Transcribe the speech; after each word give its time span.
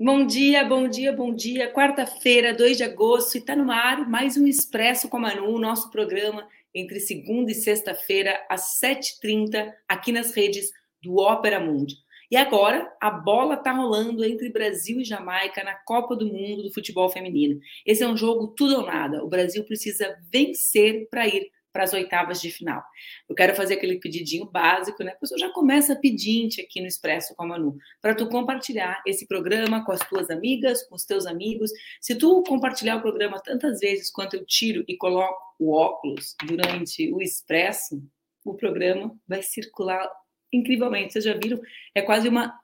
Bom 0.00 0.26
dia, 0.26 0.64
bom 0.64 0.88
dia, 0.88 1.12
bom 1.12 1.34
dia. 1.34 1.70
Quarta-feira, 1.70 2.54
2 2.54 2.78
de 2.78 2.84
agosto, 2.84 3.34
e 3.34 3.38
está 3.38 3.54
no 3.54 3.70
ar 3.70 4.08
mais 4.08 4.38
um 4.38 4.46
Expresso 4.46 5.08
com 5.08 5.18
a 5.18 5.20
Manu, 5.20 5.58
nosso 5.58 5.90
programa 5.90 6.48
entre 6.74 7.00
segunda 7.00 7.50
e 7.50 7.54
sexta-feira, 7.54 8.40
às 8.48 8.80
7h30, 8.80 9.70
aqui 9.86 10.12
nas 10.12 10.32
redes 10.32 10.70
do 11.02 11.16
Ópera 11.16 11.60
Mundi. 11.60 11.96
E 12.30 12.36
agora, 12.36 12.90
a 13.00 13.10
bola 13.10 13.54
está 13.54 13.72
rolando 13.72 14.24
entre 14.24 14.50
Brasil 14.50 15.00
e 15.00 15.04
Jamaica 15.04 15.64
na 15.64 15.74
Copa 15.74 16.14
do 16.14 16.26
Mundo 16.26 16.62
do 16.62 16.72
futebol 16.72 17.08
feminino. 17.08 17.58
Esse 17.86 18.02
é 18.02 18.08
um 18.08 18.16
jogo 18.16 18.48
tudo 18.48 18.76
ou 18.76 18.86
nada. 18.86 19.24
O 19.24 19.28
Brasil 19.28 19.64
precisa 19.64 20.16
vencer 20.30 21.08
para 21.10 21.26
ir 21.26 21.50
para 21.72 21.84
as 21.84 21.92
oitavas 21.92 22.40
de 22.40 22.50
final. 22.50 22.82
Eu 23.28 23.34
quero 23.34 23.54
fazer 23.54 23.74
aquele 23.74 24.00
pedidinho 24.00 24.46
básico, 24.46 25.04
né? 25.04 25.12
A 25.12 25.16
pessoa 25.16 25.38
já 25.38 25.50
começa 25.50 25.94
pedinte 25.94 26.60
aqui 26.60 26.80
no 26.80 26.86
Expresso 26.86 27.34
com 27.36 27.44
a 27.44 27.46
Manu, 27.46 27.76
para 28.00 28.14
tu 28.14 28.28
compartilhar 28.28 29.00
esse 29.06 29.26
programa 29.26 29.84
com 29.84 29.92
as 29.92 30.00
tuas 30.08 30.28
amigas, 30.30 30.82
com 30.88 30.96
os 30.96 31.04
teus 31.04 31.26
amigos. 31.26 31.70
Se 32.00 32.16
tu 32.16 32.42
compartilhar 32.42 32.96
o 32.96 33.02
programa 33.02 33.40
tantas 33.40 33.80
vezes 33.80 34.10
quanto 34.10 34.34
eu 34.34 34.44
tiro 34.44 34.84
e 34.88 34.96
coloco 34.96 35.38
o 35.58 35.72
óculos 35.72 36.34
durante 36.44 37.12
o 37.12 37.22
Expresso, 37.22 38.02
o 38.44 38.54
programa 38.54 39.14
vai 39.26 39.42
circular 39.42 40.08
incrivelmente. 40.52 41.12
Vocês 41.12 41.24
já 41.24 41.34
viram? 41.34 41.60
É 41.94 42.02
quase 42.02 42.28
uma 42.28 42.58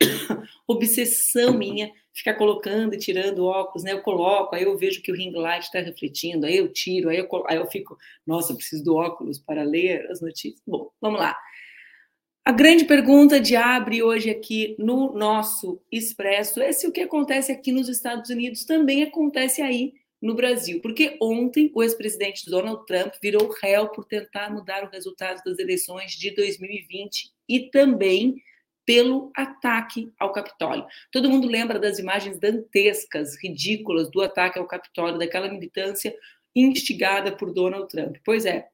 obsessão 0.66 1.56
minha 1.56 1.90
ficar 2.16 2.34
colocando 2.34 2.94
e 2.94 2.98
tirando 2.98 3.44
óculos, 3.44 3.84
né? 3.84 3.92
Eu 3.92 4.00
coloco, 4.00 4.54
aí 4.54 4.62
eu 4.62 4.76
vejo 4.76 5.02
que 5.02 5.12
o 5.12 5.14
ring 5.14 5.32
light 5.32 5.64
está 5.64 5.80
refletindo, 5.80 6.46
aí 6.46 6.56
eu 6.56 6.72
tiro, 6.72 7.10
aí 7.10 7.18
eu, 7.18 7.28
aí 7.46 7.58
eu 7.58 7.66
fico, 7.66 7.96
nossa, 8.26 8.52
eu 8.52 8.56
preciso 8.56 8.82
do 8.82 8.94
óculos 8.94 9.38
para 9.38 9.62
ler 9.62 10.10
as 10.10 10.22
notícias. 10.22 10.62
Bom, 10.66 10.90
vamos 11.00 11.20
lá. 11.20 11.36
A 12.42 12.52
grande 12.52 12.84
pergunta 12.84 13.38
de 13.38 13.54
abre 13.54 14.02
hoje 14.02 14.30
aqui 14.30 14.76
no 14.78 15.12
nosso 15.12 15.82
Expresso 15.92 16.60
é 16.62 16.72
se 16.72 16.86
o 16.86 16.92
que 16.92 17.00
acontece 17.00 17.52
aqui 17.52 17.70
nos 17.70 17.88
Estados 17.88 18.30
Unidos 18.30 18.64
também 18.64 19.02
acontece 19.02 19.60
aí 19.60 19.92
no 20.20 20.34
Brasil. 20.34 20.80
Porque 20.80 21.16
ontem 21.20 21.70
o 21.74 21.82
ex-presidente 21.82 22.50
Donald 22.50 22.84
Trump 22.86 23.14
virou 23.22 23.54
réu 23.62 23.88
por 23.88 24.04
tentar 24.04 24.50
mudar 24.50 24.84
o 24.84 24.90
resultado 24.90 25.42
das 25.44 25.58
eleições 25.58 26.12
de 26.12 26.34
2020 26.34 27.32
e 27.48 27.70
também 27.70 28.36
pelo 28.84 29.32
ataque 29.34 30.12
ao 30.18 30.32
Capitólio. 30.32 30.86
Todo 31.10 31.28
mundo 31.28 31.48
lembra 31.48 31.78
das 31.78 31.98
imagens 31.98 32.38
dantescas, 32.38 33.36
ridículas 33.42 34.08
do 34.10 34.22
ataque 34.22 34.58
ao 34.58 34.66
Capitólio, 34.66 35.18
daquela 35.18 35.48
militância 35.48 36.16
instigada 36.54 37.36
por 37.36 37.52
Donald 37.52 37.88
Trump. 37.88 38.16
Pois 38.24 38.46
é, 38.46 38.68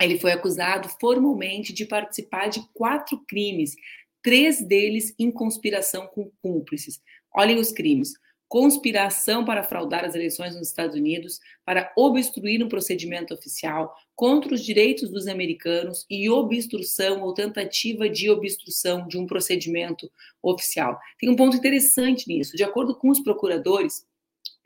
ele 0.00 0.18
foi 0.18 0.32
acusado 0.32 0.88
formalmente 1.00 1.72
de 1.72 1.84
participar 1.84 2.48
de 2.48 2.66
quatro 2.72 3.22
crimes, 3.28 3.76
três 4.22 4.66
deles 4.66 5.14
em 5.18 5.30
conspiração 5.30 6.06
com 6.06 6.32
cúmplices. 6.42 7.00
Olhem 7.34 7.58
os 7.58 7.70
crimes: 7.70 8.14
conspiração 8.52 9.46
para 9.46 9.62
fraudar 9.62 10.04
as 10.04 10.14
eleições 10.14 10.54
nos 10.54 10.68
Estados 10.68 10.94
Unidos, 10.94 11.40
para 11.64 11.90
obstruir 11.96 12.62
um 12.62 12.68
procedimento 12.68 13.32
oficial 13.32 13.96
contra 14.14 14.52
os 14.52 14.62
direitos 14.62 15.08
dos 15.08 15.26
americanos 15.26 16.04
e 16.10 16.28
obstrução 16.28 17.22
ou 17.22 17.32
tentativa 17.32 18.10
de 18.10 18.28
obstrução 18.28 19.08
de 19.08 19.16
um 19.16 19.24
procedimento 19.24 20.12
oficial. 20.42 21.00
Tem 21.18 21.30
um 21.30 21.34
ponto 21.34 21.56
interessante 21.56 22.28
nisso. 22.28 22.54
De 22.54 22.62
acordo 22.62 22.94
com 22.94 23.08
os 23.08 23.20
procuradores, 23.20 24.04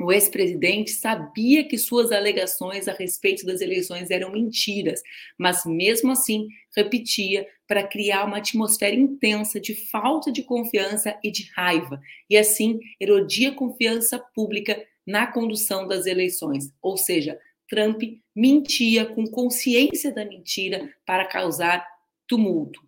o 0.01 0.13
ex-presidente 0.13 0.91
sabia 0.91 1.67
que 1.67 1.79
suas 1.79 2.13
alegações 2.13 2.87
a 2.87 2.93
respeito 2.93 3.47
das 3.47 3.61
eleições 3.61 4.11
eram 4.11 4.31
mentiras, 4.31 5.01
mas 5.39 5.65
mesmo 5.65 6.13
assim 6.13 6.49
repetia 6.77 7.47
para 7.67 7.87
criar 7.87 8.25
uma 8.25 8.37
atmosfera 8.37 8.95
intensa 8.95 9.59
de 9.59 9.75
falta 9.91 10.31
de 10.31 10.43
confiança 10.43 11.19
e 11.25 11.31
de 11.31 11.51
raiva, 11.55 12.01
e 12.29 12.37
assim 12.37 12.79
erodia 13.01 13.51
a 13.51 13.55
confiança 13.55 14.19
pública 14.19 14.85
na 15.07 15.27
condução 15.27 15.87
das 15.87 16.05
eleições. 16.05 16.71
Ou 16.83 16.97
seja, 16.97 17.39
Trump 17.69 18.03
mentia 18.35 19.07
com 19.07 19.27
consciência 19.27 20.13
da 20.13 20.25
mentira 20.25 20.93
para 21.07 21.25
causar 21.25 21.87
tumulto. 22.27 22.81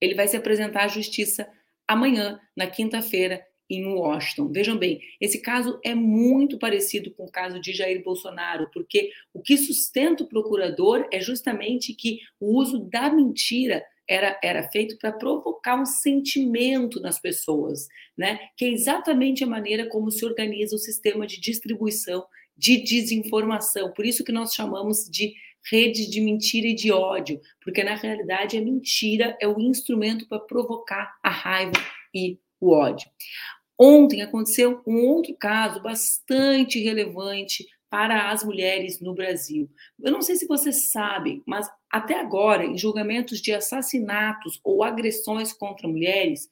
Ele 0.00 0.14
vai 0.14 0.28
se 0.28 0.36
apresentar 0.36 0.84
à 0.84 0.88
justiça 0.88 1.48
amanhã, 1.86 2.40
na 2.56 2.66
quinta-feira, 2.66 3.44
em 3.76 3.86
Washington. 3.86 4.48
Vejam 4.48 4.76
bem, 4.76 5.00
esse 5.20 5.40
caso 5.40 5.80
é 5.82 5.94
muito 5.94 6.58
parecido 6.58 7.10
com 7.12 7.24
o 7.24 7.30
caso 7.30 7.60
de 7.60 7.72
Jair 7.72 8.02
Bolsonaro, 8.02 8.70
porque 8.72 9.10
o 9.32 9.40
que 9.40 9.56
sustenta 9.56 10.24
o 10.24 10.28
procurador 10.28 11.08
é 11.10 11.20
justamente 11.20 11.94
que 11.94 12.20
o 12.38 12.58
uso 12.58 12.78
da 12.78 13.10
mentira 13.10 13.84
era, 14.06 14.38
era 14.42 14.62
feito 14.64 14.98
para 14.98 15.12
provocar 15.12 15.80
um 15.80 15.86
sentimento 15.86 17.00
nas 17.00 17.18
pessoas, 17.18 17.88
né? 18.16 18.38
Que 18.56 18.66
é 18.66 18.68
exatamente 18.68 19.42
a 19.42 19.46
maneira 19.46 19.88
como 19.88 20.10
se 20.10 20.24
organiza 20.24 20.76
o 20.76 20.78
sistema 20.78 21.26
de 21.26 21.40
distribuição 21.40 22.24
de 22.56 22.82
desinformação. 22.82 23.92
Por 23.92 24.04
isso 24.04 24.24
que 24.24 24.32
nós 24.32 24.52
chamamos 24.52 25.08
de 25.08 25.34
rede 25.70 26.10
de 26.10 26.20
mentira 26.20 26.66
e 26.66 26.74
de 26.74 26.92
ódio, 26.92 27.40
porque 27.62 27.84
na 27.84 27.94
realidade 27.94 28.58
a 28.58 28.60
mentira 28.60 29.36
é 29.40 29.46
o 29.46 29.60
instrumento 29.60 30.26
para 30.26 30.40
provocar 30.40 31.16
a 31.22 31.30
raiva 31.30 31.72
e 32.14 32.38
o 32.60 32.72
ódio. 32.72 33.08
Ontem 33.78 34.22
aconteceu 34.22 34.82
um 34.86 35.06
outro 35.08 35.34
caso 35.36 35.82
bastante 35.82 36.78
relevante 36.80 37.66
para 37.90 38.30
as 38.30 38.42
mulheres 38.42 39.00
no 39.00 39.14
Brasil. 39.14 39.68
Eu 40.00 40.10
não 40.10 40.22
sei 40.22 40.36
se 40.36 40.46
vocês 40.46 40.90
sabem, 40.90 41.42
mas 41.46 41.68
até 41.90 42.18
agora, 42.18 42.64
em 42.64 42.78
julgamentos 42.78 43.40
de 43.40 43.52
assassinatos 43.52 44.58
ou 44.64 44.82
agressões 44.82 45.52
contra 45.52 45.86
mulheres, 45.86 46.48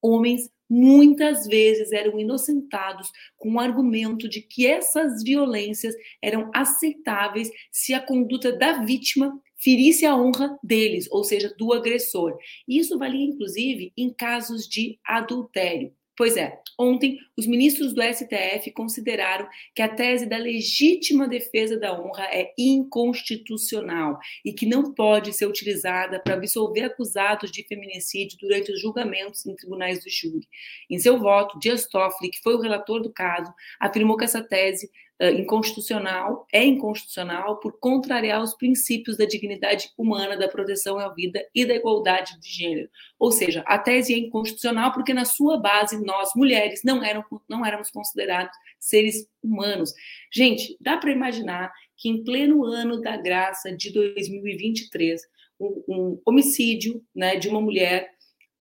homens 0.00 0.48
muitas 0.70 1.46
vezes 1.46 1.92
eram 1.92 2.18
inocentados 2.18 3.10
com 3.36 3.54
o 3.54 3.60
argumento 3.60 4.28
de 4.28 4.40
que 4.40 4.66
essas 4.66 5.22
violências 5.22 5.94
eram 6.22 6.50
aceitáveis 6.54 7.50
se 7.72 7.92
a 7.92 8.00
conduta 8.00 8.52
da 8.52 8.84
vítima 8.84 9.36
ferisse 9.56 10.04
a 10.06 10.16
honra 10.16 10.58
deles, 10.62 11.08
ou 11.10 11.24
seja, 11.24 11.54
do 11.58 11.72
agressor. 11.72 12.36
Isso 12.68 12.98
valia 12.98 13.24
inclusive 13.24 13.92
em 13.96 14.12
casos 14.12 14.68
de 14.68 14.98
adultério. 15.04 15.92
Pois 16.16 16.36
é, 16.36 16.60
ontem 16.78 17.18
os 17.36 17.44
ministros 17.44 17.92
do 17.92 18.00
STF 18.00 18.70
consideraram 18.72 19.48
que 19.74 19.82
a 19.82 19.88
tese 19.88 20.26
da 20.26 20.36
legítima 20.36 21.26
defesa 21.26 21.76
da 21.76 21.92
honra 21.92 22.24
é 22.26 22.52
inconstitucional 22.56 24.18
e 24.44 24.52
que 24.52 24.64
não 24.64 24.94
pode 24.94 25.32
ser 25.32 25.46
utilizada 25.46 26.20
para 26.20 26.34
absolver 26.34 26.82
acusados 26.82 27.50
de 27.50 27.64
feminicídio 27.64 28.38
durante 28.40 28.70
os 28.70 28.80
julgamentos 28.80 29.44
em 29.44 29.56
tribunais 29.56 30.04
do 30.04 30.10
júri. 30.10 30.46
Em 30.88 31.00
seu 31.00 31.18
voto, 31.18 31.58
Dias 31.58 31.86
Toffoli, 31.86 32.30
que 32.30 32.42
foi 32.42 32.54
o 32.54 32.60
relator 32.60 33.02
do 33.02 33.12
caso, 33.12 33.52
afirmou 33.80 34.16
que 34.16 34.24
essa 34.24 34.42
tese 34.42 34.88
uh, 35.20 35.26
inconstitucional 35.26 36.46
é 36.52 36.64
inconstitucional 36.64 37.58
por 37.60 37.78
contrariar 37.78 38.42
os 38.42 38.54
princípios 38.54 39.16
da 39.16 39.24
dignidade 39.24 39.90
humana, 39.96 40.36
da 40.36 40.48
proteção 40.48 40.98
à 40.98 41.08
vida 41.12 41.44
e 41.54 41.64
da 41.64 41.74
igualdade 41.74 42.38
de 42.40 42.48
gênero. 42.48 42.88
Ou 43.18 43.30
seja, 43.30 43.62
a 43.66 43.78
tese 43.78 44.14
é 44.14 44.18
inconstitucional 44.18 44.92
porque 44.92 45.14
na 45.14 45.24
sua 45.24 45.58
base 45.58 46.04
nós 46.04 46.30
mulheres 46.34 46.82
não 46.84 47.02
eram 47.02 47.24
não 47.48 47.64
éramos 47.64 47.90
considerados 47.90 48.56
seres 48.78 49.28
humanos. 49.42 49.92
Gente, 50.32 50.76
dá 50.80 50.96
para 50.96 51.10
imaginar 51.10 51.72
que 51.96 52.08
em 52.08 52.22
pleno 52.22 52.64
ano 52.64 53.00
da 53.00 53.16
graça 53.16 53.74
de 53.74 53.92
2023, 53.92 55.22
um, 55.60 55.84
um 55.88 56.20
homicídio, 56.26 57.02
né, 57.14 57.36
de 57.36 57.48
uma 57.48 57.60
mulher 57.60 58.12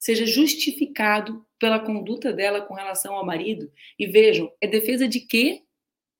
seja 0.04 0.26
justificado 0.26 1.46
pela 1.58 1.80
conduta 1.80 2.34
dela 2.34 2.60
com 2.62 2.74
relação 2.74 3.16
ao 3.16 3.26
marido. 3.26 3.72
E 3.98 4.06
vejam, 4.06 4.52
é 4.60 4.68
defesa 4.68 5.08
de 5.08 5.22
quê? 5.22 5.63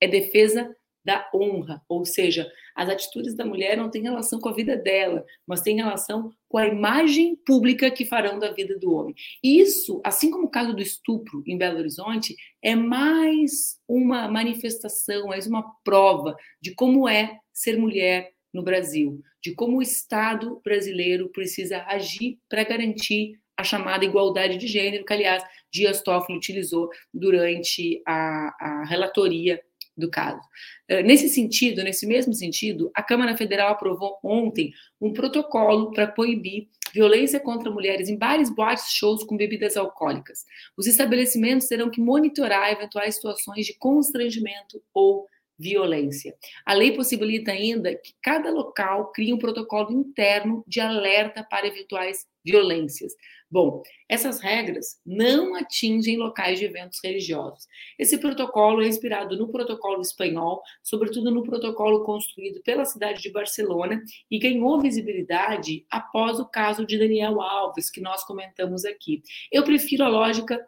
É 0.04 0.08
defesa 0.08 0.74
da 1.04 1.28
honra, 1.34 1.82
ou 1.88 2.04
seja, 2.04 2.50
as 2.74 2.88
atitudes 2.88 3.34
da 3.34 3.44
mulher 3.44 3.76
não 3.76 3.90
têm 3.90 4.02
relação 4.02 4.40
com 4.40 4.48
a 4.48 4.54
vida 4.54 4.76
dela, 4.76 5.24
mas 5.46 5.60
têm 5.60 5.76
relação 5.76 6.32
com 6.48 6.56
a 6.56 6.66
imagem 6.66 7.36
pública 7.36 7.90
que 7.90 8.06
farão 8.06 8.38
da 8.38 8.52
vida 8.52 8.78
do 8.78 8.92
homem. 8.92 9.14
Isso, 9.42 10.00
assim 10.02 10.30
como 10.30 10.46
o 10.46 10.50
caso 10.50 10.72
do 10.72 10.82
estupro 10.82 11.42
em 11.46 11.58
Belo 11.58 11.78
Horizonte, 11.78 12.34
é 12.62 12.74
mais 12.74 13.78
uma 13.86 14.26
manifestação, 14.28 15.26
mais 15.26 15.46
uma 15.46 15.62
prova 15.84 16.34
de 16.60 16.74
como 16.74 17.08
é 17.08 17.38
ser 17.52 17.78
mulher 17.78 18.32
no 18.52 18.62
Brasil, 18.62 19.20
de 19.42 19.54
como 19.54 19.78
o 19.78 19.82
Estado 19.82 20.60
brasileiro 20.64 21.28
precisa 21.28 21.84
agir 21.86 22.38
para 22.48 22.64
garantir 22.64 23.38
a 23.56 23.62
chamada 23.62 24.04
igualdade 24.04 24.56
de 24.56 24.66
gênero, 24.66 25.04
que, 25.04 25.12
aliás, 25.12 25.44
Dias 25.70 26.02
Toffoli 26.02 26.38
utilizou 26.38 26.88
durante 27.12 28.02
a, 28.06 28.54
a 28.60 28.84
relatoria 28.84 29.60
do 29.96 30.10
caso. 30.10 30.40
Eh, 30.88 31.02
nesse 31.02 31.28
sentido, 31.28 31.82
nesse 31.82 32.06
mesmo 32.06 32.34
sentido, 32.34 32.90
a 32.94 33.02
Câmara 33.02 33.36
Federal 33.36 33.72
aprovou 33.72 34.18
ontem 34.22 34.72
um 35.00 35.12
protocolo 35.12 35.92
para 35.92 36.06
proibir 36.06 36.68
violência 36.92 37.40
contra 37.40 37.70
mulheres 37.70 38.08
em 38.08 38.16
bares, 38.16 38.54
boates, 38.54 38.92
shows 38.92 39.24
com 39.24 39.36
bebidas 39.36 39.76
alcoólicas. 39.76 40.44
Os 40.76 40.86
estabelecimentos 40.86 41.66
terão 41.66 41.90
que 41.90 42.00
monitorar 42.00 42.72
eventuais 42.72 43.16
situações 43.16 43.66
de 43.66 43.74
constrangimento 43.78 44.82
ou 44.92 45.26
violência. 45.58 46.34
A 46.66 46.74
lei 46.74 46.92
possibilita 46.92 47.52
ainda 47.52 47.94
que 47.94 48.12
cada 48.22 48.50
local 48.50 49.12
crie 49.12 49.32
um 49.32 49.38
protocolo 49.38 49.92
interno 49.92 50.64
de 50.66 50.80
alerta 50.80 51.46
para 51.48 51.66
eventuais 51.66 52.26
violências. 52.44 53.12
Bom, 53.54 53.84
essas 54.08 54.40
regras 54.40 54.98
não 55.06 55.54
atingem 55.54 56.16
locais 56.16 56.58
de 56.58 56.64
eventos 56.64 56.98
religiosos. 57.04 57.68
Esse 57.96 58.18
protocolo 58.18 58.82
é 58.82 58.88
inspirado 58.88 59.38
no 59.38 59.46
protocolo 59.46 60.00
espanhol, 60.00 60.60
sobretudo 60.82 61.30
no 61.30 61.44
protocolo 61.44 62.02
construído 62.04 62.60
pela 62.64 62.84
cidade 62.84 63.22
de 63.22 63.30
Barcelona 63.30 64.02
e 64.28 64.40
ganhou 64.40 64.80
visibilidade 64.80 65.86
após 65.88 66.40
o 66.40 66.48
caso 66.48 66.84
de 66.84 66.98
Daniel 66.98 67.40
Alves, 67.40 67.90
que 67.90 68.00
nós 68.00 68.24
comentamos 68.24 68.84
aqui. 68.84 69.22
Eu 69.52 69.62
prefiro 69.62 70.02
a 70.02 70.08
lógica 70.08 70.60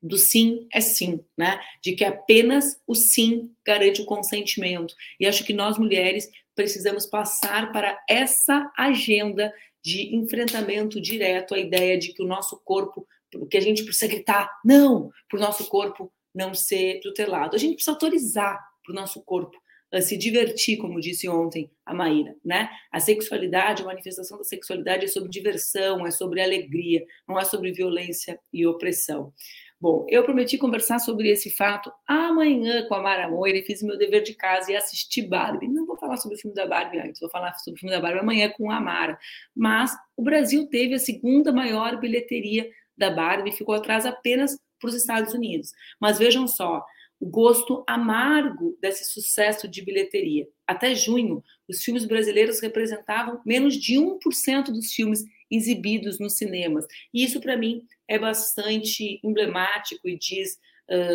do 0.00 0.16
sim 0.16 0.68
é 0.72 0.80
sim, 0.80 1.18
né? 1.36 1.58
De 1.82 1.96
que 1.96 2.04
apenas 2.04 2.80
o 2.86 2.94
sim 2.94 3.50
garante 3.66 4.00
o 4.00 4.06
consentimento. 4.06 4.94
E 5.18 5.26
acho 5.26 5.42
que 5.42 5.52
nós 5.52 5.76
mulheres 5.76 6.30
precisamos 6.54 7.04
passar 7.04 7.72
para 7.72 8.00
essa 8.08 8.70
agenda 8.78 9.52
de 9.86 10.16
enfrentamento 10.16 11.00
direto 11.00 11.54
à 11.54 11.58
ideia 11.60 11.96
de 11.96 12.12
que 12.12 12.20
o 12.20 12.26
nosso 12.26 12.60
corpo, 12.64 13.06
que 13.48 13.56
a 13.56 13.60
gente 13.60 13.84
precisa 13.84 14.10
gritar 14.10 14.50
não, 14.64 15.12
para 15.28 15.38
o 15.38 15.40
nosso 15.40 15.68
corpo 15.68 16.12
não 16.34 16.52
ser 16.52 16.98
tutelado. 16.98 17.54
A 17.54 17.58
gente 17.58 17.74
precisa 17.74 17.92
autorizar 17.92 18.58
para 18.84 18.92
o 18.92 18.96
nosso 18.96 19.22
corpo 19.22 19.56
se 20.02 20.16
divertir, 20.16 20.76
como 20.78 21.00
disse 21.00 21.28
ontem 21.28 21.70
a 21.84 21.94
Maíra, 21.94 22.34
né? 22.44 22.68
A 22.90 22.98
sexualidade, 22.98 23.82
a 23.82 23.86
manifestação 23.86 24.36
da 24.36 24.42
sexualidade 24.42 25.04
é 25.04 25.08
sobre 25.08 25.30
diversão, 25.30 26.04
é 26.04 26.10
sobre 26.10 26.42
alegria, 26.42 27.06
não 27.26 27.38
é 27.38 27.44
sobre 27.44 27.70
violência 27.70 28.40
e 28.52 28.66
opressão. 28.66 29.32
Bom, 29.80 30.04
eu 30.08 30.24
prometi 30.24 30.58
conversar 30.58 30.98
sobre 30.98 31.30
esse 31.30 31.48
fato 31.50 31.92
amanhã 32.08 32.84
com 32.88 32.94
a 32.94 33.02
Mara 33.02 33.30
Moira 33.30 33.56
e 33.56 33.62
fiz 33.62 33.82
meu 33.82 33.96
dever 33.96 34.24
de 34.24 34.34
casa 34.34 34.72
e 34.72 34.76
assisti 34.76 35.22
Barbie. 35.22 35.68
Não 35.68 35.85
falar 36.06 36.16
sobre 36.16 36.36
o 36.36 36.40
filme 36.40 36.54
da 36.54 36.66
Barbie 36.66 37.00
antes, 37.00 37.20
vou 37.20 37.30
falar 37.30 37.52
sobre 37.58 37.78
o 37.78 37.80
filme 37.80 37.94
da 37.94 38.00
Barbie 38.00 38.20
amanhã 38.20 38.48
com 38.50 38.70
a 38.70 38.80
Mara. 38.80 39.18
Mas 39.54 39.92
o 40.16 40.22
Brasil 40.22 40.66
teve 40.68 40.94
a 40.94 40.98
segunda 40.98 41.52
maior 41.52 41.98
bilheteria 42.00 42.68
da 42.96 43.10
Barbie, 43.10 43.52
ficou 43.52 43.74
atrás 43.74 44.06
apenas 44.06 44.58
para 44.80 44.88
os 44.88 44.94
Estados 44.94 45.34
Unidos. 45.34 45.72
Mas 46.00 46.18
vejam 46.18 46.46
só, 46.46 46.82
o 47.18 47.26
gosto 47.26 47.82
amargo 47.86 48.76
desse 48.80 49.04
sucesso 49.10 49.66
de 49.66 49.82
bilheteria. 49.82 50.46
Até 50.66 50.94
junho, 50.94 51.42
os 51.68 51.82
filmes 51.82 52.04
brasileiros 52.04 52.60
representavam 52.60 53.40
menos 53.44 53.74
de 53.74 53.94
1% 53.94 54.66
dos 54.66 54.92
filmes 54.92 55.24
exibidos 55.50 56.18
nos 56.18 56.36
cinemas. 56.36 56.86
E 57.12 57.24
isso, 57.24 57.40
para 57.40 57.56
mim, 57.56 57.82
é 58.08 58.18
bastante 58.18 59.20
emblemático 59.24 60.08
e 60.08 60.18
diz 60.18 60.58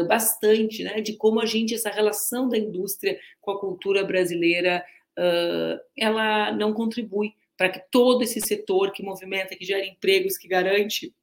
bastante 0.08 0.84
né, 0.84 1.02
de 1.02 1.14
como 1.14 1.40
a 1.40 1.46
gente, 1.46 1.74
essa 1.74 1.90
relação 1.90 2.50
da 2.50 2.58
indústria 2.58 3.18
com 3.40 3.52
a 3.52 3.60
cultura 3.60 4.04
brasileira, 4.04 4.84
uh, 5.18 5.80
ela 5.98 6.52
não 6.52 6.74
contribui 6.74 7.34
para 7.58 7.70
que 7.70 7.82
todo 7.92 8.24
esse 8.24 8.42
setor 8.42 8.92
que 8.92 9.04
movimenta, 9.04 9.56
que 9.56 9.66
gera 9.66 9.86
empregos, 9.86 10.38
que 10.38 10.48
garante 10.48 11.14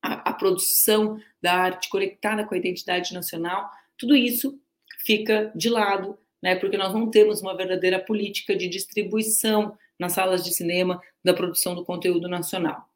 a, 0.00 0.30
a 0.30 0.32
produção 0.32 1.18
da 1.40 1.54
arte 1.54 1.88
conectada 1.88 2.44
com 2.44 2.54
a 2.54 2.58
identidade 2.58 3.12
nacional, 3.12 3.68
tudo 3.98 4.16
isso 4.16 4.58
fica 5.04 5.52
de 5.54 5.68
lado, 5.68 6.16
né, 6.42 6.56
porque 6.56 6.76
nós 6.76 6.92
não 6.92 7.10
temos 7.10 7.40
uma 7.40 7.56
verdadeira 7.56 7.98
política 7.98 8.56
de 8.56 8.68
distribuição 8.68 9.76
nas 9.98 10.12
salas 10.12 10.44
de 10.44 10.52
cinema 10.52 11.00
da 11.24 11.34
produção 11.34 11.74
do 11.74 11.84
conteúdo 11.84 12.28
nacional. 12.28 12.88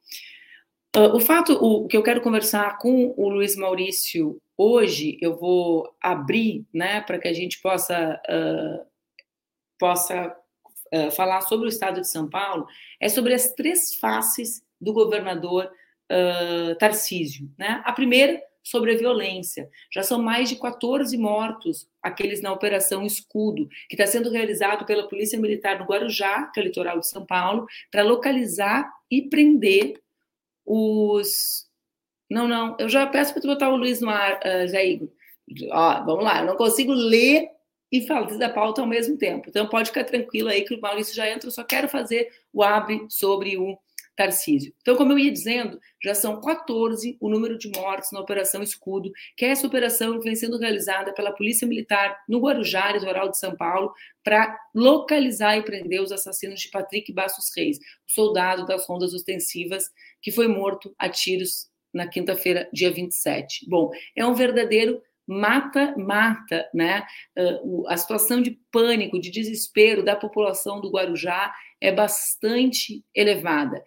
Uh, 0.97 1.15
o 1.15 1.21
fato, 1.21 1.53
o 1.53 1.87
que 1.87 1.97
eu 1.97 2.03
quero 2.03 2.23
conversar 2.23 2.79
com 2.79 3.13
o 3.17 3.29
Luiz 3.29 3.55
Maurício 3.57 4.41
hoje, 4.57 5.19
eu 5.21 5.37
vou 5.37 5.95
abrir, 6.01 6.67
né, 6.73 7.01
para 7.01 7.19
que 7.19 7.29
a 7.29 7.33
gente 7.33 7.61
possa 7.61 8.21
uh, 8.29 8.87
possa 9.79 10.37
uh, 10.95 11.11
falar 11.11 11.43
sobre 11.43 11.67
o 11.67 11.69
Estado 11.69 12.01
de 12.01 12.09
São 12.09 12.29
Paulo, 12.29 12.67
é 13.01 13.09
sobre 13.09 13.35
as 13.35 13.53
três 13.53 13.97
faces 13.97 14.63
do 14.81 14.93
governador 14.93 15.71
Tarcísio, 16.79 17.51
né? 17.59 17.83
A 17.85 17.93
primeira 17.93 18.41
sobre 18.67 18.93
a 18.93 18.99
violência. 18.99 19.71
Já 19.93 20.03
são 20.03 20.21
mais 20.21 20.49
de 20.49 20.57
14 20.57 21.17
mortos, 21.17 21.89
aqueles 22.03 22.43
na 22.43 22.53
Operação 22.53 23.07
Escudo, 23.07 23.69
que 23.89 23.95
está 23.95 24.09
sendo 24.09 24.29
realizado 24.29 24.85
pela 24.85 25.09
Polícia 25.09 25.39
Militar 25.39 25.79
no 25.79 25.85
Guarujá, 25.85 26.47
que 26.53 26.59
é 26.59 26.65
o 26.65 26.67
litoral 26.67 26.99
de 26.99 27.09
São 27.09 27.25
Paulo, 27.25 27.65
para 27.93 28.03
localizar 28.03 28.93
e 29.09 29.23
prender 29.23 30.01
os. 30.65 31.66
Não, 32.31 32.49
não, 32.49 32.77
eu 32.79 32.89
já 32.89 33.07
peço 33.07 33.33
para 33.33 33.43
tu 33.43 33.49
botar 33.49 33.71
o 33.71 33.77
Luiz 33.77 34.01
no 34.01 34.11
ar, 34.11 34.41
uh, 34.41 34.69
Jair. 34.69 35.09
Ó, 35.71 36.05
vamos 36.05 36.25
lá, 36.25 36.41
eu 36.41 36.47
não 36.47 36.57
consigo 36.57 36.93
ler 36.93 37.49
e 37.91 38.07
falar 38.07 38.27
da 38.37 38.49
pauta 38.49 38.81
ao 38.81 38.87
mesmo 38.87 39.17
tempo. 39.17 39.49
Então 39.49 39.69
pode 39.69 39.91
ficar 39.91 40.05
tranquilo 40.05 40.49
aí 40.49 40.63
que 40.65 40.75
o 40.75 40.81
Maurício 40.81 41.15
já 41.15 41.29
entra, 41.31 41.49
eu 41.49 41.53
só 41.53 41.63
quero 41.63 41.89
fazer 41.89 42.29
o 42.53 42.63
abre 42.63 43.07
sobre 43.09 43.57
o 43.57 43.79
Tarcísio. 44.17 44.73
Então, 44.81 44.97
como 44.97 45.13
eu 45.13 45.19
ia 45.19 45.31
dizendo, 45.31 45.79
já 46.03 46.15
são 46.15 46.41
14 46.41 47.19
o 47.21 47.29
número 47.29 47.59
de 47.59 47.69
mortes 47.69 48.11
na 48.11 48.21
Operação 48.21 48.63
Escudo, 48.63 49.13
que 49.37 49.45
é 49.45 49.49
essa 49.49 49.67
operação 49.67 50.19
que 50.19 50.25
vem 50.25 50.35
sendo 50.35 50.59
realizada 50.59 51.13
pela 51.13 51.33
Polícia 51.33 51.69
Militar 51.69 52.19
no 52.27 52.41
Guarujá, 52.41 52.91
litoral 52.93 53.29
de 53.29 53.39
São 53.39 53.55
Paulo, 53.55 53.93
para 54.25 54.59
localizar 54.75 55.59
e 55.59 55.63
prender 55.63 56.01
os 56.01 56.11
assassinos 56.11 56.61
de 56.61 56.71
Patrick 56.71 57.13
Bastos 57.13 57.51
Reis, 57.55 57.79
soldado 58.07 58.65
das 58.65 58.87
rondas 58.87 59.13
ostensivas 59.13 59.91
que 60.23 60.33
foi 60.33 60.49
morto 60.49 60.95
a 60.99 61.11
tiros 61.11 61.69
na 61.97 62.07
quinta-feira, 62.07 62.69
dia 62.73 62.91
27. 62.91 63.67
Bom, 63.69 63.91
é 64.15 64.25
um 64.25 64.35
verdadeiro 64.35 65.03
mata-mata, 65.27 66.69
né? 66.73 67.05
Uh, 67.37 67.89
a 67.89 67.97
situação 67.97 68.41
de 68.41 68.61
pânico, 68.71 69.19
de 69.19 69.31
desespero 69.31 70.05
da 70.05 70.15
população 70.15 70.81
do 70.81 70.91
Guarujá 70.91 71.53
é 71.81 71.91
bastante 71.91 73.05
elevada. 73.15 73.83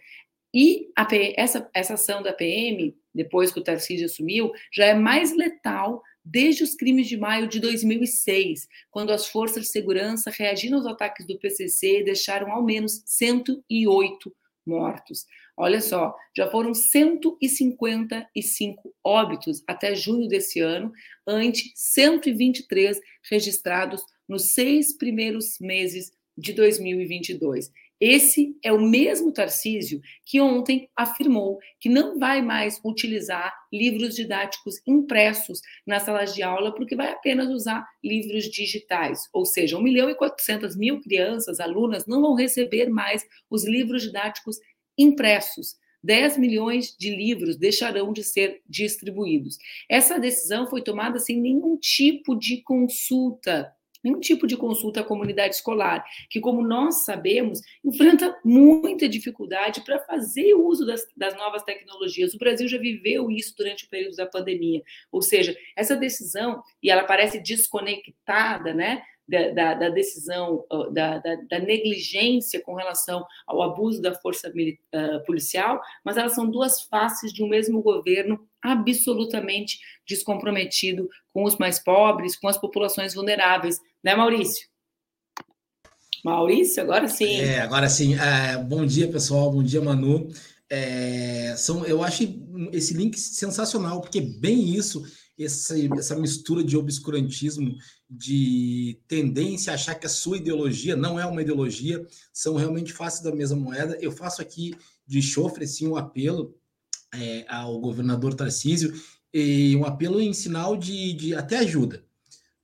E 0.53 0.87
a, 0.97 1.07
essa, 1.37 1.69
essa 1.73 1.93
ação 1.93 2.21
da 2.21 2.33
PM, 2.33 2.95
depois 3.13 3.51
que 3.51 3.59
o 3.59 3.63
Tarcísio 3.63 4.07
assumiu, 4.07 4.51
já 4.73 4.85
é 4.85 4.93
mais 4.93 5.35
letal 5.35 6.01
desde 6.25 6.63
os 6.63 6.75
crimes 6.75 7.07
de 7.07 7.15
maio 7.15 7.47
de 7.47 7.59
2006, 7.59 8.67
quando 8.91 9.11
as 9.11 9.27
forças 9.27 9.63
de 9.63 9.69
segurança 9.69 10.29
reagiram 10.29 10.77
aos 10.77 10.87
ataques 10.87 11.25
do 11.25 11.39
PCC 11.39 12.01
e 12.01 12.03
deixaram 12.03 12.51
ao 12.51 12.63
menos 12.63 13.01
108 13.05 14.35
mortos. 14.65 15.25
Olha 15.61 15.81
só, 15.81 16.15
já 16.33 16.49
foram 16.49 16.73
155 16.73 18.95
óbitos 19.03 19.61
até 19.67 19.93
junho 19.93 20.25
desse 20.29 20.61
ano, 20.61 20.89
ante 21.27 21.73
123 21.75 22.97
registrados 23.29 24.01
nos 24.25 24.53
seis 24.53 24.95
primeiros 24.95 25.59
meses 25.59 26.13
de 26.37 26.53
2022. 26.53 27.69
Esse 27.99 28.55
é 28.63 28.71
o 28.71 28.79
mesmo 28.79 29.33
Tarcísio 29.33 29.99
que 30.25 30.39
ontem 30.39 30.89
afirmou 30.95 31.59
que 31.77 31.89
não 31.89 32.17
vai 32.17 32.41
mais 32.41 32.79
utilizar 32.85 33.53
livros 33.73 34.15
didáticos 34.15 34.75
impressos 34.87 35.59
nas 35.85 36.03
salas 36.03 36.33
de 36.33 36.41
aula, 36.41 36.73
porque 36.73 36.95
vai 36.95 37.11
apenas 37.11 37.49
usar 37.49 37.85
livros 38.01 38.45
digitais. 38.45 39.27
Ou 39.33 39.45
seja, 39.45 39.77
1 39.77 39.83
milhão 39.83 40.09
e 40.09 40.15
400 40.15 40.77
mil 40.77 41.01
crianças, 41.01 41.59
alunas, 41.59 42.07
não 42.07 42.21
vão 42.21 42.35
receber 42.35 42.87
mais 42.87 43.25
os 43.49 43.67
livros 43.67 44.03
didáticos 44.03 44.57
impressos. 44.99 45.77
10 46.03 46.37
milhões 46.37 46.95
de 46.97 47.13
livros 47.13 47.57
deixarão 47.57 48.13
de 48.13 48.23
ser 48.23 48.61
distribuídos. 48.67 49.57
Essa 49.89 50.19
decisão 50.19 50.67
foi 50.67 50.81
tomada 50.81 51.19
sem 51.19 51.39
nenhum 51.39 51.77
tipo 51.77 52.35
de 52.35 52.61
consulta 52.61 53.73
nenhum 54.03 54.19
tipo 54.19 54.47
de 54.47 54.55
consulta 54.55 55.01
à 55.01 55.03
comunidade 55.03 55.55
escolar, 55.55 56.03
que, 56.29 56.39
como 56.39 56.65
nós 56.65 57.03
sabemos, 57.03 57.61
enfrenta 57.83 58.37
muita 58.43 59.09
dificuldade 59.09 59.81
para 59.81 59.99
fazer 59.99 60.53
uso 60.53 60.85
das, 60.85 61.01
das, 61.15 61.35
novas 61.35 61.63
tecnologias. 61.63 62.33
O 62.33 62.37
Brasil 62.37 62.67
já 62.67 62.77
viveu 62.77 63.29
isso 63.29 63.53
durante 63.57 63.85
o 63.85 63.89
período 63.89 64.15
da 64.15 64.25
pandemia, 64.25 64.81
ou 65.11 65.21
seja, 65.21 65.55
essa 65.75 65.95
decisão, 65.95 66.63
e 66.81 66.89
ela 66.89 67.03
parece 67.03 67.39
desconectada, 67.41 68.73
né? 68.73 69.01
Da, 69.29 69.51
da, 69.51 69.73
da 69.75 69.89
decisão, 69.89 70.65
da, 70.91 71.19
da, 71.19 71.59
negligência 71.59 72.59
com 72.63 72.73
relação 72.73 73.23
ao 73.45 73.61
abuso 73.61 74.01
da 74.01 74.15
força 74.15 74.49
uh, 74.49 75.23
policial, 75.23 75.79
mas 76.03 76.17
elas 76.17 76.33
são 76.33 76.49
duas 76.49 76.81
faces 76.81 77.31
de 77.31 77.43
um 77.43 77.47
mesmo 77.47 77.79
governo 77.79 78.39
absolutamente 78.59 79.77
descomprometido 80.07 81.07
com 81.31 81.43
os 81.43 81.57
mais 81.57 81.77
pobres, 81.77 82.35
com 82.35 82.47
as 82.47 82.57
populações 82.57 83.13
vulneráveis, 83.13 83.79
né, 84.03 84.15
Maurício? 84.15 84.67
Maurício, 86.23 86.81
agora 86.83 87.07
sim. 87.07 87.39
É, 87.39 87.61
agora 87.61 87.87
sim. 87.87 88.15
É, 88.15 88.57
bom 88.57 88.85
dia, 88.85 89.07
pessoal. 89.07 89.51
Bom 89.51 89.63
dia, 89.63 89.81
Manu. 89.81 90.29
É, 90.69 91.55
são, 91.57 91.85
eu 91.85 92.03
acho 92.03 92.23
esse 92.71 92.93
link 92.93 93.17
sensacional, 93.17 94.01
porque 94.01 94.21
bem 94.21 94.75
isso, 94.75 95.03
essa, 95.39 95.75
essa 95.95 96.15
mistura 96.15 96.63
de 96.63 96.75
obscurantismo, 96.75 97.75
de 98.09 98.99
tendência 99.07 99.71
a 99.71 99.75
achar 99.75 99.95
que 99.95 100.05
a 100.05 100.09
sua 100.09 100.37
ideologia 100.37 100.95
não 100.95 101.19
é 101.19 101.25
uma 101.25 101.41
ideologia, 101.41 102.05
são 102.33 102.55
realmente 102.55 102.93
faces 102.93 103.21
da 103.21 103.33
mesma 103.33 103.57
moeda. 103.57 103.97
Eu 104.01 104.11
faço 104.11 104.41
aqui 104.41 104.75
de 105.07 105.21
chofre, 105.21 105.67
sim, 105.67 105.87
um 105.87 105.95
apelo 105.95 106.55
é, 107.13 107.45
ao 107.47 107.79
governador 107.79 108.33
Tarcísio 108.33 108.93
e 109.33 109.75
um 109.75 109.85
apelo 109.85 110.19
em 110.19 110.33
sinal 110.33 110.75
de, 110.75 111.13
de 111.13 111.35
até 111.35 111.59
ajuda. 111.59 112.03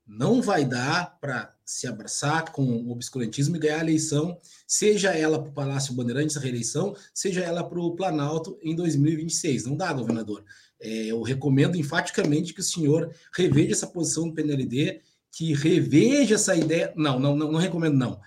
Não 0.07 0.41
vai 0.41 0.65
dar 0.65 1.17
para 1.19 1.55
se 1.65 1.87
abraçar 1.87 2.51
com 2.51 2.63
o 2.63 2.91
obscurantismo 2.91 3.55
e 3.55 3.59
ganhar 3.59 3.79
a 3.79 3.83
eleição, 3.83 4.39
seja 4.67 5.11
ela 5.11 5.39
para 5.39 5.49
o 5.49 5.53
Palácio 5.53 5.95
Bandeirantes, 5.95 6.37
a 6.37 6.39
reeleição, 6.39 6.95
seja 7.11 7.41
ela 7.41 7.63
para 7.63 7.79
o 7.79 7.95
Planalto 7.95 8.59
em 8.61 8.75
2026. 8.75 9.65
Não 9.65 9.75
dá, 9.75 9.91
governador. 9.91 10.45
É, 10.79 11.05
eu 11.05 11.21
recomendo 11.21 11.77
enfaticamente 11.77 12.53
que 12.53 12.59
o 12.59 12.63
senhor 12.63 13.13
reveja 13.35 13.71
essa 13.71 13.87
posição 13.87 14.27
do 14.27 14.33
PNLD, 14.33 15.01
que 15.31 15.53
reveja 15.53 16.35
essa 16.35 16.55
ideia. 16.55 16.93
Não, 16.95 17.19
não, 17.19 17.35
não, 17.35 17.51
não 17.51 17.59
recomendo, 17.59 17.97
não. 17.97 18.19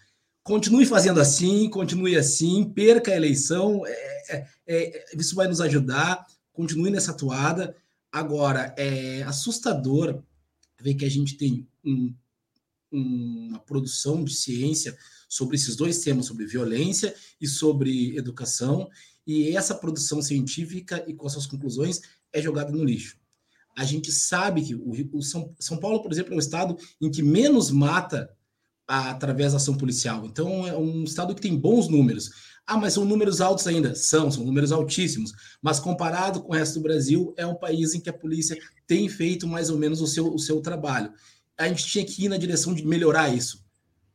Continue 0.42 0.86
fazendo 0.86 1.20
assim, 1.20 1.68
continue 1.68 2.16
assim, 2.16 2.64
perca 2.64 3.12
a 3.12 3.16
eleição, 3.16 3.86
é, 3.86 3.92
é, 4.28 4.46
é 4.66 5.06
isso 5.16 5.34
vai 5.34 5.46
nos 5.46 5.60
ajudar, 5.60 6.26
continue 6.52 6.90
nessa 6.90 7.10
atuada. 7.10 7.76
Agora, 8.10 8.74
é 8.78 9.22
assustador 9.24 10.22
ver 10.80 10.94
que 10.94 11.04
a 11.04 11.10
gente 11.10 11.36
tem 11.36 11.66
um, 11.84 12.14
uma 12.90 13.58
produção 13.58 14.24
de 14.24 14.34
ciência 14.34 14.96
sobre 15.28 15.56
esses 15.56 15.76
dois 15.76 16.00
temas, 16.00 16.26
sobre 16.26 16.46
violência 16.46 17.14
e 17.40 17.46
sobre 17.46 18.16
educação, 18.16 18.88
e 19.26 19.54
essa 19.54 19.74
produção 19.74 20.22
científica 20.22 21.04
e 21.06 21.12
com 21.12 21.28
suas 21.28 21.46
conclusões 21.46 22.00
é 22.32 22.40
jogada 22.40 22.70
no 22.70 22.84
lixo. 22.84 23.16
A 23.76 23.84
gente 23.84 24.10
sabe 24.10 24.62
que 24.62 24.74
o, 24.74 25.22
São, 25.22 25.54
São 25.58 25.78
Paulo, 25.78 26.02
por 26.02 26.10
exemplo, 26.10 26.32
é 26.32 26.36
um 26.36 26.40
estado 26.40 26.76
em 27.00 27.10
que 27.10 27.22
menos 27.22 27.70
mata 27.70 28.28
através 28.86 29.52
da 29.52 29.58
ação 29.58 29.76
policial. 29.76 30.24
Então, 30.24 30.66
é 30.66 30.76
um 30.76 31.04
estado 31.04 31.34
que 31.34 31.40
tem 31.40 31.56
bons 31.56 31.88
números. 31.88 32.30
Ah, 32.66 32.76
mas 32.76 32.94
são 32.94 33.04
números 33.04 33.40
altos 33.40 33.66
ainda? 33.66 33.94
São, 33.94 34.30
são 34.30 34.44
números 34.44 34.72
altíssimos. 34.72 35.32
Mas 35.62 35.78
comparado 35.78 36.42
com 36.42 36.52
o 36.52 36.56
resto 36.56 36.74
do 36.74 36.82
Brasil, 36.82 37.32
é 37.36 37.46
um 37.46 37.54
país 37.54 37.94
em 37.94 38.00
que 38.00 38.10
a 38.10 38.12
polícia 38.12 38.58
tem 38.86 39.08
feito 39.08 39.46
mais 39.46 39.70
ou 39.70 39.78
menos 39.78 40.00
o 40.00 40.06
seu, 40.06 40.32
o 40.34 40.38
seu 40.38 40.60
trabalho. 40.60 41.12
A 41.56 41.68
gente 41.68 41.86
tinha 41.86 42.04
que 42.04 42.24
ir 42.24 42.28
na 42.28 42.36
direção 42.36 42.74
de 42.74 42.84
melhorar 42.86 43.28
isso 43.28 43.67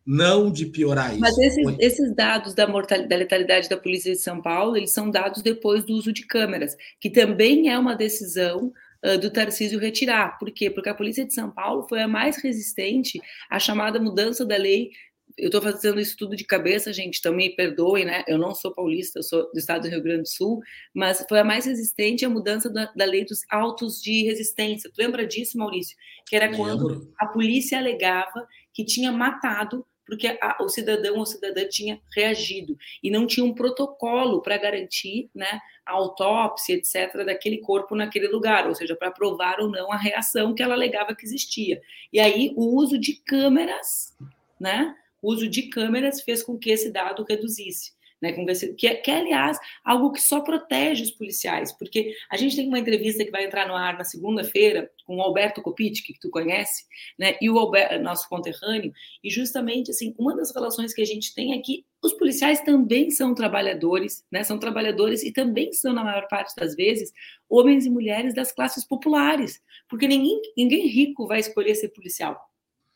não 0.06 0.52
de 0.52 0.66
piorar 0.66 1.12
isso. 1.12 1.20
Mas 1.20 1.38
esses, 1.38 1.76
esses 1.80 2.16
dados 2.16 2.54
da, 2.54 2.68
mortalidade, 2.68 3.10
da 3.10 3.16
letalidade 3.16 3.70
da 3.70 3.78
Polícia 3.78 4.12
de 4.12 4.20
São 4.20 4.42
Paulo, 4.42 4.76
eles 4.76 4.92
são 4.92 5.10
dados 5.10 5.42
depois 5.42 5.84
do 5.86 5.94
uso 5.94 6.12
de 6.12 6.26
câmeras, 6.26 6.76
que 7.00 7.10
também 7.10 7.70
é 7.70 7.78
uma 7.78 7.96
decisão 7.96 8.74
uh, 9.06 9.18
do 9.18 9.32
Tarcísio 9.32 9.80
retirar. 9.80 10.38
Por 10.38 10.52
quê? 10.52 10.70
Porque 10.70 10.90
a 10.90 10.96
Polícia 10.96 11.26
de 11.26 11.34
São 11.34 11.50
Paulo 11.50 11.88
foi 11.88 12.02
a 12.02 12.08
mais 12.08 12.42
resistente 12.42 13.20
à 13.50 13.60
chamada 13.60 14.00
mudança 14.00 14.46
da 14.46 14.58
lei 14.58 14.90
eu 15.38 15.48
estou 15.48 15.62
fazendo 15.62 16.00
isso 16.00 16.16
tudo 16.18 16.36
de 16.36 16.44
cabeça, 16.44 16.94
gente, 16.94 17.18
então 17.18 17.34
me 17.34 17.50
perdoem, 17.56 18.06
né? 18.06 18.24
Eu 18.28 18.38
não 18.38 18.54
sou 18.54 18.74
paulista, 18.74 19.20
eu 19.20 19.24
sou 19.24 19.52
do 19.52 19.58
estado 19.58 19.84
do 19.84 19.90
Rio 19.90 20.04
Grande 20.04 20.24
do 20.24 20.28
Sul, 20.28 20.60
mas 20.94 21.26
foi 21.28 21.40
a 21.40 21.44
mais 21.44 21.66
resistente 21.66 22.26
a 22.26 22.30
mudança 22.30 22.70
da, 22.70 22.92
da 22.96 23.06
lei 23.06 23.26
dos 23.26 23.40
autos 23.50 24.02
de 24.02 24.24
resistência. 24.24 24.92
Tu 24.94 25.02
lembra 25.02 25.26
disso, 25.26 25.58
Maurício? 25.58 25.98
Que 26.28 26.36
era 26.36 26.56
quando 26.56 27.12
a 27.20 27.26
polícia 27.28 27.80
alegava 27.80 28.48
que 28.74 28.86
tinha 28.86 29.12
matado 29.12 29.86
porque 30.06 30.28
a, 30.42 30.58
o 30.62 30.70
cidadão 30.70 31.18
ou 31.18 31.26
cidadã 31.26 31.68
tinha 31.68 32.02
reagido 32.14 32.78
e 33.02 33.10
não 33.10 33.26
tinha 33.26 33.46
um 33.46 33.54
protocolo 33.54 34.42
para 34.42 34.58
garantir 34.58 35.30
né, 35.34 35.60
a 35.86 35.94
autópsia, 35.94 36.76
etc., 36.76 37.26
daquele 37.26 37.60
corpo 37.60 37.96
naquele 37.96 38.28
lugar, 38.28 38.68
ou 38.68 38.76
seja, 38.76 38.96
para 38.96 39.12
provar 39.12 39.60
ou 39.60 39.70
não 39.70 39.92
a 39.92 39.98
reação 39.98 40.54
que 40.54 40.64
ela 40.64 40.74
alegava 40.74 41.16
que 41.16 41.26
existia. 41.26 41.82
E 42.12 42.20
aí 42.20 42.54
o 42.56 42.76
uso 42.76 42.98
de 42.98 43.14
câmeras, 43.14 44.18
né? 44.60 44.96
O 45.22 45.32
uso 45.32 45.48
de 45.48 45.64
câmeras 45.70 46.22
fez 46.22 46.44
com 46.44 46.58
que 46.58 46.70
esse 46.70 46.92
dado 46.92 47.26
reduzisse 47.28 47.94
né, 48.24 48.32
que, 48.78 48.88
é, 48.88 48.96
que 48.96 49.12
é, 49.12 49.18
aliás, 49.18 49.60
algo 49.84 50.14
que 50.14 50.22
só 50.22 50.40
protege 50.40 51.04
os 51.04 51.12
policiais, 51.12 51.74
porque 51.74 52.16
a 52.32 52.38
gente 52.38 52.56
tem 52.56 52.70
uma 52.70 52.80
entrevista 52.80 53.26
que 53.26 53.30
vai 53.30 53.44
entrar 53.44 53.68
no 53.68 53.76
ar 53.76 53.98
na 53.98 54.06
segunda-feira 54.06 54.90
com 55.06 55.18
o 55.18 55.22
Alberto 55.22 55.62
Kopitsch, 55.62 56.06
que 56.06 56.18
tu 56.18 56.30
conhece, 56.30 56.86
né, 57.20 57.36
e 57.42 57.50
o 57.50 57.72
nosso 58.02 58.30
conterrâneo, 58.30 58.94
e 59.22 59.30
justamente, 59.30 59.92
assim, 59.92 60.16
uma 60.18 60.34
das 60.34 60.56
relações 60.56 60.94
que 60.94 61.02
a 61.02 61.06
gente 61.06 61.36
tem 61.36 61.54
é 61.54 61.60
que 61.60 61.86
os 62.02 62.14
policiais 62.14 62.62
também 62.62 63.12
são 63.12 63.36
trabalhadores, 63.36 64.26
né, 64.32 64.42
são 64.42 64.58
trabalhadores 64.58 65.22
e 65.22 65.34
também 65.34 65.74
são, 65.74 65.92
na 65.92 66.06
maior 66.06 66.26
parte 66.30 66.56
das 66.56 66.76
vezes, 66.76 67.12
homens 67.50 67.86
e 67.86 67.90
mulheres 67.90 68.34
das 68.34 68.54
classes 68.54 68.88
populares, 68.88 69.62
porque 69.90 70.08
ninguém, 70.08 70.42
ninguém 70.56 70.88
rico 70.88 71.28
vai 71.28 71.42
escolher 71.42 71.76
ser 71.76 71.90
policial. 71.90 72.40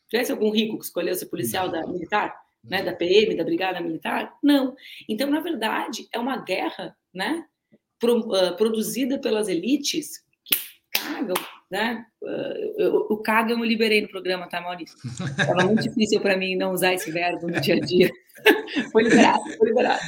Tivesse 0.08 0.32
algum 0.32 0.50
rico 0.50 0.78
que 0.78 0.86
escolheu 0.86 1.14
ser 1.14 1.26
policial 1.26 1.68
da 1.68 1.86
militar? 1.86 2.47
Né, 2.68 2.82
da 2.82 2.92
PM, 2.92 3.36
da 3.36 3.44
Brigada 3.44 3.80
Militar? 3.80 4.32
Não. 4.42 4.74
Então, 5.08 5.30
na 5.30 5.40
verdade, 5.40 6.08
é 6.12 6.18
uma 6.18 6.36
guerra 6.36 6.96
né, 7.12 7.44
pro, 7.98 8.18
uh, 8.20 8.56
produzida 8.56 9.18
pelas 9.18 9.48
elites 9.48 10.24
que 10.44 10.56
cagam. 10.92 11.36
Né? 11.70 12.04
Uh, 12.22 13.12
o 13.12 13.18
cagam 13.18 13.58
eu 13.58 13.64
liberei 13.64 14.00
no 14.00 14.08
programa, 14.08 14.48
tá, 14.48 14.60
Maurício? 14.60 14.96
Estava 15.06 15.64
muito 15.64 15.82
difícil 15.82 16.20
para 16.20 16.36
mim 16.36 16.56
não 16.56 16.72
usar 16.72 16.94
esse 16.94 17.10
verbo 17.10 17.48
no 17.48 17.60
dia 17.60 17.74
a 17.74 17.80
dia. 17.80 18.10
foi 18.92 19.04
liberado, 19.04 19.42
foi 19.56 19.68
liberado. 19.68 20.00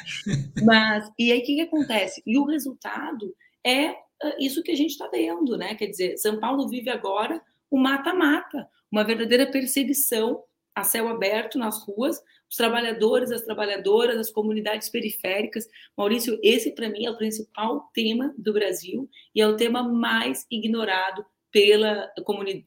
Mas, 0.64 1.10
e 1.18 1.32
aí 1.32 1.40
o 1.40 1.42
que, 1.42 1.56
que 1.56 1.62
acontece? 1.62 2.22
E 2.26 2.38
o 2.38 2.44
resultado 2.44 3.34
é 3.64 3.90
uh, 3.90 3.96
isso 4.38 4.62
que 4.62 4.70
a 4.70 4.76
gente 4.76 4.90
está 4.90 5.08
vendo, 5.08 5.56
né? 5.56 5.74
Quer 5.74 5.86
dizer, 5.86 6.16
São 6.16 6.38
Paulo 6.40 6.68
vive 6.68 6.90
agora 6.90 7.40
o 7.70 7.78
mata-mata, 7.78 8.68
uma 8.90 9.04
verdadeira 9.04 9.46
perseguição 9.50 10.42
a 10.74 10.84
céu 10.84 11.08
aberto 11.08 11.58
nas 11.58 11.82
ruas, 11.84 12.20
os 12.50 12.56
trabalhadores, 12.56 13.30
as 13.30 13.42
trabalhadoras, 13.42 14.18
as 14.18 14.30
comunidades 14.30 14.88
periféricas. 14.88 15.68
Maurício, 15.96 16.38
esse 16.42 16.72
para 16.74 16.88
mim 16.88 17.06
é 17.06 17.10
o 17.10 17.16
principal 17.16 17.88
tema 17.94 18.34
do 18.36 18.52
Brasil 18.52 19.08
e 19.32 19.40
é 19.40 19.46
o 19.46 19.56
tema 19.56 19.84
mais 19.84 20.44
ignorado 20.50 21.24
pela, 21.52 22.10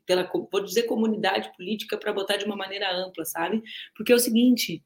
pela 0.05 0.29
vou 0.51 0.63
dizer 0.63 0.83
comunidade 0.83 1.51
política 1.55 1.97
para 1.97 2.13
botar 2.13 2.37
de 2.37 2.45
uma 2.45 2.55
maneira 2.55 2.95
ampla, 2.95 3.25
sabe? 3.25 3.61
Porque 3.95 4.13
é 4.13 4.15
o 4.15 4.19
seguinte, 4.19 4.81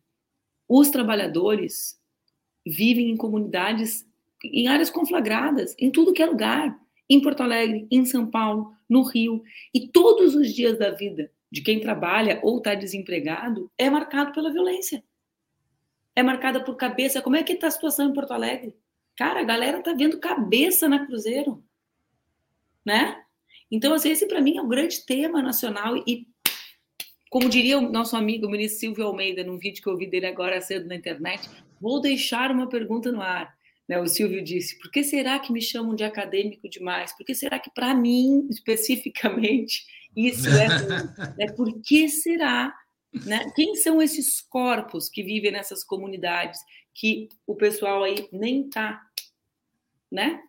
os 0.68 0.90
trabalhadores 0.90 2.00
vivem 2.66 3.12
em 3.12 3.18
comunidades 3.18 4.06
em 4.44 4.68
áreas 4.68 4.90
conflagradas, 4.90 5.76
em 5.80 5.92
tudo 5.92 6.14
que 6.14 6.22
é 6.22 6.26
lugar, 6.26 6.78
em 7.10 7.22
Porto 7.22 7.42
Alegre, 7.42 7.88
em 7.90 8.06
São 8.06 8.30
Paulo, 8.30 8.74
no 8.90 9.02
Rio, 9.04 9.44
e 9.74 9.88
todos 9.88 10.36
os 10.36 10.54
dias 10.54 10.78
da 10.78 10.92
vida 10.92 11.32
de 11.52 11.62
quem 11.62 11.80
trabalha 11.80 12.40
ou 12.44 12.58
está 12.58 12.76
desempregado 12.76 13.72
é 13.78 13.90
marcado 13.90 14.32
pela 14.32 14.52
violência. 14.52 15.04
É 16.16 16.22
marcada 16.22 16.64
por 16.64 16.76
cabeça. 16.76 17.22
Como 17.22 17.36
é 17.36 17.44
que 17.44 17.54
está 17.54 17.68
a 17.68 17.72
situação 17.72 18.10
em 18.10 18.14
Porto 18.14 18.32
Alegre? 18.32 18.76
Cara, 19.16 19.42
a 19.42 19.44
galera 19.44 19.82
tá 19.82 19.94
vendo 19.94 20.20
cabeça 20.20 20.88
na 20.88 21.06
Cruzeiro, 21.06 21.64
né? 22.86 23.24
Então, 23.70 23.94
assim, 23.94 24.12
esse 24.12 24.28
para 24.28 24.42
mim 24.42 24.58
é 24.58 24.62
o 24.62 24.68
grande 24.68 25.06
tema 25.06 25.42
nacional 25.42 25.98
e, 25.98 26.28
como 27.30 27.50
diria 27.50 27.78
o 27.78 27.92
nosso 27.92 28.16
amigo 28.16 28.48
o 28.48 28.50
ministro 28.50 28.80
Silvio 28.80 29.06
Almeida, 29.06 29.44
num 29.44 29.58
vídeo 29.58 29.82
que 29.82 29.90
eu 29.90 29.94
ouvi 29.94 30.08
dele 30.08 30.28
agora 30.28 30.62
cedo 30.62 30.88
na 30.88 30.96
internet, 30.96 31.50
vou 31.82 32.00
deixar 32.00 32.52
uma 32.52 32.70
pergunta 32.70 33.12
no 33.12 33.22
ar. 33.22 33.58
Né, 33.88 34.00
o 34.00 34.08
Silvio 34.08 34.44
disse: 34.44 34.78
por 34.80 34.92
que 34.92 35.04
será 35.04 35.40
que 35.40 35.52
me 35.52 35.62
chamam 35.62 35.96
de 35.96 36.04
acadêmico 36.04 36.70
demais? 36.70 37.16
Por 37.16 37.26
que 37.26 37.34
será 37.34 37.58
que, 37.58 37.70
para 37.72 37.94
mim, 37.94 38.48
especificamente, 38.50 39.86
isso 40.18 40.48
é 40.50 40.68
né? 41.38 41.48
Por 41.56 41.80
que 41.82 42.10
será? 42.10 42.74
Né? 43.26 43.52
Quem 43.56 43.76
são 43.76 44.02
esses 44.02 44.42
corpos 44.42 45.10
que 45.10 45.24
vivem 45.24 45.52
nessas 45.52 45.84
comunidades 45.84 46.60
que 46.94 47.30
o 47.46 47.56
pessoal 47.56 48.04
aí 48.04 48.28
nem 48.32 48.68
tá, 48.68 49.00
né? 50.12 50.42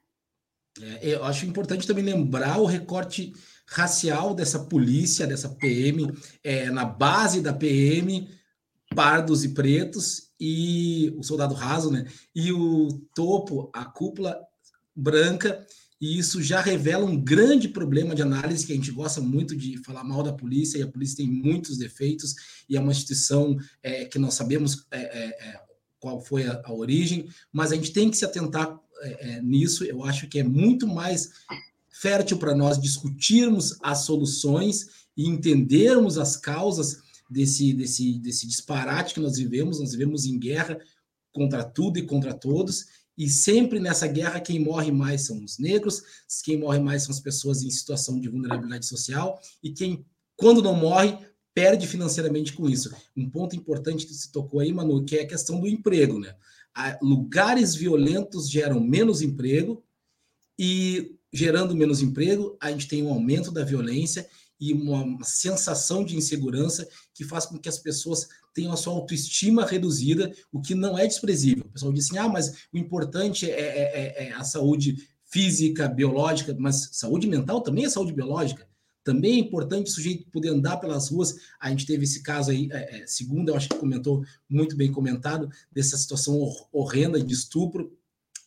É, 0.80 1.14
eu 1.14 1.24
acho 1.24 1.44
importante 1.44 1.86
também 1.86 2.04
lembrar 2.04 2.58
o 2.58 2.64
recorte 2.64 3.32
racial 3.66 4.34
dessa 4.34 4.60
polícia, 4.60 5.26
dessa 5.26 5.50
PM, 5.50 6.10
é, 6.42 6.70
na 6.70 6.86
base 6.86 7.42
da 7.42 7.52
PM, 7.52 8.28
pardos 8.94 9.44
e 9.44 9.50
pretos, 9.50 10.32
e 10.40 11.12
o 11.16 11.22
soldado 11.22 11.54
raso, 11.54 11.90
né? 11.90 12.06
E 12.34 12.52
o 12.52 12.88
topo, 13.14 13.70
a 13.74 13.84
cúpula 13.84 14.40
branca, 14.94 15.66
e 16.00 16.18
isso 16.18 16.42
já 16.42 16.60
revela 16.60 17.04
um 17.04 17.20
grande 17.20 17.68
problema 17.68 18.14
de 18.14 18.22
análise 18.22 18.64
que 18.64 18.72
a 18.72 18.76
gente 18.76 18.90
gosta 18.92 19.20
muito 19.20 19.56
de 19.56 19.78
falar 19.78 20.04
mal 20.04 20.22
da 20.22 20.32
polícia, 20.32 20.78
e 20.78 20.82
a 20.82 20.88
polícia 20.88 21.18
tem 21.18 21.26
muitos 21.26 21.76
defeitos, 21.76 22.34
e 22.68 22.76
é 22.76 22.80
uma 22.80 22.92
instituição 22.92 23.56
é, 23.82 24.04
que 24.04 24.18
nós 24.18 24.34
sabemos 24.34 24.86
é, 24.90 24.98
é, 24.98 25.48
é 25.48 25.60
qual 25.98 26.20
foi 26.20 26.46
a, 26.46 26.62
a, 26.64 26.72
origem, 26.72 27.28
mas 27.52 27.72
a 27.72 27.74
gente 27.74 27.92
tem 27.92 28.10
que 28.10 28.16
se 28.16 28.24
atentar 28.24 28.78
é, 29.00 29.30
é, 29.30 29.42
nisso. 29.42 29.84
Eu 29.84 30.04
acho 30.04 30.28
que 30.28 30.38
é 30.38 30.44
muito 30.44 30.86
mais 30.86 31.30
fértil 31.90 32.38
para 32.38 32.54
nós 32.54 32.80
discutirmos 32.80 33.76
as 33.82 34.04
soluções 34.04 35.08
e 35.16 35.28
entendermos 35.28 36.16
as 36.16 36.36
causas 36.36 36.98
desse, 37.28 37.72
desse, 37.72 38.18
desse 38.20 38.46
disparate 38.46 39.14
que 39.14 39.20
nós 39.20 39.36
vivemos. 39.36 39.80
Nós 39.80 39.92
vivemos 39.92 40.24
em 40.24 40.38
guerra 40.38 40.78
contra 41.32 41.64
tudo 41.64 41.98
e 41.98 42.06
contra 42.06 42.32
todos, 42.32 42.86
e 43.18 43.28
sempre 43.28 43.80
nessa 43.80 44.06
guerra, 44.06 44.40
quem 44.40 44.60
morre 44.60 44.92
mais 44.92 45.22
são 45.22 45.44
os 45.44 45.58
negros, 45.58 46.02
quem 46.44 46.56
morre 46.56 46.78
mais 46.78 47.02
são 47.02 47.10
as 47.10 47.18
pessoas 47.18 47.64
em 47.64 47.70
situação 47.70 48.20
de 48.20 48.28
vulnerabilidade 48.28 48.86
social, 48.86 49.40
e 49.60 49.72
quem, 49.72 50.06
quando 50.36 50.62
não 50.62 50.74
morre, 50.74 51.18
perde 51.52 51.88
financeiramente 51.88 52.52
com 52.52 52.68
isso. 52.68 52.94
Um 53.16 53.28
ponto 53.28 53.56
importante 53.56 54.06
que 54.06 54.14
se 54.14 54.30
tocou 54.30 54.60
aí, 54.60 54.72
Manu, 54.72 55.04
que 55.04 55.16
é 55.16 55.22
a 55.22 55.26
questão 55.26 55.58
do 55.58 55.66
emprego, 55.66 56.20
né? 56.20 56.36
Lugares 57.02 57.74
violentos 57.74 58.48
geram 58.48 58.78
menos 58.78 59.20
emprego, 59.20 59.82
e 60.56 61.16
gerando 61.32 61.74
menos 61.74 62.00
emprego, 62.00 62.56
a 62.60 62.70
gente 62.70 62.86
tem 62.86 63.02
um 63.02 63.12
aumento 63.12 63.50
da 63.50 63.64
violência, 63.64 64.28
e 64.60 64.72
uma 64.72 65.24
sensação 65.24 66.04
de 66.04 66.16
insegurança 66.16 66.88
que 67.14 67.24
faz 67.24 67.46
com 67.46 67.58
que 67.58 67.68
as 67.68 67.78
pessoas 67.78 68.28
tenham 68.54 68.72
a 68.72 68.76
sua 68.76 68.92
autoestima 68.92 69.64
reduzida, 69.64 70.32
o 70.52 70.60
que 70.60 70.74
não 70.74 70.98
é 70.98 71.06
desprezível. 71.06 71.64
O 71.66 71.72
pessoal 71.72 71.92
diz 71.92 72.06
assim: 72.06 72.18
ah, 72.18 72.28
mas 72.28 72.66
o 72.72 72.78
importante 72.78 73.48
é, 73.50 73.60
é, 73.60 74.24
é, 74.24 74.28
é 74.28 74.32
a 74.32 74.42
saúde 74.42 74.96
física, 75.24 75.88
biológica, 75.88 76.56
mas 76.58 76.90
saúde 76.92 77.26
mental 77.26 77.60
também 77.60 77.84
é 77.84 77.88
saúde 77.88 78.12
biológica. 78.12 78.66
Também 79.04 79.36
é 79.36 79.38
importante 79.38 79.90
o 79.90 79.94
sujeito 79.94 80.30
poder 80.30 80.50
andar 80.50 80.76
pelas 80.78 81.08
ruas. 81.08 81.34
A 81.58 81.70
gente 81.70 81.86
teve 81.86 82.04
esse 82.04 82.22
caso 82.22 82.50
aí, 82.50 82.68
é, 82.70 82.98
é, 82.98 83.04
eu 83.46 83.56
acho 83.56 83.68
que 83.68 83.76
comentou 83.76 84.22
muito 84.48 84.76
bem 84.76 84.92
comentado, 84.92 85.48
dessa 85.72 85.96
situação 85.96 86.38
horrenda 86.72 87.22
de 87.22 87.32
estupro. 87.32 87.90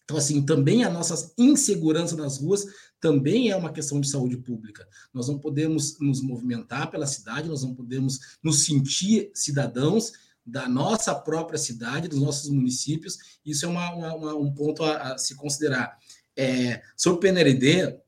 Então, 0.04 0.18
assim, 0.18 0.46
também 0.46 0.84
a 0.84 0.90
nossa 0.90 1.34
insegurança 1.38 2.16
nas 2.16 2.38
ruas 2.38 2.66
também 3.02 3.50
é 3.50 3.56
uma 3.56 3.74
questão 3.74 4.00
de 4.00 4.08
saúde 4.08 4.38
pública. 4.38 4.88
Nós 5.12 5.28
não 5.28 5.40
podemos 5.40 6.00
nos 6.00 6.22
movimentar 6.22 6.90
pela 6.90 7.08
cidade, 7.08 7.50
nós 7.50 7.64
não 7.64 7.74
podemos 7.74 8.38
nos 8.44 8.64
sentir 8.64 9.32
cidadãos 9.34 10.14
da 10.46 10.70
nossa 10.70 11.14
própria 11.16 11.58
cidade, 11.58 12.08
dos 12.08 12.22
nossos 12.22 12.50
municípios. 12.50 13.18
Isso 13.44 13.66
é 13.66 13.68
uma, 13.68 13.92
uma, 13.94 14.36
um 14.36 14.54
ponto 14.54 14.84
a, 14.84 15.14
a 15.14 15.18
se 15.18 15.36
considerar. 15.36 15.98
É, 16.38 16.82
sobre 16.96 17.18
o 17.18 17.20
PNRD, 17.20 18.00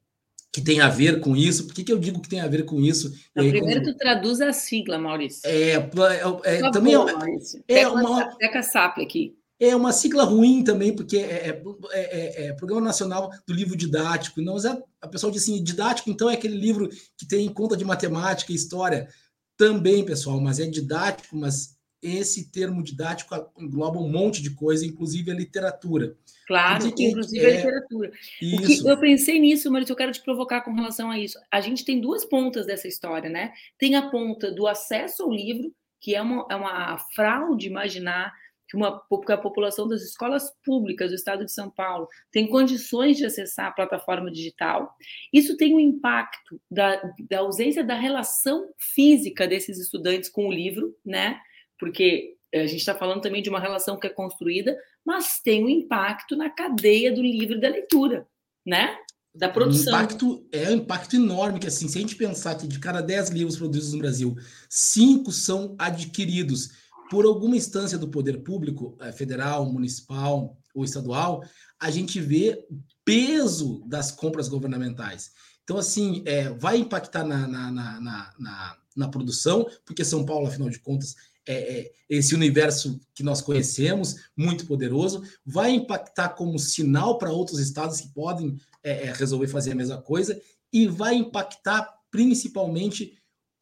que 0.51 0.62
tem 0.62 0.79
a 0.79 0.88
ver 0.88 1.19
com 1.19 1.35
isso. 1.35 1.65
Por 1.65 1.73
que, 1.73 1.83
que 1.83 1.91
eu 1.91 1.97
digo 1.97 2.21
que 2.21 2.29
tem 2.29 2.39
a 2.39 2.47
ver 2.47 2.63
com 2.63 2.79
isso? 2.79 3.12
Não, 3.35 3.43
aí, 3.43 3.50
primeiro 3.50 3.81
quando... 3.81 3.93
tu 3.93 3.97
traduz 3.97 4.39
a 4.39 4.53
sigla, 4.53 5.00
Maurício. 5.00 5.41
É, 5.43 5.71
é, 5.71 6.57
é 6.57 6.71
também 6.71 6.93
é, 6.93 6.97
Maurício. 6.97 7.63
é 7.67 7.88
uma 7.88 8.35
Teca 8.38 8.62
SAP 8.62 9.00
aqui. 9.00 9.35
É 9.63 9.75
uma 9.75 9.93
sigla 9.93 10.25
ruim 10.25 10.62
também, 10.62 10.93
porque 10.93 11.17
é, 11.17 11.50
é, 11.50 11.62
é, 11.93 12.46
é, 12.48 12.53
Programa 12.53 12.82
Nacional 12.82 13.32
do 13.48 13.53
Livro 13.53 13.77
Didático. 13.77 14.41
Não, 14.41 14.58
a 15.01 15.08
pessoa 15.08 15.32
diz 15.32 15.43
assim, 15.43 15.63
didático, 15.63 16.10
então 16.10 16.29
é 16.29 16.34
aquele 16.34 16.58
livro 16.58 16.89
que 17.17 17.25
tem 17.25 17.48
conta 17.48 17.77
de 17.77 17.86
matemática 17.86 18.51
e 18.51 18.55
história. 18.55 19.08
Também, 19.55 20.03
pessoal, 20.03 20.41
mas 20.41 20.60
é 20.60 20.65
didático, 20.65 21.38
mas 21.38 21.77
esse 22.01 22.51
termo 22.51 22.84
didático 22.84 23.34
engloba 23.58 24.00
um 24.00 24.10
monte 24.10 24.41
de 24.41 24.50
coisa, 24.50 24.86
inclusive 24.86 25.32
a 25.32 25.36
literatura. 25.36 26.17
Claro, 26.46 26.91
que, 26.91 27.05
inclusive 27.05 27.46
é... 27.46 27.48
a 27.48 27.55
literatura. 27.55 28.12
Isso. 28.41 28.89
eu 28.89 29.00
pensei 29.00 29.39
nisso, 29.39 29.72
mas 29.72 29.89
eu 29.89 29.96
quero 29.96 30.12
te 30.12 30.22
provocar 30.22 30.62
com 30.62 30.74
relação 30.74 31.10
a 31.10 31.17
isso. 31.17 31.39
A 31.50 31.62
gente 31.62 31.86
tem 31.86 32.01
duas 32.01 32.25
pontas 32.25 32.65
dessa 32.65 32.89
história, 32.89 33.29
né? 33.29 33.53
Tem 33.77 33.96
a 33.96 34.10
ponta 34.10 34.51
do 34.51 34.67
acesso 34.67 35.24
ao 35.24 35.32
livro, 35.32 35.74
que 36.01 36.13
é 36.13 36.22
uma, 36.22 36.46
é 36.51 36.55
uma 36.55 36.98
fraude 37.15 37.67
imaginar 37.67 38.34
que, 38.74 38.77
uma, 38.77 39.00
que 39.24 39.32
a 39.32 39.38
população 39.38 39.88
das 39.88 40.01
escolas 40.01 40.51
públicas 40.65 41.12
do 41.12 41.15
estado 41.15 41.46
de 41.46 41.51
São 41.51 41.70
Paulo 41.70 42.08
tem 42.32 42.48
condições 42.48 43.18
de 43.18 43.25
acessar 43.25 43.68
a 43.68 43.72
plataforma 43.72 44.32
digital. 44.32 44.96
Isso 45.32 45.56
tem 45.56 45.75
um 45.75 45.80
impacto 45.80 46.60
da, 46.72 47.00
da 47.30 47.39
ausência 47.39 47.84
da 47.84 47.94
relação 47.94 48.68
física 48.80 49.48
desses 49.48 49.77
estudantes 49.80 50.27
com 50.27 50.48
o 50.48 50.51
livro, 50.51 50.98
né? 51.06 51.39
Porque 51.80 52.36
a 52.51 52.65
gente 52.65 52.80
está 52.80 52.96
falando 52.96 53.22
também 53.22 53.44
de 53.44 53.50
uma 53.50 53.60
relação 53.60 54.00
que 54.00 54.08
é 54.08 54.10
construída, 54.10 54.75
mas 55.06 55.39
tem 55.39 55.63
um 55.63 55.70
impacto 55.70 56.36
na 56.36 56.50
cadeia 56.50 57.13
do 57.13 57.22
livro 57.22 57.58
e 57.58 57.62
da 57.62 57.70
leitura, 57.70 58.27
né? 58.65 58.98
Da 59.36 59.50
produção. 59.50 59.94
O 59.94 59.98
impacto 59.98 60.48
é 60.51 60.70
um 60.70 60.77
impacto 60.77 61.15
enorme, 61.15 61.60
que 61.60 61.68
assim, 61.68 61.88
se 61.88 62.00
a 62.00 62.01
gente 62.01 62.15
pensar 62.15 62.56
que 62.56 62.68
de 62.68 62.80
cada 62.80 63.01
10 63.01 63.30
livros 63.30 63.56
produzidos 63.56 63.94
no 63.94 64.00
Brasil, 64.00 64.36
cinco 64.68 65.32
são 65.32 65.75
adquiridos 65.77 66.83
por 67.13 67.25
alguma 67.25 67.55
instância 67.55 67.96
do 67.96 68.08
poder 68.08 68.41
público, 68.41 68.98
eh, 69.00 69.12
federal, 69.12 69.72
municipal 69.72 70.58
ou 70.74 70.84
estadual, 70.84 71.43
a 71.79 71.91
gente 71.91 72.20
vê 72.20 72.65
peso 73.05 73.84
das 73.86 74.12
compras 74.12 74.50
governamentais. 74.50 75.32
Então, 75.63 75.77
assim, 75.77 76.24
é, 76.25 76.50
vai 76.50 76.77
impactar 76.77 77.24
na, 77.24 77.46
na, 77.46 77.72
na, 77.72 78.34
na, 78.39 78.77
na 78.96 79.08
produção, 79.10 79.70
porque 79.86 80.03
São 80.03 80.25
Paulo, 80.25 80.48
afinal 80.48 80.72
de 80.72 80.79
contas, 80.79 81.15
é, 81.46 81.82
é, 81.82 81.91
esse 82.10 82.34
universo 82.34 83.00
que 83.13 83.21
nós 83.21 83.41
conhecemos, 83.41 84.15
muito 84.36 84.65
poderoso, 84.65 85.21
vai 85.45 85.69
impactar 85.69 86.30
como 86.30 86.58
sinal 86.58 87.19
para 87.19 87.32
outros 87.32 87.60
estados 87.60 88.02
que 88.02 88.08
podem 88.08 88.58
é, 88.82 89.13
resolver 89.13 89.45
fazer 89.45 89.73
a 89.73 89.76
mesma 89.76 90.02
coisa 90.02 90.41
e 90.73 90.88
vai 90.88 91.13
impactar 91.13 91.88
principalmente 92.10 93.15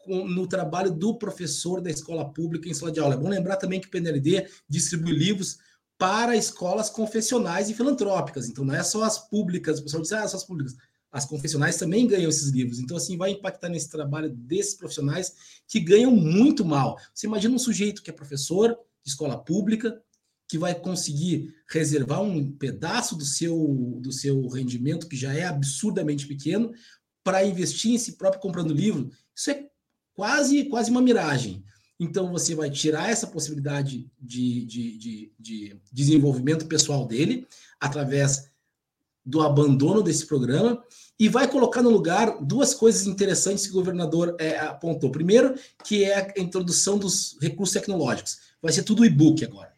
no 0.08 0.48
trabalho 0.48 0.92
do 0.92 1.18
professor 1.18 1.82
da 1.82 1.90
escola 1.90 2.32
pública 2.32 2.70
em 2.70 2.74
sala 2.74 2.92
de 2.92 3.00
aula. 3.00 3.16
É 3.16 3.18
bom 3.18 3.30
lembrar 3.30 3.58
também 3.58 3.80
que 3.80 3.88
o 3.88 3.92
PNLD 3.92 4.48
distribui 4.68 5.14
livros 5.14 5.58
para 5.98 6.36
escolas 6.36 6.90
confessionais 6.90 7.70
e 7.70 7.74
filantrópicas, 7.74 8.50
então 8.50 8.66
não 8.66 8.74
é 8.74 8.82
só 8.82 9.04
as 9.04 9.30
públicas, 9.30 9.80
o 9.80 9.84
pessoal 9.84 10.02
diz, 10.02 10.12
ah, 10.14 10.28
só 10.28 10.38
as 10.38 10.44
públicas 10.44 10.76
as 11.12 11.26
confessionais 11.26 11.76
também 11.78 12.08
ganham 12.08 12.30
esses 12.30 12.50
livros. 12.52 12.80
Então, 12.80 12.96
assim, 12.96 13.18
vai 13.18 13.32
impactar 13.32 13.68
nesse 13.68 13.90
trabalho 13.90 14.30
desses 14.30 14.76
profissionais 14.76 15.34
que 15.68 15.80
ganham 15.80 16.12
muito 16.12 16.64
mal. 16.64 16.98
Você 17.14 17.28
imagina 17.28 17.54
um 17.54 17.60
sujeito 17.60 18.02
que 18.02 18.10
é 18.10 18.14
professor 18.14 18.70
de 19.04 19.10
escola 19.10 19.38
pública, 19.38 20.02
que 20.48 20.58
vai 20.58 20.74
conseguir 20.74 21.54
reservar 21.70 22.22
um 22.22 22.52
pedaço 22.52 23.16
do 23.16 23.26
seu, 23.26 24.00
do 24.02 24.12
seu 24.12 24.48
rendimento, 24.48 25.08
que 25.08 25.18
já 25.18 25.34
é 25.34 25.44
absurdamente 25.44 26.28
pequeno, 26.28 26.72
para 27.24 27.46
investir 27.46 27.92
em 27.92 27.98
si 27.98 28.14
próprio 28.14 28.42
comprando 28.42 28.74
livro. 28.74 29.10
Isso 29.36 29.52
é 29.52 29.68
quase, 30.13 30.65
quase 30.65 30.91
uma 30.91 31.02
miragem. 31.02 31.63
Então, 32.00 32.32
você 32.32 32.56
vai 32.56 32.69
tirar 32.69 33.10
essa 33.10 33.28
possibilidade 33.28 34.10
de, 34.19 34.65
de, 34.65 34.97
de, 34.97 35.34
de 35.39 35.82
desenvolvimento 35.91 36.65
pessoal 36.65 37.06
dele, 37.06 37.47
através 37.80 38.50
do 39.26 39.41
abandono 39.41 40.02
desse 40.02 40.26
programa 40.26 40.84
e 41.19 41.30
vai 41.30 41.47
colocar 41.47 41.84
no 41.84 41.89
lugar 41.91 42.41
duas 42.41 42.74
coisas 42.74 43.06
interessantes 43.06 43.67
que 43.67 43.71
o 43.71 43.76
governador 43.76 44.36
é, 44.39 44.58
apontou. 44.58 45.12
Primeiro, 45.12 45.54
que 45.86 46.04
é 46.04 46.34
a 46.36 46.41
introdução 46.41 46.97
dos 46.97 47.38
recursos 47.39 47.74
tecnológicos. 47.74 48.39
Vai 48.60 48.74
ser 48.74 48.82
tudo 48.82 49.06
e-book 49.06 49.45
agora. 49.45 49.71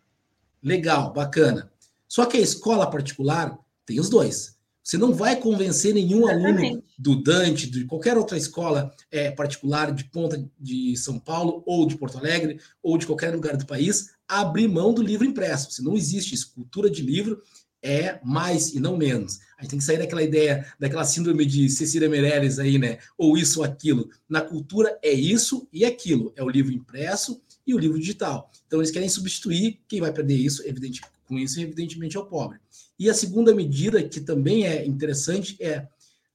Legal, 0.63 1.11
bacana. 1.11 1.69
Só 2.07 2.25
que 2.25 2.37
a 2.37 2.41
escola 2.41 2.89
particular 2.89 3.59
tem 3.85 3.99
os 3.99 4.09
dois. 4.09 4.52
Você 4.83 4.97
não 4.97 5.13
vai 5.13 5.37
convencer 5.37 5.93
nenhum 5.93 6.29
Exatamente. 6.29 6.65
aluno 6.65 6.83
do 6.99 7.15
Dante, 7.15 7.69
de 7.69 7.85
qualquer 7.85 8.17
outra 8.17 8.37
escola 8.37 8.93
é, 9.09 9.31
particular 9.31 9.93
de 9.93 10.03
ponta 10.03 10.43
de 10.59 10.97
São 10.97 11.17
Paulo, 11.17 11.63
ou 11.65 11.87
de 11.87 11.97
Porto 11.97 12.17
Alegre, 12.17 12.59
ou 12.81 12.97
de 12.97 13.05
qualquer 13.05 13.33
lugar 13.33 13.55
do 13.55 13.65
país, 13.65 14.09
a 14.27 14.41
abrir 14.41 14.67
mão 14.67 14.93
do 14.93 15.01
livro 15.01 15.25
impresso. 15.25 15.71
Se 15.71 15.81
não 15.81 15.95
existe 15.95 16.35
isso, 16.35 16.53
cultura 16.53 16.89
de 16.89 17.01
livro 17.01 17.41
é 17.81 18.19
mais 18.23 18.73
e 18.73 18.79
não 18.79 18.97
menos. 18.97 19.39
A 19.57 19.61
gente 19.61 19.71
tem 19.71 19.79
que 19.79 19.85
sair 19.85 19.99
daquela 19.99 20.23
ideia, 20.23 20.65
daquela 20.79 21.03
síndrome 21.03 21.45
de 21.45 21.69
Cecília 21.69 22.09
Meirelles 22.09 22.59
aí, 22.59 22.77
né? 22.77 22.97
Ou 23.17 23.37
isso 23.37 23.59
ou 23.59 23.65
aquilo. 23.65 24.09
Na 24.27 24.41
cultura 24.41 24.97
é 25.01 25.11
isso 25.11 25.67
e 25.71 25.83
aquilo. 25.83 26.33
É 26.35 26.43
o 26.43 26.49
livro 26.49 26.71
impresso 26.71 27.41
e 27.67 27.73
o 27.73 27.77
livro 27.77 27.99
digital. 27.99 28.49
Então 28.67 28.79
eles 28.79 28.91
querem 28.91 29.09
substituir. 29.09 29.79
Quem 29.87 29.99
vai 29.99 30.13
perder 30.13 30.35
isso, 30.35 30.65
evidente, 30.65 31.01
com 31.25 31.37
isso, 31.37 31.59
evidentemente, 31.59 32.15
é 32.15 32.19
o 32.19 32.25
pobre. 32.25 32.59
E 32.99 33.09
a 33.09 33.13
segunda 33.13 33.53
medida, 33.53 34.03
que 34.03 34.21
também 34.21 34.65
é 34.65 34.85
interessante, 34.85 35.57
é 35.61 35.87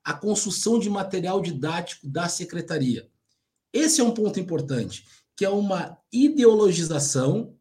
a 0.05 0.13
construção 0.13 0.79
de 0.79 0.89
material 0.89 1.41
didático 1.41 2.09
da 2.09 2.29
secretaria. 2.29 3.09
Esse 3.73 4.01
é 4.01 4.05
um 4.05 4.13
ponto 4.13 4.41
importante, 4.41 5.05
que 5.37 5.45
é 5.45 5.51
uma 5.51 5.99
ideologização 6.13 7.55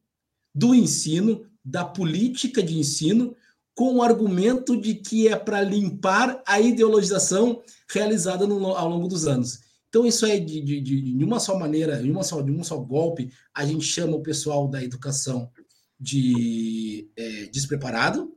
do 0.56 0.74
ensino, 0.74 1.46
da 1.64 1.84
política 1.84 2.64
de 2.64 2.78
ensino, 2.78 3.36
com 3.76 3.96
o 3.96 4.02
argumento 4.02 4.80
de 4.80 4.96
que 4.96 5.28
é 5.28 5.36
para 5.36 5.62
limpar 5.62 6.42
a 6.48 6.60
ideologização 6.60 7.62
realizada 7.92 8.48
no, 8.48 8.66
ao 8.76 8.90
longo 8.90 9.08
dos 9.08 9.28
anos. 9.28 9.60
Então, 9.90 10.06
isso 10.06 10.26
é 10.26 10.40
de, 10.40 10.62
de, 10.62 10.82
de, 10.82 11.24
uma 11.24 11.40
só 11.40 11.58
maneira, 11.58 12.02
de, 12.02 12.10
uma 12.10 12.24
só, 12.24 12.42
de 12.42 12.52
um 12.52 12.64
só 12.64 12.78
golpe, 12.78 13.32
a 13.54 13.66
gente 13.66 13.86
chama 13.86 14.16
o 14.16 14.24
pessoal 14.24 14.68
da 14.68 14.84
educação 14.84 15.52
de 16.00 17.10
é, 17.16 17.46
despreparado, 17.48 18.37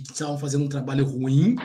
de 0.00 0.08
que 0.08 0.12
estavam 0.12 0.38
fazendo 0.38 0.64
um 0.64 0.68
trabalho 0.68 1.04
ruim, 1.04 1.56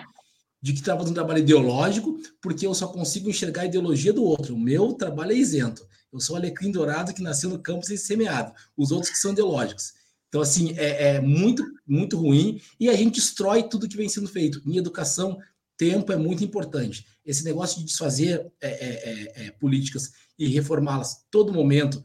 de 0.62 0.74
que 0.74 0.80
estavam 0.80 1.00
fazendo 1.00 1.12
um 1.12 1.16
trabalho 1.16 1.40
ideológico, 1.40 2.20
porque 2.42 2.68
eu 2.68 2.74
só 2.74 2.88
consigo 2.88 3.30
enxergar 3.30 3.64
a 3.64 3.66
ideologia 3.66 4.14
do 4.14 4.24
outro. 4.24 4.56
O 4.56 4.60
meu 4.60 4.94
trabalho 4.94 5.32
é 5.32 5.36
isento. 5.36 5.88
Eu 6.12 6.20
sou 6.20 6.36
o 6.36 6.38
alecrim 6.38 6.72
dourado 6.72 7.14
que 7.14 7.22
nasceu 7.22 7.50
no 7.50 7.60
campo 7.60 7.86
sem 7.86 7.98
semeado. 7.98 8.52
Os 8.76 8.92
outros 8.92 9.12
que 9.12 9.18
são 9.18 9.32
ideológicos. 9.32 9.94
Então, 10.28 10.42
assim, 10.42 10.74
é, 10.78 11.16
é, 11.16 11.22
muito, 11.22 11.64
muito 11.88 12.18
ruim 12.18 12.62
e 12.80 12.88
a 12.88 12.96
gente 12.96 13.16
destrói 13.16 13.64
tudo 13.64 13.88
que 13.88 13.98
vem 13.98 14.10
sendo 14.10 14.28
feito. 14.28 14.62
Em 14.66 14.78
educação, 14.78 15.40
tempo 15.76 16.12
é 16.12 16.18
muito 16.18 16.44
importante. 16.44 17.06
Esse 17.26 17.44
negócio 17.44 17.80
de 17.80 17.86
desfazer 17.86 18.52
é, 18.62 18.70
é, 18.70 19.44
é, 19.44 19.48
é 19.48 19.52
políticas 19.52 20.12
e 20.38 20.48
reformá-las 20.48 21.26
todo 21.32 21.54
momento, 21.54 22.04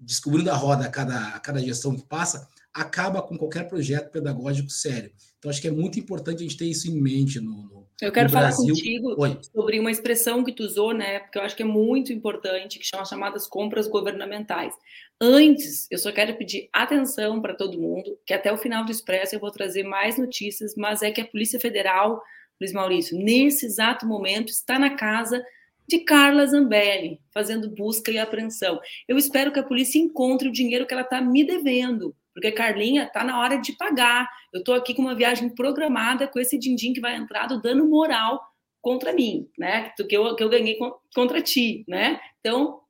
descobrindo 0.00 0.50
a 0.50 0.56
roda 0.56 0.86
a 0.86 0.90
cada, 0.90 1.28
a 1.28 1.40
cada 1.40 1.60
gestão 1.60 1.94
que 1.94 2.06
passa, 2.06 2.48
acaba 2.74 3.22
com 3.22 3.38
qualquer 3.38 3.68
projeto 3.68 4.10
pedagógico 4.10 4.68
sério. 4.68 5.12
Então, 5.44 5.50
acho 5.50 5.60
que 5.60 5.68
é 5.68 5.70
muito 5.70 6.00
importante 6.00 6.38
a 6.38 6.42
gente 6.42 6.56
ter 6.56 6.64
isso 6.64 6.90
em 6.90 6.98
mente 6.98 7.38
no, 7.38 7.50
no 7.50 7.86
eu 8.00 8.10
quero 8.10 8.30
falar 8.30 8.46
Brasil. 8.46 8.74
contigo 8.74 9.14
Oi. 9.18 9.38
sobre 9.54 9.78
uma 9.78 9.90
expressão 9.90 10.42
que 10.42 10.52
tu 10.52 10.64
usou, 10.64 10.94
né? 10.94 11.18
Porque 11.20 11.36
eu 11.36 11.42
acho 11.42 11.54
que 11.54 11.62
é 11.62 11.66
muito 11.66 12.14
importante, 12.14 12.78
que 12.78 12.86
chama 12.86 13.04
chamadas 13.04 13.46
compras 13.46 13.86
governamentais. 13.86 14.72
Antes, 15.20 15.86
eu 15.90 15.98
só 15.98 16.10
quero 16.10 16.34
pedir 16.38 16.70
atenção 16.72 17.42
para 17.42 17.54
todo 17.54 17.78
mundo, 17.78 18.18
que 18.26 18.32
até 18.32 18.50
o 18.50 18.56
final 18.56 18.86
do 18.86 18.90
Expresso 18.90 19.34
eu 19.34 19.38
vou 19.38 19.50
trazer 19.50 19.82
mais 19.82 20.16
notícias, 20.16 20.74
mas 20.78 21.02
é 21.02 21.10
que 21.10 21.20
a 21.20 21.26
Polícia 21.26 21.60
Federal, 21.60 22.22
Luiz 22.58 22.72
Maurício, 22.72 23.16
nesse 23.18 23.66
exato 23.66 24.06
momento, 24.06 24.48
está 24.48 24.78
na 24.78 24.96
casa 24.96 25.44
de 25.86 25.98
Carla 25.98 26.46
Zambelli, 26.46 27.20
fazendo 27.34 27.68
busca 27.68 28.10
e 28.10 28.18
apreensão. 28.18 28.80
Eu 29.06 29.18
espero 29.18 29.52
que 29.52 29.60
a 29.60 29.62
polícia 29.62 29.98
encontre 29.98 30.48
o 30.48 30.52
dinheiro 30.52 30.86
que 30.86 30.94
ela 30.94 31.02
está 31.02 31.20
me 31.20 31.44
devendo, 31.44 32.16
porque 32.34 32.50
Carlinha 32.50 33.04
está 33.04 33.22
na 33.22 33.38
hora 33.40 33.56
de 33.56 33.72
pagar. 33.72 34.28
Eu 34.52 34.58
estou 34.58 34.74
aqui 34.74 34.92
com 34.92 35.02
uma 35.02 35.14
viagem 35.14 35.48
programada 35.54 36.26
com 36.26 36.40
esse 36.40 36.58
din-din 36.58 36.92
que 36.92 37.00
vai 37.00 37.14
entrar 37.14 37.46
do 37.46 37.62
dano 37.62 37.88
moral 37.88 38.42
contra 38.82 39.12
mim, 39.12 39.48
né? 39.56 39.90
Que 39.90 40.16
eu, 40.16 40.34
que 40.34 40.42
eu 40.42 40.48
ganhei 40.48 40.76
contra 41.14 41.40
ti, 41.40 41.84
né? 41.88 42.20
Então, 42.40 42.80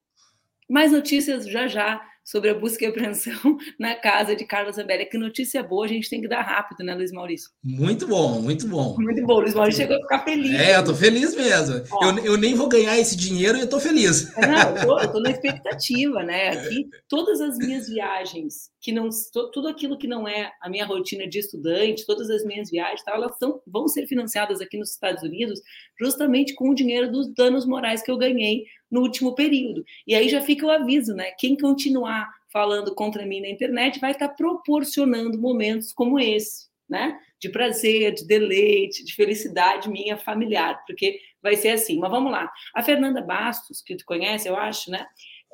mais 0.68 0.90
notícias 0.90 1.46
já 1.46 1.68
já 1.68 2.02
sobre 2.24 2.48
a 2.48 2.54
busca 2.54 2.84
e 2.84 2.88
apreensão 2.88 3.34
na 3.78 3.94
casa 3.94 4.34
de 4.34 4.44
Carlos 4.46 4.76
Zambelli. 4.76 5.04
Que 5.04 5.18
notícia 5.18 5.62
boa, 5.62 5.84
a 5.84 5.88
gente 5.88 6.08
tem 6.08 6.20
que 6.20 6.28
dar 6.28 6.40
rápido, 6.40 6.82
né, 6.82 6.94
Luiz 6.94 7.12
Maurício? 7.12 7.50
Muito 7.62 8.06
bom, 8.06 8.40
muito 8.40 8.66
bom. 8.66 8.96
Muito 8.98 9.24
bom, 9.26 9.40
Luiz 9.40 9.54
Maurício 9.54 9.82
chegou 9.82 9.96
a 9.96 10.00
ficar 10.00 10.24
feliz. 10.24 10.58
É, 10.58 10.76
eu 10.76 10.84
tô 10.84 10.94
feliz 10.94 11.36
mesmo. 11.36 11.84
Eu, 12.02 12.24
eu, 12.24 12.36
nem 12.38 12.54
vou 12.54 12.68
ganhar 12.68 12.98
esse 12.98 13.14
dinheiro 13.14 13.58
e 13.58 13.60
eu 13.60 13.68
tô 13.68 13.78
feliz. 13.78 14.34
É, 14.38 14.46
não, 14.46 14.76
eu 14.76 14.86
tô, 14.86 14.98
eu 15.00 15.12
tô 15.12 15.20
na 15.20 15.30
expectativa, 15.30 16.22
né? 16.22 16.48
Aqui, 16.48 16.88
todas 17.08 17.40
as 17.40 17.58
minhas 17.58 17.88
viagens, 17.88 18.70
que 18.80 18.90
não, 18.90 19.08
tudo 19.52 19.68
aquilo 19.68 19.98
que 19.98 20.08
não 20.08 20.26
é 20.26 20.50
a 20.62 20.70
minha 20.70 20.86
rotina 20.86 21.28
de 21.28 21.38
estudante, 21.38 22.06
todas 22.06 22.30
as 22.30 22.42
minhas 22.44 22.70
viagens, 22.70 23.02
tá, 23.02 23.12
elas 23.12 23.36
são, 23.38 23.60
vão 23.66 23.86
ser 23.86 24.06
financiadas 24.06 24.60
aqui 24.60 24.78
nos 24.78 24.92
Estados 24.92 25.22
Unidos 25.22 25.60
justamente 26.00 26.54
com 26.54 26.70
o 26.70 26.74
dinheiro 26.74 27.10
dos 27.10 27.32
danos 27.34 27.66
morais 27.66 28.02
que 28.02 28.10
eu 28.10 28.16
ganhei 28.16 28.64
no 28.90 29.00
último 29.00 29.34
período. 29.34 29.84
E 30.06 30.14
aí 30.14 30.28
já 30.28 30.40
fica 30.40 30.66
o 30.66 30.70
aviso, 30.70 31.14
né? 31.14 31.30
Quem 31.32 31.56
continuar 31.56 32.30
falando 32.52 32.94
contra 32.94 33.26
mim 33.26 33.40
na 33.40 33.48
internet 33.48 33.98
vai 33.98 34.12
estar 34.12 34.28
proporcionando 34.28 35.38
momentos 35.38 35.92
como 35.92 36.18
esse, 36.20 36.68
né? 36.88 37.18
De 37.40 37.48
prazer, 37.48 38.14
de 38.14 38.26
deleite, 38.26 39.04
de 39.04 39.14
felicidade 39.14 39.90
minha 39.90 40.16
familiar, 40.16 40.82
porque 40.86 41.18
vai 41.42 41.56
ser 41.56 41.70
assim. 41.70 41.98
Mas 41.98 42.10
vamos 42.10 42.30
lá. 42.30 42.50
A 42.74 42.82
Fernanda 42.82 43.20
Bastos, 43.20 43.82
que 43.82 43.96
tu 43.96 44.04
conhece, 44.04 44.48
eu 44.48 44.56
acho, 44.56 44.90
né? 44.90 45.04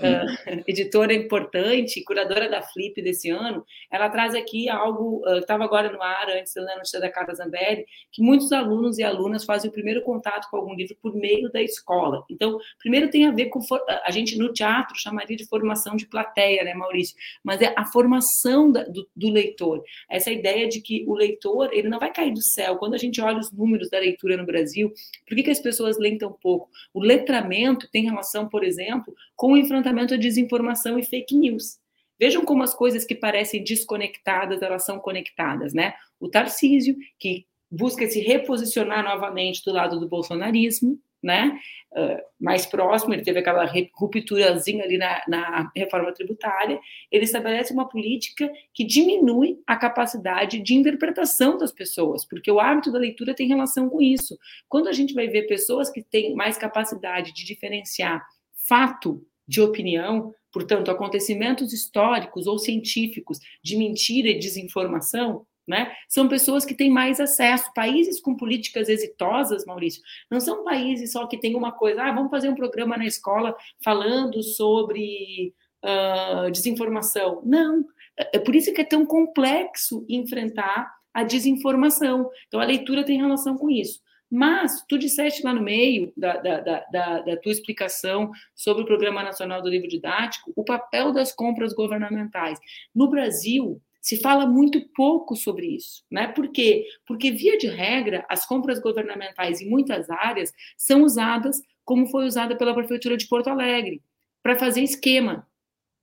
Uh, 0.01 0.63
editora 0.67 1.13
importante, 1.13 2.03
curadora 2.05 2.49
da 2.49 2.63
Flip 2.63 3.01
desse 3.03 3.31
ano, 3.31 3.65
ela 3.91 4.09
traz 4.09 4.35
aqui 4.35 4.69
algo 4.69 5.19
uh, 5.27 5.35
que 5.35 5.39
estava 5.41 5.65
agora 5.65 5.93
no 5.93 6.03
ar, 6.03 6.29
antes 6.31 6.55
da 6.55 6.77
notícia 6.77 7.01
da 7.01 7.11
Carla 7.11 7.35
Zambelli, 7.35 7.85
que 8.11 8.23
muitos 8.23 8.53
alunos 8.53 8.99
e 8.99 9.03
alunas 9.03 9.45
fazem 9.45 9.71
o 9.71 9.73
primeiro 9.73 10.03
contato 10.03 10.49
com 10.51 10.57
algum 10.57 10.75
livro 10.75 10.97
por 11.03 11.15
meio 11.15 11.51
da 11.51 11.63
escola. 11.63 12.25
Então, 12.31 12.59
primeiro 12.79 13.11
tem 13.11 13.27
a 13.27 13.31
ver 13.31 13.47
com, 13.47 13.61
a 14.05 14.11
gente 14.11 14.37
no 14.37 14.53
teatro 14.53 14.97
chamaria 14.99 15.37
de 15.37 15.47
formação 15.47 15.97
de 15.97 16.07
plateia, 16.07 16.65
né, 16.65 16.75
Maurício? 16.75 17.17
Mas 17.45 17.61
é 17.61 17.75
a 17.77 17.85
formação 17.85 18.73
da, 18.73 18.85
do, 18.85 19.07
do 19.15 19.31
leitor. 19.31 19.83
Essa 20.09 20.31
ideia 20.31 20.69
de 20.69 20.81
que 20.81 21.05
o 21.07 21.15
leitor, 21.15 21.71
ele 21.73 21.89
não 21.89 21.99
vai 21.99 22.13
cair 22.13 22.33
do 22.33 22.43
céu. 22.43 22.77
Quando 22.77 22.95
a 22.95 22.99
gente 22.99 23.21
olha 23.21 23.39
os 23.39 23.53
números 23.53 23.91
da 23.91 23.99
leitura 23.99 24.37
no 24.37 24.47
Brasil, 24.47 24.93
por 25.29 25.35
que, 25.35 25.43
que 25.43 25.51
as 25.51 25.61
pessoas 25.61 25.99
leem 25.99 26.19
tão 26.19 26.33
pouco? 26.33 26.69
O 26.95 27.01
letramento 27.01 27.89
tem 27.91 28.05
relação, 28.05 28.49
por 28.49 28.65
exemplo, 28.65 29.15
com 29.37 29.53
o 29.53 29.57
enfrentamento 29.57 29.90
enfrentamento 29.91 30.15
à 30.15 30.17
desinformação 30.17 30.99
e 30.99 31.03
fake 31.03 31.37
news. 31.37 31.79
Vejam 32.19 32.45
como 32.45 32.63
as 32.63 32.75
coisas 32.75 33.05
que 33.05 33.15
parecem 33.15 33.65
desconectadas, 33.65 34.63
elas 34.63 34.85
são 34.85 34.99
conectadas, 34.99 35.73
né? 35.73 35.95
O 36.19 36.29
Tarcísio, 36.29 36.97
que 37.19 37.47
busca 37.71 38.07
se 38.07 38.21
reposicionar 38.21 39.03
novamente 39.03 39.65
do 39.65 39.73
lado 39.73 39.99
do 39.99 40.09
bolsonarismo, 40.09 40.99
né? 41.23 41.59
Uh, 41.93 42.19
mais 42.39 42.67
próximo, 42.67 43.13
ele 43.13 43.23
teve 43.23 43.41
aquela 43.41 43.71
rupturazinha 43.95 44.85
ali 44.85 44.97
na, 44.97 45.23
na, 45.29 45.73
reforma 45.77 46.13
tributária, 46.13 46.79
ele 47.11 47.25
estabelece 47.25 47.73
uma 47.73 47.89
política 47.89 48.51
que 48.73 48.85
diminui 48.85 49.59
a 49.67 49.77
capacidade 49.77 50.61
de 50.61 50.75
interpretação 50.75 51.59
das 51.59 51.73
pessoas, 51.73 52.25
porque 52.25 52.51
o 52.51 52.61
hábito 52.61 52.93
da 52.93 52.99
leitura 52.99 53.35
tem 53.35 53.49
relação 53.49 53.89
com 53.89 54.01
isso. 54.01 54.39
Quando 54.69 54.89
a 54.89 54.93
gente 54.93 55.13
vai 55.13 55.27
ver 55.29 55.47
pessoas 55.47 55.91
que 55.91 56.03
têm 56.03 56.35
mais 56.35 56.57
capacidade 56.57 57.35
de 57.35 57.45
diferenciar 57.45 58.25
fato 58.69 59.23
de 59.51 59.61
opinião, 59.61 60.33
portanto, 60.53 60.93
acontecimentos 60.93 61.73
históricos 61.73 62.47
ou 62.47 62.57
científicos 62.57 63.41
de 63.65 63.77
mentira 63.77 64.29
e 64.29 64.39
desinformação, 64.39 65.45
né? 65.67 65.93
São 66.09 66.29
pessoas 66.29 66.65
que 66.65 66.73
têm 66.73 66.89
mais 66.89 67.19
acesso. 67.19 67.69
Países 67.75 68.21
com 68.21 68.37
políticas 68.37 68.89
exitosas, 68.89 69.65
Maurício, 69.67 70.01
não 70.31 70.41
são 70.41 70.63
países 70.63 71.11
só 71.11 71.27
que 71.27 71.37
tem 71.37 71.57
uma 71.57 71.73
coisa, 71.73 72.05
ah, 72.05 72.13
vamos 72.13 72.31
fazer 72.31 72.49
um 72.49 72.55
programa 72.55 72.97
na 72.97 73.07
escola 73.07 73.57
falando 73.85 74.41
sobre 74.41 75.53
uh, 75.85 76.51
desinformação. 76.53 77.43
Não. 77.45 77.85
É 78.33 78.39
por 78.39 78.55
isso 78.55 78.73
que 78.73 78.83
é 78.83 78.85
tão 78.85 79.05
complexo 79.05 80.07
enfrentar 80.09 80.93
a 81.13 81.25
desinformação. 81.25 82.31
Então, 82.47 82.61
a 82.61 82.65
leitura 82.65 83.05
tem 83.05 83.19
relação 83.19 83.57
com 83.57 83.69
isso. 83.69 84.01
Mas 84.31 84.85
tu 84.89 84.97
disseste 84.97 85.43
lá 85.43 85.53
no 85.53 85.63
meio 85.63 86.13
da, 86.17 86.37
da, 86.37 86.61
da, 86.61 87.21
da, 87.21 87.37
tua 87.39 87.51
explicação 87.51 88.31
sobre 88.55 88.85
o 88.85 88.87
Programa 88.87 89.25
Nacional 89.25 89.61
do 89.61 89.69
Livro 89.69 89.89
Didático 89.89 90.53
o 90.55 90.65
papel 90.65 91.13
das 91.13 91.33
compras 91.33 91.73
governamentais. 91.73 92.59
No 92.95 93.09
Brasil, 93.09 93.83
se 94.01 94.21
fala 94.21 94.47
muito 94.47 94.81
pouco 94.95 95.35
sobre 95.35 95.67
isso, 95.67 96.05
né? 96.11 96.29
Por 96.29 96.49
quê? 96.53 96.87
Porque, 97.07 97.33
via 97.33 97.59
de 97.59 97.67
regra, 97.67 98.25
as 98.31 98.47
compras 98.47 98.81
governamentais 98.81 99.61
em 99.61 99.69
muitas 99.69 100.09
áreas 100.09 100.53
são 100.77 101.03
usadas 101.03 101.61
como 101.85 102.07
foi 102.07 102.25
usada 102.25 102.57
pela 102.57 102.73
Prefeitura 102.73 103.17
de 103.17 103.27
Porto 103.27 103.49
Alegre, 103.49 104.01
para 104.43 104.57
fazer 104.57 104.83
esquema. 104.83 105.47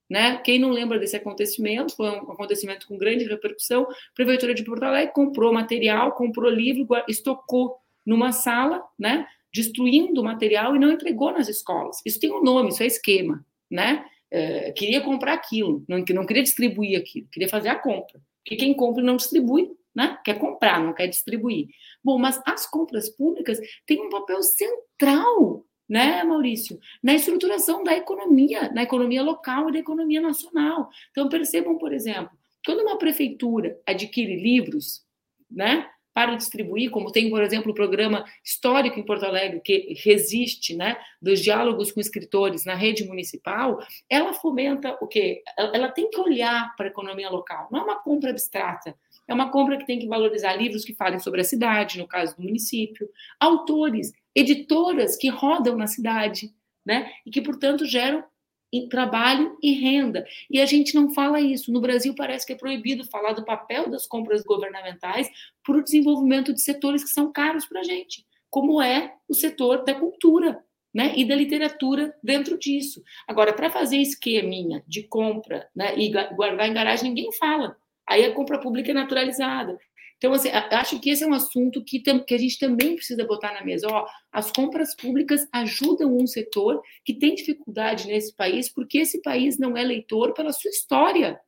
Né? 0.10 0.38
Quem 0.38 0.60
não 0.60 0.70
lembra 0.70 1.00
desse 1.00 1.16
acontecimento, 1.16 1.96
foi 1.96 2.10
um 2.10 2.32
acontecimento 2.32 2.88
com 2.88 2.98
grande 2.98 3.26
repercussão. 3.26 3.84
A 3.84 4.13
Prefeitura 4.13 4.54
de 4.54 4.63
Porto 4.63 4.84
Alegre 4.84 5.13
comprou 5.13 5.54
material, 5.54 6.13
comprou 6.13 6.52
livro, 6.52 6.88
estocou 7.08 7.78
numa 8.08 8.32
sala, 8.32 8.82
né, 8.98 9.28
destruindo 9.54 10.24
material 10.24 10.76
e 10.76 10.80
não 10.80 10.91
entregou 10.91 11.32
nas 11.34 11.50
escolas. 11.50 12.02
Isso 12.06 12.20
tem 12.20 12.32
um 12.32 12.41
nome, 12.41 12.70
isso 12.70 12.82
é 12.82 12.86
esquema, 12.86 13.46
né? 13.70 14.06
É, 14.32 14.72
queria 14.72 15.02
comprar 15.02 15.34
aquilo, 15.34 15.84
não, 15.88 16.04
não 16.10 16.26
queria 16.26 16.43
distribuir 16.43 16.98
aquilo, 16.98 17.28
queria 17.32 17.50
fazer 17.50 17.70
a 17.70 17.76
compra. 17.76 18.22
Porque 18.43 18.56
quem 18.56 18.74
compra 18.74 19.04
não 19.04 19.17
distribui, 19.17 19.72
né? 19.93 20.17
Quer 20.24 20.39
comprar, 20.39 20.82
não 20.82 20.93
quer 20.93 21.08
distribuir. 21.08 21.67
Bom, 22.04 22.17
mas 22.17 22.41
as 22.46 22.65
compras 22.65 23.10
públicas 23.10 23.60
têm 23.86 24.02
um 24.02 24.10
papel 24.10 24.41
central, 24.41 25.65
né, 25.89 26.24
Maurício, 26.24 26.80
na 27.02 27.13
estruturação 27.13 27.84
da 27.84 27.96
economia, 27.96 28.70
na 28.72 28.84
economia 28.84 29.24
local 29.24 29.70
e 29.70 29.74
da 29.74 29.80
economia 29.80 30.22
nacional. 30.22 30.89
Então 31.12 31.30
percebam, 31.30 31.78
por 31.78 31.93
exemplo, 31.93 32.32
quando 32.65 32.82
uma 32.82 32.98
prefeitura 32.98 33.80
adquire 33.86 34.36
livros, 34.36 35.02
né? 35.50 35.89
Para 36.17 36.36
distribuir, 36.36 36.89
como 36.89 37.12
tem, 37.12 37.30
por 37.30 37.43
exemplo, 37.43 37.71
o 37.71 37.75
programa 37.75 38.25
histórico 38.43 38.99
em 38.99 39.03
Porto 39.03 39.23
Alegre, 39.23 39.62
que 39.63 39.93
resiste, 40.03 40.75
né, 40.75 40.97
dos 41.21 41.39
diálogos 41.39 41.91
com 41.91 41.99
escritores 41.99 42.65
na 42.65 42.73
rede 42.73 43.06
municipal, 43.06 43.77
ela 44.10 44.34
fomenta 44.34 44.97
o 44.99 45.06
quê? 45.06 45.43
Ela 45.56 45.89
tem 45.89 46.10
que 46.10 46.19
olhar 46.19 46.75
para 46.75 46.88
a 46.88 46.89
economia 46.89 47.30
local, 47.30 47.67
não 47.71 47.82
é 47.82 47.84
uma 47.84 48.01
compra 48.01 48.32
abstrata, 48.32 48.95
é 49.27 49.32
uma 49.32 49.51
compra 49.51 49.77
que 49.77 49.86
tem 49.86 49.99
que 49.99 50.08
valorizar 50.08 50.56
livros 50.56 50.84
que 50.84 50.95
falem 50.95 51.19
sobre 51.19 51.41
a 51.41 51.43
cidade, 51.43 51.99
no 51.99 52.08
caso 52.08 52.36
do 52.36 52.41
município, 52.41 53.08
autores, 53.39 54.12
editoras 54.34 55.15
que 55.17 55.30
rodam 55.30 55.75
na 55.75 55.86
cidade, 55.86 56.49
né, 56.84 57.12
e 57.27 57.30
que, 57.30 57.43
portanto, 57.43 57.86
geram 57.86 58.23
em 58.71 58.88
trabalho 58.89 59.58
e 59.62 59.73
renda. 59.73 60.25
E 60.49 60.60
a 60.60 60.65
gente 60.65 60.93
não 60.93 61.13
fala 61.13 61.39
isso. 61.39 61.71
No 61.71 61.82
Brasil 61.82 62.13
parece 62.15 62.45
que 62.45 62.53
é 62.53 62.58
proibido 62.58 63.06
falar 63.06 63.34
do 63.34 63.45
papel 63.45 63.89
das 63.89 64.06
compras 64.06 64.43
governamentais 64.43 65.30
para 65.63 65.77
o 65.77 65.84
desenvolvimento 65.84 66.53
de 66.53 66.62
setores 66.62 67.03
que 67.03 67.10
são 67.10 67.32
caros 67.32 67.65
para 67.65 67.82
a 67.82 67.84
gente, 67.84 68.25
como 68.49 68.82
é 68.82 69.13
o 69.27 69.34
setor 69.34 69.84
da 69.84 69.93
cultura. 69.93 70.63
Né, 70.95 71.13
e 71.15 71.25
da 71.27 71.36
literatura 71.36 72.15
dentro 72.23 72.58
disso. 72.58 73.03
Agora, 73.27 73.53
para 73.53 73.69
fazer 73.69 73.97
esqueminha 73.97 74.84
de 74.88 75.03
compra 75.03 75.69
né, 75.75 75.95
e 75.95 76.12
guardar 76.34 76.67
em 76.67 76.73
garagem, 76.73 77.10
ninguém 77.10 77.32
fala. 77.34 77.77
Aí 78.08 78.25
a 78.25 78.34
compra 78.34 78.60
pública 78.60 78.89
é 78.89 78.93
naturalizada. 78.95 79.77
Então, 80.17 80.34
assim, 80.34 80.49
acho 80.49 80.99
que 80.99 81.12
esse 81.12 81.23
é 81.23 81.27
um 81.27 81.34
assunto 81.34 81.84
que, 81.84 81.99
que 81.99 82.34
a 82.34 82.38
gente 82.38 82.58
também 82.58 82.95
precisa 82.95 83.23
botar 83.23 83.53
na 83.53 83.63
mesa. 83.63 83.88
Ó, 83.88 84.08
as 84.32 84.51
compras 84.51 84.95
públicas 84.95 85.47
ajudam 85.51 86.15
um 86.15 86.25
setor 86.25 86.82
que 87.06 87.13
tem 87.13 87.36
dificuldade 87.36 88.08
nesse 88.08 88.36
país, 88.36 88.67
porque 88.67 88.99
esse 88.99 89.21
país 89.21 89.60
não 89.60 89.77
é 89.77 89.84
leitor 89.84 90.34
pela 90.34 90.51
sua 90.51 90.71
história. 90.71 91.39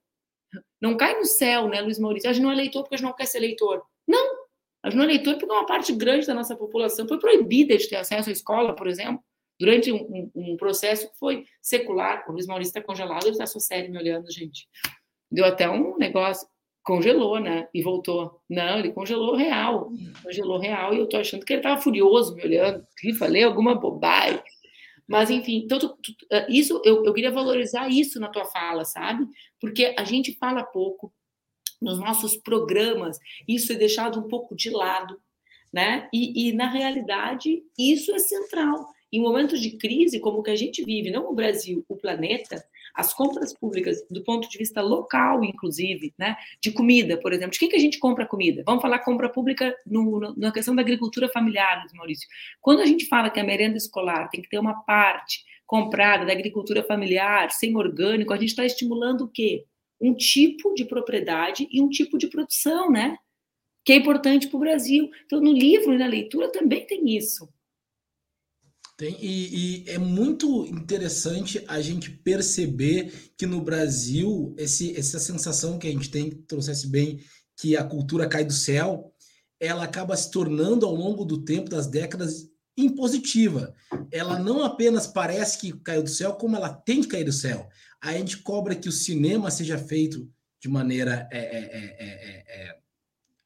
Não 0.79 0.95
cai 0.95 1.17
no 1.17 1.25
céu, 1.25 1.67
né, 1.67 1.82
Luiz 1.82 1.97
Maurício? 1.97 2.29
A 2.29 2.34
gente 2.34 2.43
não 2.43 2.51
é 2.51 2.55
leitor 2.55 2.84
porque 2.84 2.95
a 2.95 2.97
gente 2.97 3.08
não 3.08 3.15
quer 3.15 3.25
ser 3.25 3.39
leitor. 3.39 3.84
Não! 4.08 4.39
A 4.84 4.89
gente 4.89 4.97
não 4.97 5.05
é 5.05 5.08
leitor 5.08 5.38
porque 5.38 5.51
uma 5.51 5.65
parte 5.65 5.91
grande 5.93 6.27
da 6.27 6.34
nossa 6.34 6.55
população 6.55 7.08
foi 7.08 7.19
proibida 7.19 7.75
de 7.75 7.89
ter 7.89 7.97
acesso 7.97 8.29
à 8.29 8.32
escola, 8.32 8.75
por 8.75 8.88
exemplo, 8.88 9.21
durante 9.60 9.91
um, 9.91 9.97
um, 9.97 10.32
um 10.36 10.58
processo 10.58 11.12
que 11.12 11.17
foi 11.17 11.43
secular. 11.62 12.23
O 12.29 12.32
Luiz 12.32 12.45
Maurício 12.45 12.69
está 12.69 12.82
congelado, 12.82 13.23
ele 13.23 13.32
está 13.32 13.45
só 13.45 13.60
sério 13.60 13.91
me 13.91 13.97
olhando, 13.97 14.32
gente. 14.32 14.67
Deu 15.32 15.45
até 15.45 15.69
um 15.69 15.97
negócio 15.97 16.47
congelou, 16.89 17.39
né? 17.39 17.67
E 17.71 17.84
voltou. 17.84 18.41
Não, 18.49 18.80
ele 18.80 18.91
congelou 18.91 19.36
real. 19.36 19.91
Congelou 20.23 20.58
real. 20.58 20.91
E 20.91 20.97
eu 20.97 21.08
tô 21.08 21.17
achando 21.17 21.45
que 21.45 21.54
ele 21.54 21.62
tava 21.62 21.80
furioso 21.80 22.34
me 22.36 22.43
olhando. 22.43 22.84
Que 22.97 23.13
falei 23.13 23.43
alguma 23.43 23.75
bobagem. 23.75 24.41
Mas, 25.08 25.30
enfim, 25.30 25.62
então, 25.63 25.78
eh, 26.32 26.47
isso, 26.49 26.82
eu, 26.84 27.06
eu 27.06 27.13
queria 27.13 27.32
valorizar 27.32 27.88
isso 27.89 28.19
na 28.19 28.28
tua 28.28 28.45
fala, 28.45 28.86
sabe? 28.86 29.28
Porque 29.62 29.93
a 29.97 30.04
gente 30.04 30.36
fala 30.38 30.63
pouco 30.63 31.13
nos 31.80 31.99
nossos 31.99 32.36
programas, 32.36 33.19
isso 33.47 33.71
é 33.71 33.75
deixado 33.75 34.19
um 34.19 34.28
pouco 34.28 34.56
de 34.56 34.69
lado, 34.69 35.19
né? 35.71 36.10
E, 36.12 36.49
e 36.49 36.54
na 36.54 36.69
realidade, 36.69 37.63
isso 37.78 38.13
é 38.13 38.19
central. 38.19 38.88
Em 39.12 39.21
momentos 39.21 39.62
de 39.62 39.78
crise, 39.78 40.19
como 40.19 40.39
o 40.39 40.43
que 40.43 40.52
a 40.52 40.56
gente 40.56 40.84
vive, 40.84 41.12
não 41.12 41.30
o 41.30 41.36
Brasil, 41.36 41.84
o 41.88 41.95
planeta, 41.95 42.63
as 42.95 43.13
compras 43.13 43.54
públicas, 43.54 43.97
do 44.10 44.23
ponto 44.23 44.49
de 44.49 44.58
vista 44.58 44.82
local, 44.82 45.43
inclusive, 45.43 46.13
né, 46.17 46.36
de 46.62 46.71
comida, 46.71 47.17
por 47.17 47.34
exemplo, 47.34 47.52
de 47.52 47.60
quem 47.60 47.69
que 47.69 47.75
a 47.75 47.80
gente 47.80 47.99
compra 47.99 48.25
comida? 48.25 48.63
Vamos 48.65 48.82
falar 48.82 48.99
compra 48.99 49.30
pública 49.30 49.75
no, 49.86 50.19
no, 50.19 50.36
na 50.36 50.52
questão 50.52 50.75
da 50.75 50.82
agricultura 50.82 51.30
familiar, 51.30 51.86
Maurício. 51.93 52.28
Quando 52.62 52.82
a 52.82 52.86
gente 52.86 53.06
fala 53.06 53.30
que 53.30 53.39
a 53.39 53.43
merenda 53.43 53.78
escolar 53.78 54.30
tem 54.30 54.41
que 54.41 54.49
ter 54.49 54.60
uma 54.60 54.84
parte 54.84 55.43
comprada 55.65 56.25
da 56.25 56.32
agricultura 56.32 56.84
familiar, 56.84 57.52
sem 57.52 57.75
orgânico, 57.75 58.34
a 58.34 58.38
gente 58.38 58.49
está 58.49 58.65
estimulando 58.65 59.25
o 59.25 59.28
quê? 59.28 59.65
Um 60.02 60.15
tipo 60.15 60.73
de 60.73 60.84
propriedade 60.84 61.67
e 61.71 61.82
um 61.82 61.89
tipo 61.89 62.17
de 62.17 62.28
produção, 62.28 62.89
né? 62.89 63.17
Que 63.86 63.93
é 63.93 63.95
importante 63.97 64.47
para 64.47 64.58
o 64.58 64.60
Brasil. 64.60 65.10
Então, 65.25 65.39
no 65.39 65.52
livro 65.52 65.93
e 65.93 65.97
na 65.97 66.08
leitura 66.08 66.52
também 66.52 66.88
tem 66.88 67.15
isso. 67.15 67.47
Tem, 69.00 69.16
e, 69.22 69.86
e, 69.86 69.90
é 69.90 69.98
muito 69.98 70.66
interessante 70.66 71.64
a 71.70 71.80
gente 71.80 72.10
perceber 72.10 73.32
que 73.38 73.46
no 73.46 73.62
Brasil, 73.62 74.54
esse, 74.58 74.94
essa 75.00 75.18
sensação 75.18 75.80
que 75.80 75.88
a 75.88 75.90
gente 75.90 76.12
tem, 76.12 76.30
que 76.30 76.36
trouxesse 76.36 76.86
bem, 76.86 77.22
que 77.56 77.78
a 77.78 77.84
cultura 77.86 78.28
cai 78.28 78.44
do 78.44 78.52
céu, 78.52 79.14
ela 79.58 79.86
acaba 79.86 80.18
se 80.18 80.30
tornando 80.30 80.86
ao 80.86 80.94
longo 80.94 81.24
do 81.24 81.46
tempo, 81.46 81.70
das 81.70 81.88
décadas, 81.88 82.50
impositiva. 82.76 83.74
Ela 84.12 84.38
não 84.38 84.66
apenas 84.66 85.08
parece 85.08 85.60
que 85.60 85.72
caiu 85.80 86.04
do 86.04 86.10
céu, 86.10 86.34
como 86.34 86.58
ela 86.58 86.68
tem 86.68 87.00
que 87.00 87.08
cair 87.08 87.24
do 87.24 87.32
céu. 87.32 87.70
A 88.02 88.12
gente 88.12 88.40
cobra 88.40 88.76
que 88.76 88.90
o 88.90 88.92
cinema 88.92 89.50
seja 89.50 89.78
feito 89.78 90.30
de 90.62 90.68
maneira 90.68 91.26
é, 91.32 91.40
é, 91.40 91.60
é, 92.70 92.78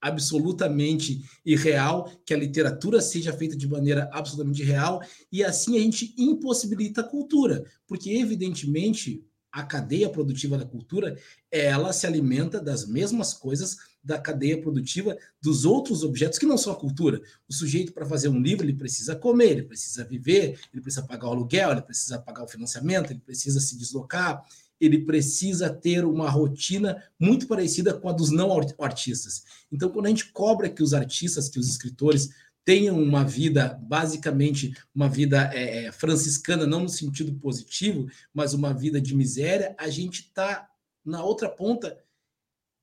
absolutamente 0.03 1.23
irreal, 1.45 2.11
que 2.25 2.33
a 2.33 2.37
literatura 2.37 3.01
seja 3.01 3.31
feita 3.31 3.55
de 3.55 3.67
maneira 3.67 4.09
absolutamente 4.11 4.61
real, 4.61 5.01
e 5.31 5.43
assim 5.43 5.77
a 5.77 5.79
gente 5.79 6.13
impossibilita 6.17 6.99
a 6.99 7.07
cultura, 7.07 7.63
porque 7.87 8.11
evidentemente 8.11 9.25
a 9.49 9.63
cadeia 9.63 10.09
produtiva 10.09 10.57
da 10.57 10.65
cultura, 10.65 11.15
ela 11.51 11.93
se 11.93 12.07
alimenta 12.07 12.59
das 12.59 12.87
mesmas 12.87 13.35
coisas 13.35 13.77
da 14.03 14.19
cadeia 14.19 14.59
produtiva 14.59 15.15
dos 15.39 15.63
outros 15.63 16.03
objetos 16.03 16.39
que 16.39 16.45
não 16.45 16.57
são 16.57 16.73
a 16.73 16.75
cultura. 16.75 17.21
O 17.47 17.53
sujeito, 17.53 17.93
para 17.93 18.05
fazer 18.05 18.27
um 18.29 18.41
livro, 18.41 18.65
ele 18.65 18.73
precisa 18.73 19.15
comer, 19.15 19.51
ele 19.51 19.63
precisa 19.63 20.03
viver, 20.03 20.59
ele 20.73 20.81
precisa 20.81 21.05
pagar 21.05 21.27
o 21.27 21.31
aluguel, 21.31 21.71
ele 21.71 21.83
precisa 21.83 22.19
pagar 22.19 22.43
o 22.43 22.47
financiamento, 22.47 23.11
ele 23.11 23.19
precisa 23.19 23.59
se 23.61 23.77
deslocar, 23.77 24.43
ele 24.85 25.05
precisa 25.05 25.69
ter 25.69 26.03
uma 26.03 26.29
rotina 26.29 27.01
muito 27.19 27.47
parecida 27.47 27.93
com 27.93 28.09
a 28.09 28.11
dos 28.11 28.31
não 28.31 28.49
artistas. 28.79 29.43
Então, 29.71 29.89
quando 29.89 30.07
a 30.07 30.09
gente 30.09 30.31
cobra 30.31 30.69
que 30.69 30.83
os 30.83 30.93
artistas, 30.93 31.47
que 31.47 31.59
os 31.59 31.67
escritores 31.67 32.29
tenham 32.65 33.01
uma 33.01 33.23
vida, 33.23 33.79
basicamente, 33.83 34.73
uma 34.93 35.09
vida 35.09 35.49
é, 35.53 35.85
é 35.85 35.91
franciscana, 35.91 36.65
não 36.65 36.81
no 36.81 36.89
sentido 36.89 37.33
positivo, 37.35 38.07
mas 38.33 38.53
uma 38.53 38.73
vida 38.73 39.01
de 39.01 39.15
miséria, 39.15 39.75
a 39.77 39.89
gente 39.89 40.21
está, 40.21 40.69
na 41.05 41.23
outra 41.23 41.49
ponta, 41.49 41.97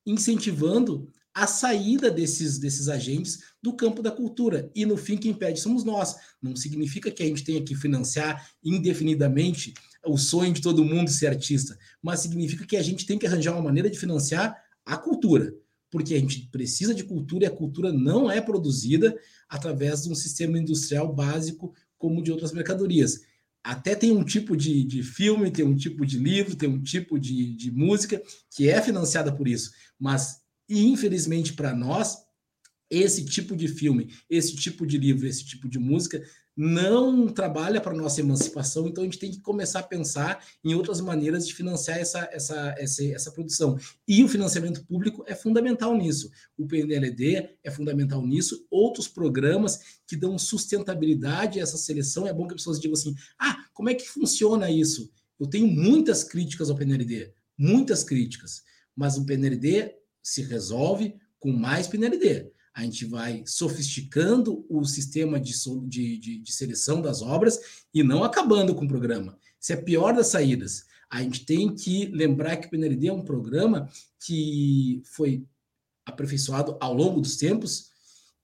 incentivando 0.07 1.09
a 1.33 1.47
saída 1.47 2.11
desses, 2.11 2.59
desses 2.59 2.89
agentes 2.89 3.41
do 3.63 3.73
campo 3.73 4.03
da 4.03 4.11
cultura. 4.11 4.71
E, 4.75 4.85
no 4.85 4.97
fim, 4.97 5.17
quem 5.17 5.31
impede 5.31 5.61
somos 5.61 5.85
nós. 5.85 6.17
Não 6.43 6.57
significa 6.57 7.11
que 7.11 7.23
a 7.23 7.27
gente 7.27 7.45
tenha 7.45 7.63
que 7.63 7.75
financiar 7.75 8.51
indefinidamente 8.65 9.73
o 10.07 10.17
sonho 10.17 10.53
de 10.53 10.61
todo 10.61 10.85
mundo 10.85 11.11
ser 11.11 11.27
artista, 11.27 11.79
mas 12.03 12.21
significa 12.21 12.67
que 12.67 12.77
a 12.77 12.83
gente 12.83 13.07
tem 13.07 13.19
que 13.19 13.27
arranjar 13.27 13.53
uma 13.53 13.63
maneira 13.63 13.91
de 13.91 13.99
financiar 13.99 14.57
a 14.85 14.97
cultura, 14.97 15.55
porque 15.91 16.15
a 16.15 16.19
gente 16.19 16.49
precisa 16.51 16.95
de 16.95 17.05
cultura 17.05 17.45
e 17.45 17.47
a 17.47 17.51
cultura 17.51 17.93
não 17.93 18.31
é 18.31 18.41
produzida 18.41 19.17
através 19.49 20.03
de 20.03 20.11
um 20.11 20.15
sistema 20.15 20.59
industrial 20.59 21.13
básico 21.13 21.75
como 21.99 22.23
de 22.23 22.31
outras 22.31 22.53
mercadorias. 22.53 23.21
Até 23.63 23.95
tem 23.95 24.11
um 24.11 24.25
tipo 24.25 24.57
de, 24.57 24.83
de 24.85 25.03
filme, 25.03 25.51
tem 25.51 25.65
um 25.65 25.77
tipo 25.77 26.07
de 26.07 26.19
livro, 26.19 26.57
tem 26.57 26.69
um 26.69 26.83
tipo 26.83 27.19
de, 27.19 27.55
de 27.55 27.71
música 27.71 28.23
que 28.51 28.71
é 28.71 28.81
financiada 28.81 29.31
por 29.31 29.47
isso, 29.47 29.71
mas 29.99 30.41
infelizmente 30.69 31.53
para 31.53 31.75
nós, 31.75 32.17
esse 32.89 33.25
tipo 33.25 33.55
de 33.55 33.69
filme, 33.69 34.09
esse 34.29 34.57
tipo 34.57 34.87
de 34.87 34.97
livro, 34.97 35.27
esse 35.27 35.45
tipo 35.45 35.69
de 35.69 35.79
música 35.79 36.23
não 36.63 37.27
trabalha 37.27 37.81
para 37.81 37.97
nossa 37.97 38.21
emancipação, 38.21 38.87
então 38.87 39.03
a 39.03 39.07
gente 39.07 39.19
tem 39.19 39.31
que 39.31 39.41
começar 39.41 39.79
a 39.79 39.83
pensar 39.83 40.45
em 40.63 40.75
outras 40.75 41.01
maneiras 41.01 41.47
de 41.47 41.55
financiar 41.55 41.97
essa, 41.97 42.29
essa, 42.31 42.75
essa, 42.77 43.05
essa 43.07 43.31
produção. 43.33 43.79
E 44.07 44.23
o 44.23 44.29
financiamento 44.29 44.85
público 44.85 45.25
é 45.27 45.35
fundamental 45.35 45.97
nisso. 45.97 46.31
O 46.59 46.67
PNLD 46.67 47.57
é 47.65 47.71
fundamental 47.71 48.27
nisso. 48.27 48.67
Outros 48.71 49.09
programas 49.09 50.03
que 50.07 50.15
dão 50.15 50.37
sustentabilidade 50.39 51.59
a 51.59 51.63
essa 51.63 51.79
seleção. 51.79 52.27
É 52.27 52.35
bom 52.35 52.47
que 52.47 52.53
as 52.53 52.61
pessoas 52.61 52.79
digam 52.79 52.93
assim: 52.93 53.15
ah, 53.39 53.65
como 53.73 53.89
é 53.89 53.95
que 53.95 54.07
funciona 54.07 54.71
isso? 54.71 55.11
Eu 55.41 55.47
tenho 55.47 55.67
muitas 55.67 56.23
críticas 56.23 56.69
ao 56.69 56.77
PNLD, 56.77 57.33
muitas 57.57 58.05
críticas, 58.05 58.63
mas 58.95 59.17
o 59.17 59.25
PNLD 59.25 59.95
se 60.23 60.43
resolve 60.43 61.15
com 61.39 61.51
mais 61.51 61.89
PNLD 61.89 62.53
a 62.75 62.83
gente 62.83 63.05
vai 63.05 63.43
sofisticando 63.47 64.65
o 64.69 64.85
sistema 64.85 65.41
de, 65.41 65.53
de, 65.89 66.19
de, 66.19 66.39
de, 66.39 66.53
seleção 66.53 67.03
das 67.03 67.21
obras 67.21 67.59
e 67.93 68.03
não 68.03 68.23
acabando 68.23 68.75
com 68.75 68.85
o 68.85 68.89
programa. 68.89 69.37
Isso 69.61 69.73
é 69.73 69.77
pior 69.77 70.15
das 70.15 70.29
saídas. 70.29 70.85
A 71.11 71.21
gente 71.23 71.45
tem 71.45 71.75
que 71.75 72.07
lembrar 72.07 72.57
que 72.57 72.69
o 72.69 72.71
PNLD 72.71 73.09
é 73.09 73.13
um 73.13 73.25
programa 73.25 73.89
que 74.25 75.03
foi 75.05 75.45
aperfeiçoado 76.07 76.77
ao 76.81 76.95
longo 76.95 77.21
dos 77.21 77.37
tempos 77.37 77.91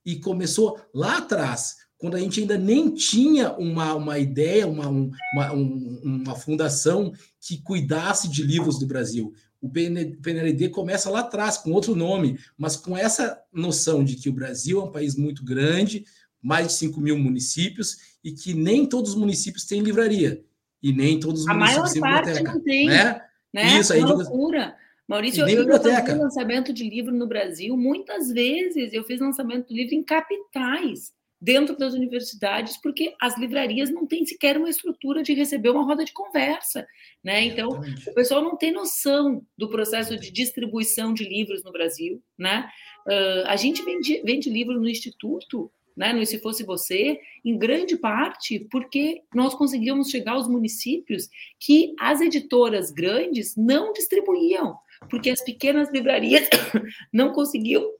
e 0.04 0.16
começou 0.16 0.80
lá 0.92 1.18
atrás, 1.18 1.76
quando 1.98 2.16
a 2.16 2.20
gente 2.20 2.40
ainda 2.40 2.58
nem 2.58 2.92
tinha 2.92 3.52
uma, 3.56 3.94
uma 3.94 4.18
ideia, 4.18 4.66
uma, 4.66 4.88
uma, 4.88 5.52
um, 5.52 6.00
uma 6.04 6.34
fundação 6.34 7.12
que 7.40 7.62
cuidasse 7.62 8.28
de 8.28 8.42
livros 8.42 8.78
do 8.78 8.86
Brasil. 8.86 9.32
O 9.60 9.68
PNLD 9.68 10.68
começa 10.68 11.10
lá 11.10 11.20
atrás, 11.20 11.58
com 11.58 11.72
outro 11.72 11.94
nome, 11.94 12.38
mas 12.56 12.76
com 12.76 12.96
essa 12.96 13.40
noção 13.52 14.04
de 14.04 14.16
que 14.16 14.28
o 14.28 14.32
Brasil 14.32 14.80
é 14.80 14.84
um 14.84 14.92
país 14.92 15.16
muito 15.16 15.44
grande, 15.44 16.04
mais 16.42 16.68
de 16.68 16.72
5 16.74 17.00
mil 17.00 17.18
municípios, 17.18 17.96
e 18.22 18.32
que 18.32 18.54
nem 18.54 18.86
todos 18.86 19.12
os 19.12 19.16
municípios 19.16 19.64
têm 19.64 19.80
livraria, 19.80 20.44
e 20.82 20.92
nem 20.92 21.18
todos 21.18 21.42
os 21.42 21.48
a 21.48 21.54
municípios 21.54 21.92
têm 21.92 22.02
biblioteca. 22.02 22.52
Não 22.52 22.60
tem, 22.60 22.86
né? 22.86 23.22
né? 23.52 23.78
Isso 23.78 23.92
aí. 23.92 24.00
Uma 24.00 24.14
loucura. 24.14 24.76
Maurício, 25.08 25.48
eu, 25.48 25.58
biblioteca. 25.58 26.00
eu 26.00 26.06
fiz 26.06 26.18
lançamento 26.18 26.72
de 26.72 26.88
livro 26.88 27.14
no 27.14 27.26
Brasil, 27.26 27.76
muitas 27.76 28.28
vezes 28.30 28.92
eu 28.92 29.04
fiz 29.04 29.20
lançamento 29.20 29.68
de 29.68 29.74
livro 29.74 29.94
em 29.94 30.02
capitais 30.02 31.15
dentro 31.40 31.76
das 31.76 31.94
universidades, 31.94 32.80
porque 32.80 33.14
as 33.20 33.38
livrarias 33.38 33.90
não 33.90 34.06
têm 34.06 34.24
sequer 34.24 34.56
uma 34.56 34.70
estrutura 34.70 35.22
de 35.22 35.34
receber 35.34 35.70
uma 35.70 35.84
roda 35.84 36.04
de 36.04 36.12
conversa, 36.12 36.86
né? 37.22 37.44
Então, 37.44 37.80
o 38.06 38.14
pessoal 38.14 38.42
não 38.42 38.56
tem 38.56 38.72
noção 38.72 39.44
do 39.56 39.68
processo 39.68 40.18
de 40.18 40.30
distribuição 40.30 41.12
de 41.12 41.24
livros 41.24 41.62
no 41.62 41.72
Brasil, 41.72 42.22
né? 42.38 42.68
Uh, 43.06 43.46
a 43.46 43.56
gente 43.56 43.82
vende, 43.82 44.22
vende 44.24 44.50
livro 44.50 44.80
no 44.80 44.88
Instituto, 44.88 45.70
né, 45.96 46.12
no 46.12 46.26
Se 46.26 46.38
Fosse 46.38 46.62
Você, 46.62 47.18
em 47.44 47.56
grande 47.56 47.96
parte 47.96 48.66
porque 48.70 49.22
nós 49.34 49.54
conseguíamos 49.54 50.10
chegar 50.10 50.32
aos 50.32 50.46
municípios 50.46 51.28
que 51.58 51.94
as 51.98 52.20
editoras 52.20 52.90
grandes 52.90 53.56
não 53.56 53.92
distribuíam, 53.92 54.76
porque 55.08 55.30
as 55.30 55.42
pequenas 55.42 55.90
livrarias 55.90 56.48
não 57.12 57.32
conseguiam. 57.32 57.90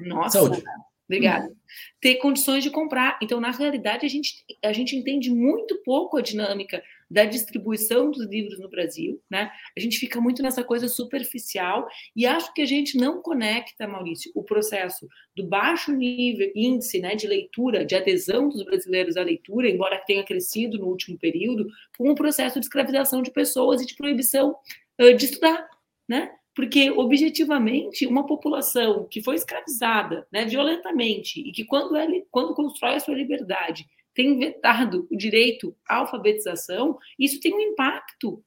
Nossa, 0.00 0.38
Saúde. 0.38 0.62
Obrigada. 1.10 1.52
Ter 2.00 2.14
condições 2.16 2.62
de 2.62 2.70
comprar. 2.70 3.18
Então, 3.20 3.40
na 3.40 3.50
realidade, 3.50 4.06
a 4.06 4.08
gente, 4.08 4.44
a 4.62 4.72
gente 4.72 4.94
entende 4.94 5.28
muito 5.28 5.82
pouco 5.82 6.16
a 6.16 6.22
dinâmica 6.22 6.80
da 7.10 7.24
distribuição 7.24 8.12
dos 8.12 8.24
livros 8.26 8.60
no 8.60 8.70
Brasil, 8.70 9.20
né? 9.28 9.50
A 9.76 9.80
gente 9.80 9.98
fica 9.98 10.20
muito 10.20 10.40
nessa 10.40 10.62
coisa 10.62 10.86
superficial 10.86 11.88
e 12.14 12.24
acho 12.24 12.54
que 12.54 12.62
a 12.62 12.66
gente 12.66 12.96
não 12.96 13.20
conecta, 13.20 13.88
Maurício, 13.88 14.30
o 14.36 14.44
processo 14.44 15.08
do 15.34 15.44
baixo 15.44 15.90
nível, 15.90 16.48
índice 16.54 17.00
né, 17.00 17.16
de 17.16 17.26
leitura, 17.26 17.84
de 17.84 17.96
adesão 17.96 18.48
dos 18.48 18.62
brasileiros 18.62 19.16
à 19.16 19.22
leitura, 19.22 19.68
embora 19.68 19.98
tenha 20.06 20.22
crescido 20.22 20.78
no 20.78 20.86
último 20.86 21.18
período, 21.18 21.66
com 21.98 22.08
o 22.08 22.14
processo 22.14 22.60
de 22.60 22.66
escravização 22.66 23.20
de 23.20 23.32
pessoas 23.32 23.82
e 23.82 23.86
de 23.86 23.96
proibição 23.96 24.54
uh, 25.00 25.14
de 25.16 25.24
estudar, 25.24 25.68
né? 26.08 26.30
Porque, 26.60 26.90
objetivamente, 26.90 28.06
uma 28.06 28.26
população 28.26 29.08
que 29.10 29.22
foi 29.22 29.34
escravizada 29.34 30.26
né, 30.30 30.44
violentamente 30.44 31.40
e 31.40 31.52
que, 31.52 31.64
quando, 31.64 31.96
é, 31.96 32.06
quando 32.30 32.54
constrói 32.54 32.96
a 32.96 33.00
sua 33.00 33.14
liberdade, 33.14 33.86
tem 34.12 34.38
vetado 34.38 35.08
o 35.10 35.16
direito 35.16 35.74
à 35.88 35.96
alfabetização, 35.96 36.98
isso 37.18 37.40
tem 37.40 37.54
um 37.54 37.60
impacto 37.60 38.44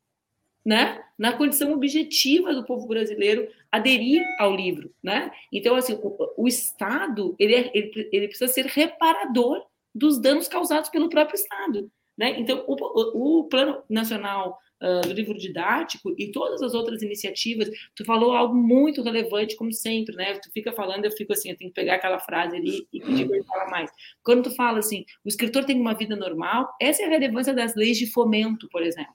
né, 0.63 1.03
na 1.17 1.33
condição 1.33 1.73
objetiva 1.73 2.53
do 2.53 2.63
povo 2.63 2.85
brasileiro 2.85 3.49
aderir 3.71 4.23
ao 4.37 4.55
livro. 4.55 4.93
Né? 5.01 5.31
Então, 5.51 5.75
assim, 5.75 5.93
o, 5.95 6.43
o 6.43 6.47
Estado 6.47 7.35
ele, 7.39 7.55
é, 7.55 7.71
ele, 7.73 8.09
ele, 8.11 8.27
precisa 8.27 8.53
ser 8.53 8.67
reparador 8.67 9.65
dos 9.91 10.21
danos 10.21 10.47
causados 10.47 10.91
pelo 10.91 11.09
próprio 11.09 11.33
Estado. 11.33 11.91
Né? 12.15 12.39
Então, 12.39 12.63
o, 12.67 13.39
o 13.39 13.43
Plano 13.45 13.81
Nacional 13.89 14.59
uh, 14.83 15.07
do 15.07 15.13
livro 15.13 15.37
didático 15.37 16.13
e 16.17 16.31
todas 16.31 16.61
as 16.61 16.73
outras 16.73 17.01
iniciativas, 17.01 17.69
tu 17.95 18.03
falou 18.03 18.33
algo 18.33 18.53
muito 18.53 19.01
relevante, 19.01 19.55
como 19.55 19.71
sempre, 19.71 20.15
né? 20.15 20.33
Tu 20.35 20.51
fica 20.51 20.73
falando, 20.73 21.05
eu 21.05 21.11
fico 21.11 21.31
assim, 21.31 21.49
eu 21.49 21.57
tenho 21.57 21.71
que 21.71 21.75
pegar 21.75 21.95
aquela 21.95 22.19
frase 22.19 22.57
ali 22.57 22.87
e 22.91 22.99
pedir 22.99 23.25
para 23.25 23.37
ele 23.37 23.45
falar 23.45 23.69
mais. 23.69 23.89
Quando 24.21 24.43
tu 24.43 24.55
fala 24.55 24.79
assim, 24.79 25.05
o 25.23 25.29
escritor 25.29 25.63
tem 25.63 25.79
uma 25.79 25.93
vida 25.93 26.15
normal, 26.15 26.69
essa 26.81 27.01
é 27.01 27.05
a 27.05 27.09
relevância 27.09 27.53
das 27.53 27.73
leis 27.75 27.97
de 27.97 28.11
fomento, 28.11 28.67
por 28.69 28.83
exemplo. 28.83 29.13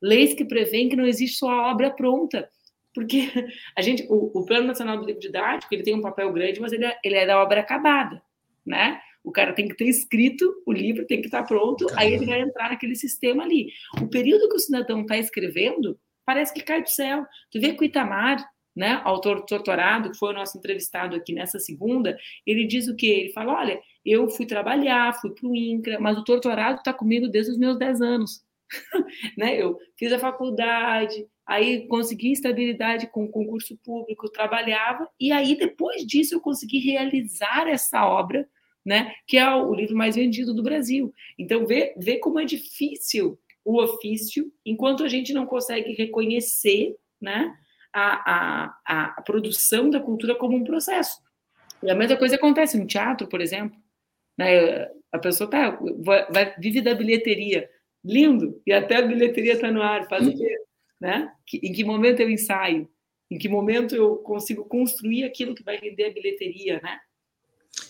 Leis 0.00 0.34
que 0.34 0.44
prevêem 0.44 0.88
que 0.88 0.96
não 0.96 1.06
existe 1.06 1.38
só 1.38 1.50
a 1.50 1.70
obra 1.70 1.90
pronta, 1.90 2.48
porque 2.94 3.28
a 3.76 3.82
gente, 3.82 4.06
o, 4.08 4.40
o 4.40 4.46
Plano 4.46 4.66
Nacional 4.66 4.98
do 4.98 5.06
Livro 5.06 5.20
Didático, 5.20 5.72
ele 5.74 5.82
tem 5.82 5.94
um 5.94 6.00
papel 6.00 6.32
grande, 6.32 6.60
mas 6.60 6.72
ele 6.72 6.86
é, 6.86 6.98
ele 7.04 7.16
é 7.16 7.26
da 7.26 7.40
obra 7.40 7.60
acabada, 7.60 8.22
né? 8.64 9.00
O 9.24 9.30
cara 9.30 9.52
tem 9.52 9.68
que 9.68 9.76
ter 9.76 9.86
escrito 9.86 10.52
o 10.66 10.72
livro, 10.72 11.06
tem 11.06 11.20
que 11.20 11.28
estar 11.28 11.44
pronto, 11.44 11.86
Caramba. 11.86 12.02
aí 12.02 12.14
ele 12.14 12.26
vai 12.26 12.40
entrar 12.40 12.70
naquele 12.70 12.96
sistema 12.96 13.44
ali. 13.44 13.68
O 14.00 14.08
período 14.08 14.48
que 14.48 14.56
o 14.56 14.60
cidadão 14.60 15.02
está 15.02 15.16
escrevendo 15.16 15.98
parece 16.24 16.52
que 16.52 16.62
cai 16.62 16.82
do 16.82 16.90
céu. 16.90 17.24
Tu 17.50 17.60
vê 17.60 17.72
que 17.72 17.82
o 17.82 17.84
Itamar, 17.84 18.44
né, 18.74 19.00
autor 19.04 19.44
doutorado, 19.48 20.10
que 20.10 20.18
foi 20.18 20.30
o 20.30 20.36
nosso 20.36 20.58
entrevistado 20.58 21.14
aqui 21.14 21.32
nessa 21.32 21.58
segunda, 21.58 22.16
ele 22.46 22.66
diz 22.66 22.88
o 22.88 22.96
quê? 22.96 23.06
Ele 23.06 23.32
fala: 23.32 23.54
olha, 23.54 23.80
eu 24.04 24.28
fui 24.28 24.46
trabalhar, 24.46 25.14
fui 25.20 25.30
para 25.30 25.48
o 25.48 25.54
INCRA, 25.54 26.00
mas 26.00 26.18
o 26.18 26.24
doutorado 26.24 26.78
está 26.78 26.92
comigo 26.92 27.28
desde 27.28 27.52
os 27.52 27.58
meus 27.58 27.78
10 27.78 28.00
anos. 28.00 28.44
né? 29.36 29.60
Eu 29.60 29.78
fiz 29.96 30.12
a 30.12 30.18
faculdade, 30.18 31.26
aí 31.46 31.86
consegui 31.86 32.32
estabilidade 32.32 33.06
com 33.08 33.30
concurso 33.30 33.76
público, 33.84 34.30
trabalhava, 34.30 35.08
e 35.20 35.30
aí 35.30 35.56
depois 35.56 36.06
disso 36.06 36.34
eu 36.34 36.40
consegui 36.40 36.78
realizar 36.78 37.68
essa 37.68 38.06
obra 38.06 38.48
né? 38.84 39.14
Que 39.26 39.38
é 39.38 39.54
o 39.54 39.74
livro 39.74 39.96
mais 39.96 40.16
vendido 40.16 40.54
do 40.54 40.62
Brasil. 40.62 41.12
Então, 41.38 41.66
vê, 41.66 41.94
vê 41.96 42.18
como 42.18 42.38
é 42.38 42.44
difícil 42.44 43.38
o 43.64 43.80
ofício, 43.80 44.52
enquanto 44.66 45.04
a 45.04 45.08
gente 45.08 45.32
não 45.32 45.46
consegue 45.46 45.92
reconhecer, 45.92 46.96
né? 47.20 47.56
A, 47.94 48.72
a, 48.86 49.04
a 49.18 49.22
produção 49.22 49.90
da 49.90 50.00
cultura 50.00 50.34
como 50.34 50.56
um 50.56 50.64
processo. 50.64 51.20
E 51.82 51.90
a 51.90 51.94
mesma 51.94 52.16
coisa 52.16 52.36
acontece 52.36 52.78
no 52.78 52.86
teatro, 52.86 53.26
por 53.28 53.40
exemplo. 53.40 53.76
Né? 54.38 54.88
A 55.12 55.18
pessoa 55.18 55.50
tá, 55.50 55.78
vai, 55.98 56.26
vai, 56.30 56.54
vive 56.58 56.80
da 56.80 56.94
bilheteria. 56.94 57.68
Lindo! 58.02 58.60
E 58.66 58.72
até 58.72 58.96
a 58.96 59.02
bilheteria 59.02 59.52
está 59.52 59.70
no 59.70 59.82
ar. 59.82 60.08
Faz 60.08 60.26
o 60.26 60.36
quê? 60.36 60.56
Né? 60.98 61.30
Em 61.52 61.72
que 61.72 61.84
momento 61.84 62.20
eu 62.20 62.30
ensaio? 62.30 62.88
Em 63.30 63.36
que 63.36 63.48
momento 63.48 63.94
eu 63.94 64.16
consigo 64.16 64.64
construir 64.64 65.24
aquilo 65.24 65.54
que 65.54 65.62
vai 65.62 65.76
render 65.76 66.04
a 66.04 66.12
bilheteria, 66.12 66.80
né? 66.82 66.98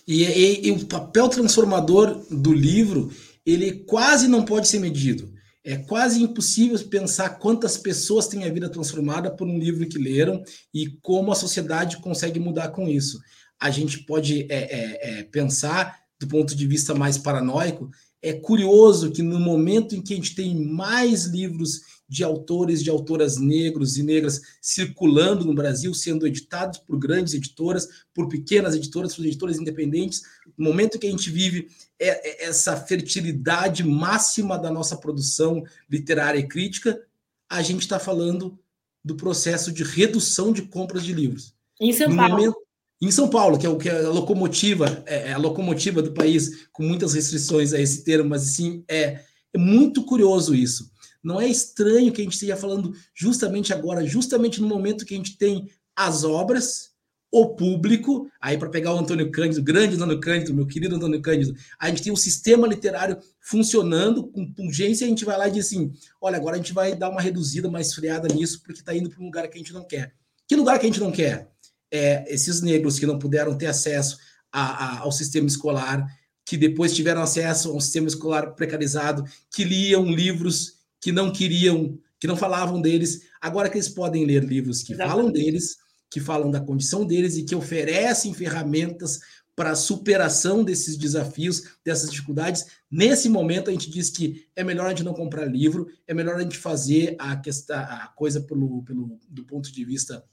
E, 0.07 0.23
e, 0.23 0.67
e, 0.67 0.71
o 0.71 0.85
papel 0.85 1.29
transformador 1.29 2.25
do 2.29 2.53
livro, 2.53 3.11
ele 3.45 3.83
quase 3.85 4.27
não 4.27 4.43
pode 4.43 4.67
ser 4.67 4.79
medido. 4.79 5.31
É 5.63 5.77
quase 5.77 6.21
impossível 6.21 6.77
pensar 6.89 7.39
quantas 7.39 7.77
pessoas 7.77 8.27
têm 8.27 8.43
a 8.43 8.51
vida 8.51 8.69
transformada 8.69 9.31
por 9.31 9.47
um 9.47 9.57
livro 9.57 9.87
que 9.87 9.97
leram 9.97 10.43
e 10.73 10.87
como 11.01 11.31
a 11.31 11.35
sociedade 11.35 12.01
consegue 12.01 12.39
mudar 12.39 12.69
com 12.69 12.87
isso. 12.87 13.19
A 13.59 13.69
gente 13.69 13.99
pode 13.99 14.45
é, 14.49 14.55
é, 14.55 15.19
é, 15.19 15.23
pensar, 15.23 15.97
do 16.19 16.27
ponto 16.27 16.53
de 16.53 16.67
vista 16.67 16.93
mais 16.93 17.17
paranoico, 17.17 17.89
é 18.23 18.31
curioso 18.31 19.11
que 19.11 19.21
no 19.21 19.37
momento 19.37 19.93
em 19.93 20.01
que 20.01 20.13
a 20.13 20.15
gente 20.15 20.33
tem 20.33 20.55
mais 20.55 21.25
livros 21.25 21.81
de 22.07 22.23
autores, 22.23 22.81
de 22.81 22.89
autoras 22.89 23.37
negros 23.37 23.97
e 23.97 24.03
negras 24.03 24.39
circulando 24.61 25.43
no 25.43 25.53
Brasil, 25.53 25.93
sendo 25.93 26.25
editados 26.25 26.79
por 26.79 26.97
grandes 26.97 27.33
editoras, 27.33 27.87
por 28.13 28.29
pequenas 28.29 28.75
editoras, 28.75 29.13
por 29.13 29.25
editoras 29.25 29.59
independentes. 29.59 30.21
No 30.57 30.69
momento 30.69 30.97
que 30.97 31.07
a 31.07 31.11
gente 31.11 31.29
vive 31.29 31.67
é, 31.99 32.45
é 32.45 32.45
essa 32.45 32.77
fertilidade 32.77 33.83
máxima 33.83 34.57
da 34.57 34.71
nossa 34.71 34.95
produção 34.95 35.61
literária 35.89 36.39
e 36.39 36.47
crítica, 36.47 37.01
a 37.49 37.61
gente 37.61 37.81
está 37.81 37.99
falando 37.99 38.57
do 39.03 39.15
processo 39.15 39.69
de 39.71 39.83
redução 39.83 40.53
de 40.53 40.61
compras 40.61 41.03
de 41.03 41.13
livros. 41.13 41.53
Em 41.79 41.91
São 41.91 42.15
Paulo. 42.15 42.31
Momento, 42.31 42.62
em 43.05 43.11
São 43.11 43.27
Paulo, 43.27 43.57
que 43.57 43.65
é 43.65 43.69
o 43.69 43.77
que 43.77 43.89
é 43.89 44.05
a 44.05 44.09
locomotiva, 44.09 45.03
é, 45.05 45.29
é 45.29 45.33
a 45.33 45.37
locomotiva 45.37 46.01
do 46.01 46.13
país, 46.13 46.67
com 46.71 46.83
muitas 46.83 47.13
restrições 47.13 47.73
a 47.73 47.79
esse 47.79 48.03
termo, 48.03 48.29
mas 48.29 48.41
sim 48.41 48.83
é, 48.87 49.21
é 49.53 49.57
muito 49.57 50.05
curioso 50.05 50.55
isso. 50.55 50.91
Não 51.23 51.39
é 51.39 51.47
estranho 51.47 52.11
que 52.11 52.21
a 52.21 52.23
gente 52.23 52.33
esteja 52.33 52.55
falando 52.55 52.93
justamente 53.15 53.73
agora, 53.73 54.05
justamente 54.05 54.61
no 54.61 54.67
momento 54.67 55.05
que 55.05 55.13
a 55.13 55.17
gente 55.17 55.37
tem 55.37 55.69
as 55.95 56.23
obras, 56.23 56.93
o 57.31 57.55
público, 57.55 58.29
aí 58.39 58.57
para 58.57 58.69
pegar 58.69 58.93
o 58.93 58.99
Antônio 58.99 59.31
Cândido, 59.31 59.61
o 59.61 59.63
grande 59.63 59.95
Antônio 59.95 60.19
Cândido, 60.19 60.53
meu 60.53 60.67
querido 60.67 60.95
Antônio 60.95 61.21
Cândido, 61.21 61.55
a 61.79 61.89
gente 61.89 62.03
tem 62.03 62.13
um 62.13 62.15
sistema 62.15 62.67
literário 62.67 63.17
funcionando 63.41 64.27
com 64.27 64.53
pungência, 64.53 65.05
a 65.05 65.09
gente 65.09 65.25
vai 65.25 65.37
lá 65.37 65.47
e 65.47 65.51
diz 65.51 65.65
assim: 65.65 65.91
olha, 66.21 66.37
agora 66.37 66.55
a 66.55 66.59
gente 66.59 66.73
vai 66.73 66.95
dar 66.95 67.09
uma 67.09 67.21
reduzida, 67.21 67.67
uma 67.67 67.81
esfriada 67.81 68.27
nisso, 68.27 68.61
porque 68.61 68.81
está 68.81 68.95
indo 68.95 69.09
para 69.09 69.19
um 69.19 69.25
lugar 69.25 69.47
que 69.47 69.55
a 69.55 69.57
gente 69.57 69.73
não 69.73 69.83
quer. 69.83 70.13
Que 70.47 70.55
lugar 70.55 70.77
que 70.77 70.85
a 70.85 70.89
gente 70.89 70.99
não 70.99 71.11
quer? 71.11 71.52
É, 71.93 72.25
esses 72.33 72.61
negros 72.61 72.97
que 72.97 73.05
não 73.05 73.19
puderam 73.19 73.55
ter 73.55 73.67
acesso 73.67 74.17
a, 74.51 74.61
a, 74.61 74.99
ao 74.99 75.11
sistema 75.11 75.47
escolar, 75.47 76.05
que 76.45 76.57
depois 76.57 76.95
tiveram 76.95 77.21
acesso 77.21 77.69
a 77.69 77.75
um 77.75 77.79
sistema 77.79 78.07
escolar 78.07 78.55
precarizado, 78.55 79.23
que 79.53 79.63
liam 79.63 80.05
livros 80.05 80.79
que 80.99 81.11
não 81.11 81.31
queriam, 81.31 81.97
que 82.19 82.27
não 82.27 82.35
falavam 82.35 82.81
deles, 82.81 83.21
agora 83.39 83.69
que 83.69 83.75
eles 83.75 83.89
podem 83.89 84.25
ler 84.25 84.43
livros 84.43 84.81
que 84.81 84.93
Exatamente. 84.93 85.15
falam 85.15 85.31
deles, 85.31 85.77
que 86.09 86.19
falam 86.19 86.49
da 86.49 86.59
condição 86.59 87.05
deles 87.05 87.37
e 87.37 87.43
que 87.43 87.55
oferecem 87.55 88.33
ferramentas 88.33 89.19
para 89.55 89.71
a 89.71 89.75
superação 89.75 90.63
desses 90.63 90.97
desafios, 90.97 91.63
dessas 91.85 92.09
dificuldades. 92.09 92.65
Nesse 92.89 93.29
momento, 93.29 93.69
a 93.69 93.73
gente 93.73 93.89
diz 93.89 94.09
que 94.09 94.47
é 94.55 94.63
melhor 94.63 94.87
a 94.87 94.89
gente 94.89 95.03
não 95.03 95.13
comprar 95.13 95.45
livro, 95.45 95.87
é 96.07 96.13
melhor 96.13 96.37
a 96.37 96.41
gente 96.41 96.57
fazer 96.57 97.15
a, 97.19 97.35
questão, 97.35 97.77
a 97.77 98.11
coisa 98.15 98.41
pelo, 98.41 98.83
pelo, 98.83 99.19
do 99.29 99.43
ponto 99.43 99.71
de 99.71 99.85
vista 99.85 100.23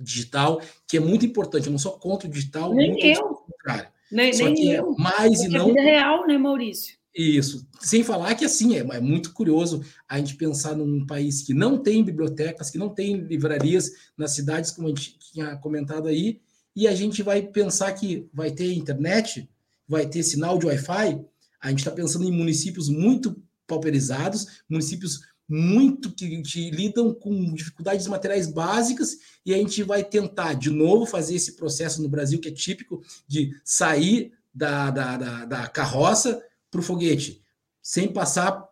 digital, 0.00 0.60
que 0.88 0.96
é 0.96 1.00
muito 1.00 1.24
importante. 1.26 1.66
Eu 1.66 1.72
não 1.72 1.78
sou 1.78 1.92
contra 1.92 2.28
o 2.28 2.30
digital, 2.30 2.74
nem 2.74 2.92
muito 2.92 3.06
eu. 3.06 3.22
contrário. 3.22 3.88
Nem, 4.10 4.32
Só 4.32 4.44
nem 4.44 4.54
que 4.54 4.70
é 4.70 4.80
eu. 4.80 4.94
mais 4.98 5.40
é 5.40 5.44
e 5.44 5.48
não. 5.48 5.76
É 5.76 5.80
real, 5.80 6.26
né, 6.26 6.36
Maurício? 6.36 6.98
Isso. 7.14 7.66
Sem 7.80 8.02
falar 8.04 8.34
que, 8.34 8.44
assim, 8.44 8.76
é, 8.76 8.78
é, 8.78 9.00
muito 9.00 9.32
curioso 9.32 9.84
a 10.08 10.18
gente 10.18 10.36
pensar 10.36 10.76
num 10.76 11.04
país 11.06 11.42
que 11.42 11.52
não 11.52 11.78
tem 11.78 12.04
bibliotecas, 12.04 12.70
que 12.70 12.78
não 12.78 12.88
tem 12.88 13.16
livrarias 13.16 13.90
nas 14.16 14.32
cidades, 14.32 14.70
como 14.70 14.88
a 14.88 14.90
gente 14.90 15.18
tinha 15.18 15.56
comentado 15.56 16.08
aí, 16.08 16.40
e 16.74 16.86
a 16.86 16.94
gente 16.94 17.22
vai 17.22 17.42
pensar 17.42 17.92
que 17.92 18.28
vai 18.32 18.50
ter 18.50 18.72
internet, 18.72 19.48
vai 19.88 20.06
ter 20.06 20.22
sinal 20.22 20.56
de 20.56 20.66
Wi-Fi. 20.66 21.20
A 21.60 21.68
gente 21.70 21.80
está 21.80 21.90
pensando 21.90 22.24
em 22.24 22.32
municípios 22.32 22.88
muito 22.88 23.42
pauperizados, 23.66 24.62
municípios 24.68 25.20
muito 25.50 26.12
que, 26.12 26.40
que 26.42 26.70
lidam 26.70 27.12
com 27.12 27.52
dificuldades 27.52 28.06
materiais 28.06 28.46
básicas, 28.46 29.18
e 29.44 29.52
a 29.52 29.56
gente 29.56 29.82
vai 29.82 30.04
tentar, 30.04 30.54
de 30.54 30.70
novo, 30.70 31.04
fazer 31.04 31.34
esse 31.34 31.56
processo 31.56 32.00
no 32.00 32.08
Brasil, 32.08 32.38
que 32.38 32.48
é 32.48 32.52
típico 32.52 33.02
de 33.26 33.54
sair 33.64 34.32
da, 34.54 34.90
da, 34.90 35.16
da, 35.16 35.44
da 35.44 35.68
carroça 35.68 36.40
para 36.70 36.80
o 36.80 36.82
foguete, 36.82 37.42
sem 37.82 38.12
passar 38.12 38.64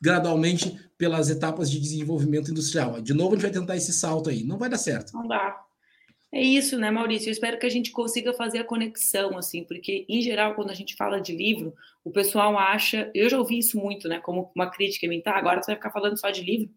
gradualmente 0.00 0.80
pelas 0.96 1.28
etapas 1.28 1.70
de 1.70 1.78
desenvolvimento 1.78 2.50
industrial. 2.50 3.00
De 3.02 3.12
novo, 3.12 3.32
a 3.32 3.36
gente 3.36 3.42
vai 3.42 3.50
tentar 3.50 3.76
esse 3.76 3.92
salto 3.92 4.30
aí. 4.30 4.44
Não 4.44 4.56
vai 4.56 4.70
dar 4.70 4.78
certo. 4.78 5.12
Não 5.12 5.28
dá. 5.28 5.62
É 6.32 6.42
isso, 6.42 6.78
né, 6.78 6.90
Maurício? 6.90 7.28
Eu 7.28 7.32
espero 7.32 7.58
que 7.58 7.66
a 7.66 7.70
gente 7.70 7.90
consiga 7.92 8.32
fazer 8.32 8.58
a 8.58 8.64
conexão, 8.64 9.38
assim, 9.38 9.64
porque, 9.64 10.04
em 10.08 10.20
geral, 10.20 10.54
quando 10.54 10.70
a 10.70 10.74
gente 10.74 10.96
fala 10.96 11.20
de 11.20 11.34
livro, 11.34 11.74
o 12.04 12.10
pessoal 12.10 12.58
acha. 12.58 13.10
Eu 13.14 13.28
já 13.28 13.38
ouvi 13.38 13.58
isso 13.58 13.78
muito, 13.78 14.08
né, 14.08 14.18
como 14.20 14.50
uma 14.54 14.70
crítica 14.70 15.06
em 15.06 15.20
tá, 15.20 15.36
agora 15.36 15.62
você 15.62 15.72
vai 15.72 15.76
ficar 15.76 15.90
falando 15.90 16.18
só 16.18 16.30
de 16.30 16.42
livro 16.42 16.70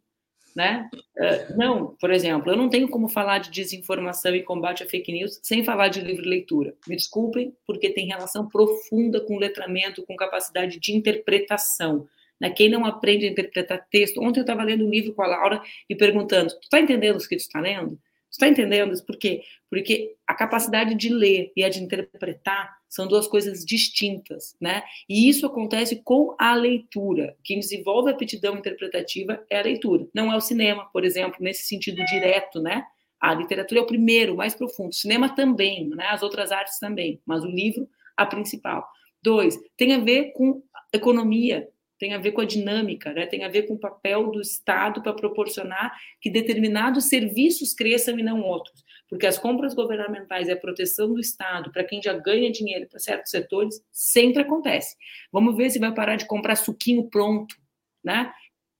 né? 0.55 0.89
Uh, 1.17 1.57
não, 1.57 1.95
por 1.99 2.11
exemplo, 2.11 2.51
eu 2.51 2.57
não 2.57 2.69
tenho 2.69 2.89
como 2.89 3.07
falar 3.07 3.39
de 3.39 3.49
desinformação 3.49 4.35
e 4.35 4.43
combate 4.43 4.83
à 4.83 4.89
fake 4.89 5.11
news 5.11 5.39
sem 5.43 5.63
falar 5.63 5.89
de 5.89 6.01
livre 6.01 6.27
leitura. 6.27 6.73
Me 6.87 6.95
desculpem, 6.95 7.55
porque 7.65 7.89
tem 7.89 8.07
relação 8.07 8.47
profunda 8.47 9.21
com 9.21 9.37
letramento, 9.37 10.05
com 10.05 10.15
capacidade 10.15 10.79
de 10.79 10.93
interpretação. 10.93 12.07
Né? 12.39 12.49
Quem 12.49 12.69
não 12.69 12.85
aprende 12.85 13.25
a 13.25 13.29
interpretar 13.29 13.85
texto. 13.89 14.21
Ontem 14.21 14.39
eu 14.39 14.43
estava 14.43 14.63
lendo 14.63 14.85
um 14.85 14.89
livro 14.89 15.13
com 15.13 15.21
a 15.21 15.27
Laura 15.27 15.61
e 15.89 15.95
perguntando: 15.95 16.49
tu 16.49 16.63
está 16.63 16.79
entendendo 16.79 17.17
o 17.17 17.19
que 17.19 17.35
tu 17.35 17.39
está 17.39 17.59
lendo? 17.59 17.99
Está 18.31 18.47
entendendo 18.47 18.93
isso? 18.93 19.05
Por 19.05 19.17
quê? 19.17 19.41
Porque 19.69 20.15
a 20.27 20.33
capacidade 20.33 20.95
de 20.95 21.09
ler 21.09 21.51
e 21.55 21.63
a 21.63 21.69
de 21.69 21.81
interpretar 21.81 22.77
são 22.87 23.07
duas 23.07 23.27
coisas 23.27 23.65
distintas, 23.65 24.55
né? 24.59 24.83
E 25.07 25.29
isso 25.29 25.45
acontece 25.45 26.01
com 26.03 26.35
a 26.39 26.53
leitura. 26.55 27.35
Quem 27.43 27.59
desenvolve 27.59 28.09
a 28.09 28.13
aptidão 28.13 28.57
interpretativa 28.57 29.43
é 29.49 29.59
a 29.59 29.63
leitura, 29.63 30.07
não 30.13 30.31
é 30.31 30.35
o 30.35 30.41
cinema, 30.41 30.89
por 30.91 31.03
exemplo, 31.03 31.37
nesse 31.39 31.63
sentido 31.63 32.03
direto, 32.05 32.61
né? 32.61 32.83
A 33.19 33.33
literatura 33.33 33.81
é 33.81 33.83
o 33.83 33.87
primeiro, 33.87 34.33
o 34.33 34.37
mais 34.37 34.55
profundo. 34.55 34.89
O 34.89 34.95
cinema 34.95 35.35
também, 35.35 35.89
né? 35.89 36.05
As 36.07 36.23
outras 36.23 36.51
artes 36.51 36.79
também, 36.79 37.21
mas 37.25 37.43
o 37.43 37.47
livro 37.47 37.87
a 38.15 38.25
principal. 38.25 38.87
Dois, 39.21 39.57
tem 39.75 39.93
a 39.93 39.99
ver 39.99 40.31
com 40.33 40.61
economia, 40.93 41.67
tem 41.99 42.13
a 42.13 42.17
ver 42.17 42.31
com 42.31 42.41
a 42.41 42.45
dinâmica, 42.45 43.11
né? 43.11 43.25
tem 43.25 43.43
a 43.43 43.49
ver 43.49 43.63
com 43.63 43.73
o 43.73 43.79
papel 43.79 44.31
do 44.31 44.39
Estado 44.39 45.03
para 45.03 45.13
proporcionar 45.13 45.93
que 46.21 46.29
determinados 46.29 47.09
serviços 47.09 47.73
cresçam 47.73 48.17
e 48.17 48.23
não 48.23 48.41
outros. 48.41 48.83
Porque 49.09 49.27
as 49.27 49.37
compras 49.37 49.73
governamentais 49.73 50.47
e 50.47 50.51
a 50.51 50.57
proteção 50.57 51.13
do 51.13 51.19
Estado 51.19 51.71
para 51.71 51.83
quem 51.83 52.01
já 52.01 52.13
ganha 52.13 52.51
dinheiro 52.51 52.87
para 52.87 52.99
certos 52.99 53.31
setores 53.31 53.83
sempre 53.91 54.41
acontece. 54.41 54.95
Vamos 55.31 55.57
ver 55.57 55.69
se 55.69 55.79
vai 55.79 55.93
parar 55.93 56.15
de 56.15 56.25
comprar 56.25 56.55
suquinho 56.55 57.09
pronto, 57.09 57.55
né? 58.03 58.31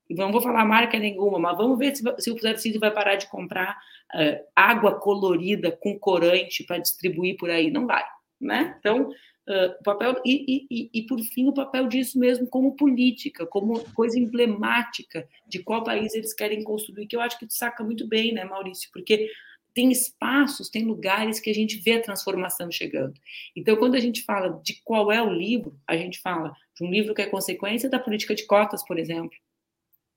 não 0.09 0.31
vou 0.31 0.41
falar 0.41 0.65
marca 0.65 0.97
nenhuma, 0.97 1.37
mas 1.37 1.57
vamos 1.57 1.77
ver 1.77 1.95
se, 1.95 2.03
se 2.17 2.31
o 2.31 2.35
Tarcísio 2.35 2.79
vai 2.79 2.91
parar 2.91 3.15
de 3.15 3.27
comprar 3.27 3.77
uh, 4.15 4.43
água 4.55 4.99
colorida 4.99 5.71
com 5.71 5.99
corante 5.99 6.63
para 6.63 6.79
distribuir 6.79 7.37
por 7.37 7.49
aí. 7.49 7.69
Não 7.69 7.85
vai, 7.85 8.03
né? 8.39 8.75
Então, 8.79 9.09
uh, 9.09 9.75
o 9.79 9.83
papel 9.83 10.21
e, 10.25 10.67
e, 10.69 10.89
e, 10.93 11.01
por 11.03 11.19
fim, 11.19 11.47
o 11.47 11.53
papel 11.53 11.87
disso 11.87 12.19
mesmo 12.19 12.47
como 12.47 12.75
política, 12.75 13.45
como 13.45 13.79
coisa 13.93 14.19
emblemática 14.19 15.27
de 15.47 15.59
qual 15.63 15.83
país 15.83 16.13
eles 16.13 16.33
querem 16.33 16.63
construir, 16.63 17.07
que 17.07 17.15
eu 17.15 17.21
acho 17.21 17.37
que 17.37 17.47
tu 17.47 17.53
saca 17.53 17.83
muito 17.83 18.07
bem, 18.07 18.33
né, 18.33 18.45
Maurício? 18.45 18.89
Porque 18.93 19.29
tem 19.73 19.91
espaços, 19.91 20.69
tem 20.69 20.83
lugares 20.83 21.39
que 21.39 21.49
a 21.49 21.53
gente 21.53 21.77
vê 21.77 21.93
a 21.93 22.01
transformação 22.01 22.71
chegando. 22.71 23.13
Então, 23.55 23.77
quando 23.77 23.95
a 23.95 23.99
gente 23.99 24.23
fala 24.23 24.59
de 24.63 24.81
qual 24.83 25.11
é 25.11 25.21
o 25.21 25.31
livro, 25.31 25.77
a 25.87 25.95
gente 25.95 26.19
fala 26.19 26.51
de 26.75 26.83
um 26.83 26.89
livro 26.89 27.13
que 27.13 27.21
é 27.21 27.27
consequência 27.27 27.89
da 27.89 27.99
política 27.99 28.35
de 28.35 28.45
cotas, 28.45 28.83
por 28.85 28.97
exemplo, 28.97 29.31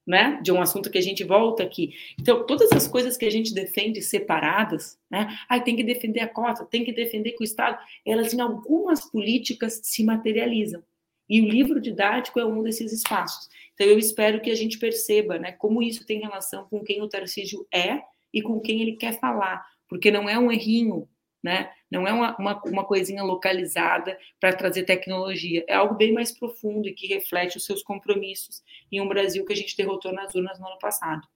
né? 0.07 0.41
De 0.43 0.51
um 0.51 0.61
assunto 0.61 0.91
que 0.91 0.99
a 0.99 1.03
gente 1.03 1.25
volta 1.25 1.63
aqui. 1.63 1.95
Então, 2.21 2.45
todas 2.47 2.73
as 2.73 2.89
coisas 2.89 3.17
que 3.17 3.25
a 3.25 3.31
gente 3.31 3.55
defende 3.55 4.03
separadas, 4.03 4.99
né? 5.11 5.37
Ah, 5.49 5.61
tem 5.61 5.77
que 5.77 5.85
defender 5.85 6.21
a 6.21 6.29
cota, 6.29 6.65
tem 6.65 6.85
que 6.85 6.93
defender 6.93 7.33
com 7.33 7.43
o 7.43 7.45
Estado, 7.45 7.79
elas 8.05 8.35
em 8.35 8.41
algumas 8.41 9.09
políticas 9.11 9.81
se 9.83 10.05
materializam. 10.05 10.83
E 11.29 11.41
o 11.41 11.49
livro 11.49 11.81
didático 11.81 12.41
é 12.41 12.45
um 12.45 12.63
desses 12.63 12.93
espaços. 12.93 13.49
Então, 13.75 13.87
eu 13.87 13.99
espero 13.99 14.41
que 14.41 14.51
a 14.51 14.55
gente 14.55 14.79
perceba, 14.79 15.39
né, 15.39 15.53
como 15.53 15.83
isso 15.83 16.05
tem 16.05 16.21
relação 16.21 16.67
com 16.69 16.83
quem 16.83 17.01
o 17.01 17.09
Tarcísio 17.09 17.67
é 17.73 18.03
e 18.33 18.43
com 18.43 18.61
quem 18.61 18.83
ele 18.83 18.97
quer 18.97 19.19
falar, 19.19 19.65
porque 19.89 20.11
não 20.11 20.29
é 20.29 20.39
um 20.39 20.51
errinho, 20.51 21.09
né? 21.43 21.71
Não 21.91 22.07
é 22.07 22.13
uma, 22.13 22.37
uma, 22.39 22.63
uma 22.65 22.85
coisinha 22.85 23.23
localizada 23.23 24.17
para 24.41 24.55
trazer 24.55 24.85
tecnologia, 24.85 25.65
é 25.69 25.75
algo 25.75 25.95
bem 25.95 26.13
mais 26.13 26.31
profundo 26.31 26.89
e 26.89 26.95
que 26.95 27.07
reflete 27.07 27.57
os 27.57 27.65
seus 27.65 27.83
compromissos 27.83 28.63
em 28.91 29.01
um 29.01 29.09
Brasil 29.09 29.45
que 29.45 29.53
a 29.53 29.57
gente 29.57 29.77
derrotou 29.77 30.13
nas 30.13 30.35
urnas 30.35 30.59
no 30.59 30.67
ano 30.67 30.79
passado. 30.79 31.27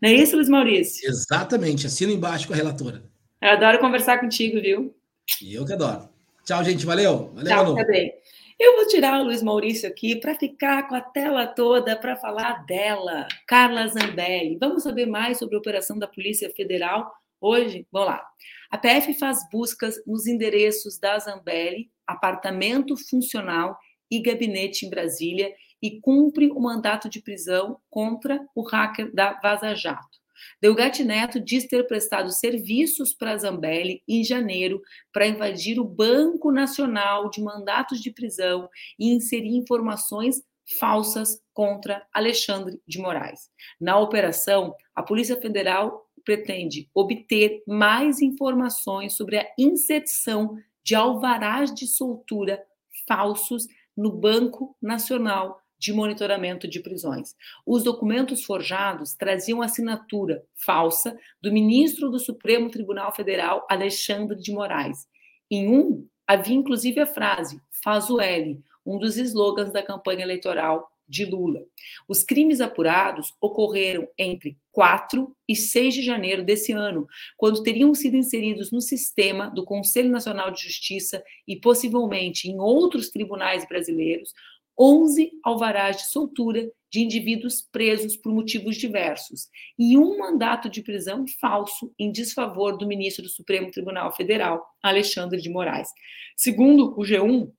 Não 0.00 0.08
é 0.08 0.14
isso, 0.14 0.34
Luiz 0.34 0.48
Maurício? 0.48 1.08
Exatamente, 1.08 1.86
assino 1.86 2.12
embaixo 2.12 2.46
com 2.46 2.54
a 2.54 2.56
relatora. 2.56 3.04
Eu 3.40 3.50
adoro 3.50 3.78
conversar 3.78 4.18
contigo, 4.18 4.60
viu? 4.60 4.94
E 5.42 5.54
eu 5.54 5.66
que 5.66 5.72
adoro. 5.72 6.08
Tchau, 6.44 6.64
gente, 6.64 6.86
valeu. 6.86 7.32
Valeu, 7.34 7.44
Tchau, 7.44 7.74
Manu. 7.74 7.86
bem. 7.86 8.12
Eu 8.58 8.76
vou 8.76 8.86
tirar 8.88 9.20
o 9.20 9.24
Luiz 9.24 9.42
Maurício 9.42 9.88
aqui 9.88 10.16
para 10.16 10.34
ficar 10.34 10.86
com 10.86 10.94
a 10.94 11.00
tela 11.00 11.46
toda 11.46 11.96
para 11.96 12.16
falar 12.16 12.66
dela, 12.66 13.26
Carla 13.46 13.86
Zambelli. 13.88 14.58
Vamos 14.58 14.82
saber 14.82 15.06
mais 15.06 15.38
sobre 15.38 15.56
a 15.56 15.58
operação 15.58 15.98
da 15.98 16.06
Polícia 16.06 16.50
Federal 16.50 17.10
hoje? 17.40 17.86
Vamos 17.90 18.08
lá. 18.08 18.26
A 18.70 18.78
PF 18.78 19.14
faz 19.14 19.40
buscas 19.50 19.96
nos 20.06 20.26
endereços 20.26 20.98
da 20.98 21.18
Zambelli, 21.18 21.90
apartamento 22.06 22.96
funcional 23.08 23.78
e 24.10 24.20
gabinete 24.20 24.86
em 24.86 24.90
Brasília 24.90 25.54
e 25.82 26.00
cumpre 26.00 26.50
o 26.50 26.60
mandato 26.60 27.08
de 27.08 27.22
prisão 27.22 27.78
contra 27.88 28.40
o 28.54 28.62
hacker 28.62 29.14
da 29.14 29.38
Vaza 29.40 29.74
Jato. 29.74 30.20
Delgatti 30.60 31.04
Neto 31.04 31.40
diz 31.40 31.66
ter 31.66 31.86
prestado 31.86 32.30
serviços 32.30 33.14
para 33.14 33.36
Zambelli 33.36 34.02
em 34.08 34.24
janeiro 34.24 34.80
para 35.12 35.26
invadir 35.26 35.78
o 35.78 35.84
Banco 35.84 36.50
Nacional 36.50 37.30
de 37.30 37.42
mandatos 37.42 38.00
de 38.00 38.10
prisão 38.10 38.68
e 38.98 39.12
inserir 39.12 39.54
informações 39.56 40.42
falsas 40.78 41.40
contra 41.52 42.06
Alexandre 42.12 42.80
de 42.86 42.98
Moraes. 43.00 43.50
Na 43.80 43.98
operação, 43.98 44.74
a 44.94 45.02
Polícia 45.02 45.40
Federal 45.40 46.06
pretende 46.30 46.88
obter 46.94 47.60
mais 47.66 48.22
informações 48.22 49.16
sobre 49.16 49.36
a 49.36 49.46
inserção 49.58 50.56
de 50.80 50.94
alvarás 50.94 51.74
de 51.74 51.88
soltura 51.88 52.62
falsos 53.08 53.66
no 53.96 54.12
Banco 54.12 54.76
Nacional 54.80 55.60
de 55.76 55.92
monitoramento 55.92 56.68
de 56.68 56.78
prisões. 56.78 57.34
Os 57.66 57.82
documentos 57.82 58.44
forjados 58.44 59.14
traziam 59.14 59.60
assinatura 59.60 60.44
falsa 60.54 61.18
do 61.42 61.50
ministro 61.50 62.08
do 62.08 62.20
Supremo 62.20 62.70
Tribunal 62.70 63.12
Federal, 63.12 63.66
Alexandre 63.68 64.36
de 64.36 64.52
Moraes. 64.52 65.08
Em 65.50 65.68
um, 65.68 66.06
havia 66.28 66.54
inclusive 66.54 67.00
a 67.00 67.06
frase 67.06 67.60
faz 67.82 68.08
o 68.08 68.20
L, 68.20 68.62
um 68.86 68.98
dos 68.98 69.16
slogans 69.16 69.72
da 69.72 69.82
campanha 69.82 70.22
eleitoral 70.22 70.89
de 71.10 71.24
Lula. 71.24 71.60
Os 72.08 72.22
crimes 72.22 72.60
apurados 72.60 73.34
ocorreram 73.40 74.06
entre 74.16 74.56
4 74.70 75.36
e 75.48 75.56
6 75.56 75.94
de 75.94 76.02
janeiro 76.02 76.44
desse 76.44 76.70
ano, 76.72 77.06
quando 77.36 77.62
teriam 77.62 77.92
sido 77.92 78.16
inseridos 78.16 78.70
no 78.70 78.80
sistema 78.80 79.50
do 79.50 79.64
Conselho 79.64 80.08
Nacional 80.08 80.52
de 80.52 80.62
Justiça 80.62 81.22
e 81.46 81.56
possivelmente 81.56 82.48
em 82.48 82.60
outros 82.60 83.10
tribunais 83.10 83.66
brasileiros 83.68 84.32
11 84.78 85.30
alvarás 85.44 85.98
de 85.98 86.06
soltura 86.06 86.70
de 86.90 87.00
indivíduos 87.00 87.60
presos 87.60 88.16
por 88.16 88.32
motivos 88.32 88.76
diversos 88.76 89.48
e 89.78 89.98
um 89.98 90.18
mandato 90.18 90.70
de 90.70 90.82
prisão 90.82 91.26
falso 91.38 91.92
em 91.98 92.10
desfavor 92.10 92.78
do 92.78 92.86
ministro 92.86 93.22
do 93.22 93.28
Supremo 93.28 93.70
Tribunal 93.70 94.10
Federal, 94.16 94.66
Alexandre 94.82 95.40
de 95.40 95.50
Moraes. 95.50 95.88
Segundo 96.34 96.98
o 96.98 97.02
G1, 97.04 97.52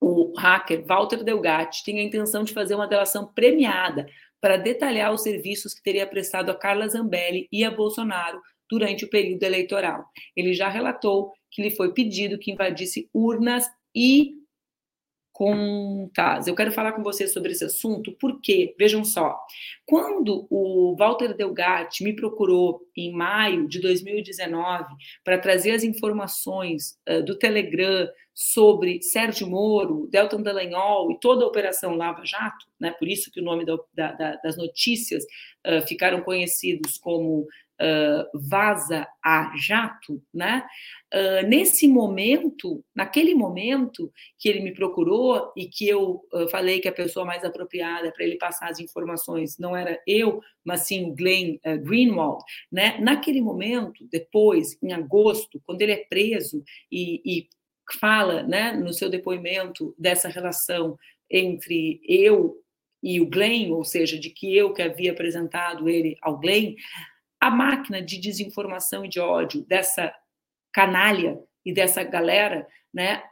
o 0.00 0.32
hacker 0.36 0.84
Walter 0.86 1.24
Delgatti 1.24 1.84
tem 1.84 2.00
a 2.00 2.02
intenção 2.02 2.44
de 2.44 2.52
fazer 2.52 2.74
uma 2.74 2.86
delação 2.86 3.26
premiada 3.34 4.06
para 4.40 4.56
detalhar 4.56 5.12
os 5.12 5.22
serviços 5.22 5.74
que 5.74 5.82
teria 5.82 6.06
prestado 6.06 6.50
a 6.50 6.54
Carla 6.54 6.88
Zambelli 6.88 7.48
e 7.50 7.64
a 7.64 7.70
Bolsonaro 7.70 8.40
durante 8.70 9.04
o 9.04 9.10
período 9.10 9.42
eleitoral. 9.42 10.04
Ele 10.36 10.52
já 10.52 10.68
relatou 10.68 11.32
que 11.50 11.62
lhe 11.62 11.70
foi 11.70 11.92
pedido 11.92 12.38
que 12.38 12.52
invadisse 12.52 13.08
urnas 13.12 13.66
e 13.94 14.34
contas. 15.38 16.48
Eu 16.48 16.54
quero 16.56 16.72
falar 16.72 16.90
com 16.90 17.02
vocês 17.04 17.32
sobre 17.32 17.52
esse 17.52 17.64
assunto, 17.64 18.10
porque, 18.18 18.74
vejam 18.76 19.04
só, 19.04 19.38
quando 19.86 20.48
o 20.50 20.96
Walter 20.98 21.32
Delgatti 21.32 22.02
me 22.02 22.12
procurou 22.12 22.80
em 22.96 23.12
maio 23.12 23.68
de 23.68 23.80
2019 23.80 24.86
para 25.22 25.38
trazer 25.38 25.70
as 25.70 25.84
informações 25.84 26.98
uh, 27.08 27.22
do 27.22 27.38
Telegram 27.38 28.08
sobre 28.34 29.00
Sérgio 29.00 29.48
Moro, 29.48 30.08
Deltan 30.10 30.42
Dallagnol 30.42 31.12
e 31.12 31.20
toda 31.20 31.44
a 31.44 31.48
Operação 31.48 31.94
Lava 31.94 32.24
Jato, 32.24 32.66
né, 32.78 32.90
por 32.98 33.06
isso 33.06 33.30
que 33.30 33.40
o 33.40 33.44
nome 33.44 33.64
da, 33.64 33.76
da, 33.94 34.40
das 34.42 34.56
notícias 34.56 35.22
uh, 35.64 35.86
ficaram 35.86 36.20
conhecidos 36.20 36.98
como 36.98 37.46
Vaza 38.34 39.06
a 39.22 39.52
Jato, 39.56 40.22
né? 40.32 40.66
Uh, 41.14 41.46
nesse 41.46 41.86
momento, 41.88 42.84
naquele 42.94 43.34
momento 43.34 44.12
que 44.38 44.48
ele 44.48 44.60
me 44.60 44.74
procurou 44.74 45.52
e 45.56 45.66
que 45.66 45.88
eu 45.88 46.22
uh, 46.32 46.48
falei 46.50 46.80
que 46.80 46.88
a 46.88 46.92
pessoa 46.92 47.24
mais 47.24 47.44
apropriada 47.44 48.12
para 48.12 48.24
ele 48.24 48.36
passar 48.36 48.68
as 48.68 48.80
informações 48.80 49.58
não 49.58 49.76
era 49.76 50.00
eu, 50.06 50.40
mas 50.64 50.82
sim 50.82 51.10
o 51.10 51.14
Glenn 51.14 51.58
Greenwald, 51.82 52.42
né? 52.70 52.98
Naquele 53.00 53.40
momento, 53.40 54.06
depois, 54.10 54.76
em 54.82 54.92
agosto, 54.92 55.60
quando 55.64 55.82
ele 55.82 55.92
é 55.92 56.06
preso 56.08 56.62
e, 56.90 57.22
e 57.24 57.48
fala, 57.96 58.42
né, 58.42 58.72
no 58.72 58.92
seu 58.92 59.08
depoimento 59.08 59.94
dessa 59.98 60.28
relação 60.28 60.98
entre 61.30 62.00
eu 62.06 62.56
e 63.02 63.20
o 63.20 63.26
Glenn, 63.26 63.72
ou 63.72 63.84
seja, 63.84 64.18
de 64.18 64.30
que 64.30 64.56
eu 64.56 64.72
que 64.72 64.82
havia 64.82 65.12
apresentado 65.12 65.88
ele 65.88 66.16
ao 66.20 66.38
Glenn, 66.38 66.74
a 67.40 67.50
máquina 67.50 68.02
de 68.02 68.18
desinformação 68.18 69.04
e 69.04 69.08
de 69.08 69.20
ódio 69.20 69.64
dessa 69.64 70.12
canalha 70.72 71.40
e 71.64 71.72
dessa 71.72 72.02
galera, 72.02 72.66
né, 72.92 73.22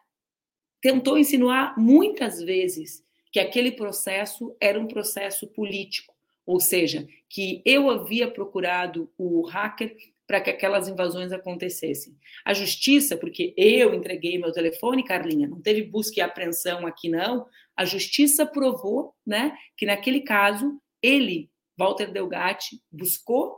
tentou 0.80 1.18
insinuar 1.18 1.78
muitas 1.78 2.40
vezes 2.40 3.04
que 3.32 3.40
aquele 3.40 3.72
processo 3.72 4.56
era 4.60 4.78
um 4.78 4.86
processo 4.86 5.46
político, 5.48 6.14
ou 6.44 6.60
seja, 6.60 7.06
que 7.28 7.62
eu 7.64 7.90
havia 7.90 8.30
procurado 8.30 9.12
o 9.18 9.42
hacker 9.42 9.96
para 10.26 10.40
que 10.40 10.50
aquelas 10.50 10.88
invasões 10.88 11.32
acontecessem. 11.32 12.16
A 12.44 12.52
justiça, 12.52 13.16
porque 13.16 13.54
eu 13.56 13.94
entreguei 13.94 14.38
meu 14.38 14.52
telefone, 14.52 15.04
Carlinha, 15.04 15.46
não 15.46 15.60
teve 15.60 15.82
busca 15.82 16.18
e 16.18 16.22
apreensão 16.22 16.86
aqui 16.86 17.08
não, 17.08 17.46
a 17.76 17.84
justiça 17.84 18.44
provou, 18.44 19.14
né, 19.24 19.56
que 19.76 19.86
naquele 19.86 20.22
caso 20.22 20.80
ele, 21.02 21.50
Walter 21.76 22.10
Delgatti, 22.10 22.80
buscou 22.90 23.56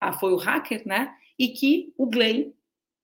ah, 0.00 0.12
foi 0.12 0.32
o 0.32 0.36
hacker, 0.36 0.86
né? 0.86 1.14
E 1.38 1.48
que 1.48 1.92
o 1.96 2.06
Glenn 2.06 2.52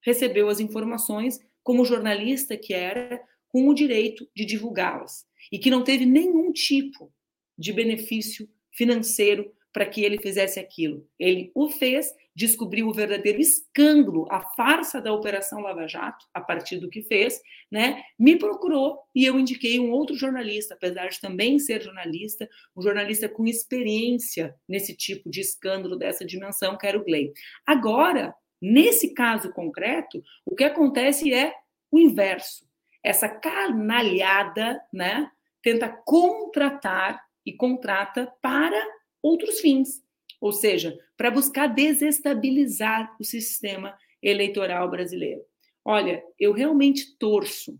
recebeu 0.01 0.49
as 0.49 0.59
informações 0.59 1.39
como 1.63 1.85
jornalista 1.85 2.55
que 2.55 2.73
era, 2.73 3.21
com 3.47 3.67
o 3.67 3.73
direito 3.73 4.29
de 4.35 4.45
divulgá-las 4.45 5.25
e 5.51 5.57
que 5.57 5.69
não 5.69 5.83
teve 5.83 6.05
nenhum 6.05 6.51
tipo 6.51 7.11
de 7.57 7.71
benefício 7.71 8.49
financeiro 8.71 9.51
para 9.71 9.85
que 9.85 10.03
ele 10.03 10.17
fizesse 10.21 10.59
aquilo. 10.59 11.07
Ele 11.17 11.51
o 11.55 11.69
fez, 11.69 12.13
descobriu 12.35 12.87
o 12.87 12.93
verdadeiro 12.93 13.39
escândalo, 13.39 14.27
a 14.29 14.41
farsa 14.41 14.99
da 14.99 15.13
Operação 15.13 15.61
Lava 15.61 15.87
Jato, 15.87 16.25
a 16.33 16.41
partir 16.41 16.77
do 16.77 16.89
que 16.89 17.01
fez, 17.01 17.39
né? 17.71 18.03
Me 18.19 18.37
procurou 18.37 18.99
e 19.15 19.23
eu 19.23 19.39
indiquei 19.39 19.79
um 19.79 19.91
outro 19.91 20.15
jornalista, 20.15 20.73
apesar 20.73 21.07
de 21.07 21.21
também 21.21 21.57
ser 21.57 21.81
jornalista, 21.81 22.49
um 22.75 22.81
jornalista 22.81 23.29
com 23.29 23.45
experiência 23.45 24.53
nesse 24.67 24.95
tipo 24.95 25.29
de 25.29 25.39
escândalo 25.39 25.95
dessa 25.95 26.25
dimensão, 26.25 26.77
que 26.77 26.85
era 26.85 26.99
o 26.99 27.05
Gley. 27.05 27.31
Agora, 27.65 28.35
nesse 28.61 29.13
caso 29.13 29.53
concreto, 29.53 30.21
o 30.45 30.55
que 30.55 30.65
acontece 30.65 31.33
é 31.33 31.53
o 31.89 31.97
inverso. 31.97 32.65
Essa 33.01 33.29
canalhada, 33.29 34.81
né, 34.91 35.31
tenta 35.61 35.87
contratar 35.87 37.23
e 37.45 37.53
contrata 37.53 38.31
para 38.41 38.83
outros 39.21 39.59
fins, 39.59 40.04
ou 40.39 40.51
seja, 40.51 40.97
para 41.17 41.31
buscar 41.31 41.67
desestabilizar 41.67 43.15
o 43.19 43.23
sistema 43.23 43.97
eleitoral 44.21 44.89
brasileiro. 44.89 45.41
Olha, 45.83 46.23
eu 46.39 46.51
realmente 46.51 47.17
torço 47.17 47.79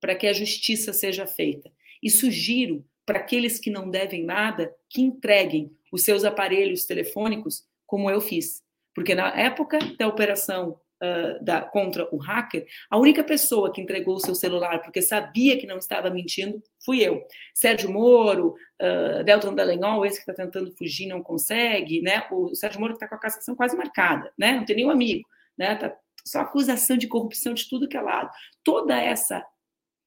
para 0.00 0.14
que 0.14 0.26
a 0.26 0.32
justiça 0.32 0.92
seja 0.92 1.26
feita 1.26 1.72
e 2.02 2.10
sugiro 2.10 2.84
para 3.04 3.18
aqueles 3.18 3.58
que 3.58 3.70
não 3.70 3.88
devem 3.88 4.24
nada 4.24 4.74
que 4.90 5.00
entreguem 5.00 5.70
os 5.92 6.02
seus 6.02 6.24
aparelhos 6.24 6.84
telefônicos, 6.84 7.64
como 7.86 8.10
eu 8.10 8.20
fiz. 8.20 8.62
Porque 8.94 9.14
na 9.14 9.28
época 9.38 9.78
da 9.98 10.08
operação 10.08 10.78
uh, 11.02 11.44
da, 11.44 11.62
contra 11.62 12.08
o 12.12 12.16
hacker, 12.16 12.66
a 12.90 12.98
única 12.98 13.22
pessoa 13.24 13.72
que 13.72 13.80
entregou 13.80 14.16
o 14.16 14.20
seu 14.20 14.34
celular 14.34 14.82
porque 14.82 15.02
sabia 15.02 15.58
que 15.58 15.66
não 15.66 15.78
estava 15.78 16.10
mentindo 16.10 16.62
fui 16.84 17.02
eu. 17.02 17.22
Sérgio 17.54 17.90
Moro, 17.90 18.54
uh, 18.80 19.24
Delton 19.24 19.54
Dallagnol, 19.54 20.04
esse 20.04 20.22
que 20.22 20.30
está 20.30 20.34
tentando 20.44 20.72
fugir 20.72 21.06
não 21.06 21.22
consegue, 21.22 22.00
né? 22.00 22.26
O 22.30 22.54
Sérgio 22.54 22.80
Moro 22.80 22.94
está 22.94 23.08
com 23.08 23.14
a 23.14 23.18
cassação 23.18 23.54
quase 23.54 23.76
marcada, 23.76 24.32
né? 24.38 24.52
Não 24.52 24.64
tem 24.64 24.76
nenhum 24.76 24.90
amigo, 24.90 25.26
né? 25.56 25.74
Tá 25.76 25.96
só 26.24 26.40
acusação 26.40 26.96
de 26.96 27.06
corrupção 27.06 27.54
de 27.54 27.68
tudo 27.68 27.88
que 27.88 27.96
é 27.96 28.00
lado. 28.00 28.30
Toda 28.64 29.00
essa 29.00 29.44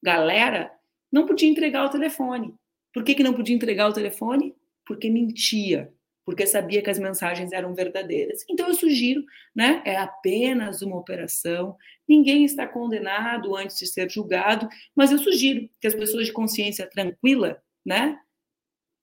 galera 0.04 0.72
não 1.12 1.26
podia 1.26 1.50
entregar 1.50 1.86
o 1.86 1.90
telefone. 1.90 2.54
Por 2.94 3.04
que, 3.04 3.16
que 3.16 3.24
não 3.24 3.34
podia 3.34 3.56
entregar 3.56 3.88
o 3.88 3.94
telefone? 3.94 4.56
Porque 4.86 5.10
mentia 5.10 5.94
porque 6.30 6.46
sabia 6.46 6.80
que 6.84 6.92
as 6.92 7.00
mensagens 7.00 7.52
eram 7.52 7.74
verdadeiras. 7.74 8.46
Então 8.48 8.68
eu 8.68 8.76
sugiro, 8.76 9.26
né, 9.56 9.82
é 9.84 9.98
apenas 9.98 10.84
uma 10.84 10.96
operação, 10.96 11.76
ninguém 12.08 12.46
está 12.46 12.68
condenado 12.68 13.56
antes 13.56 13.80
de 13.80 13.88
ser 13.88 14.08
julgado, 14.12 14.70
mas 14.96 15.12
eu 15.12 15.18
sugiro 15.18 15.68
que 15.82 15.88
as 15.88 15.96
pessoas 15.96 16.28
de 16.28 16.32
consciência 16.32 16.88
tranquila, 16.88 17.60
né, 17.84 18.20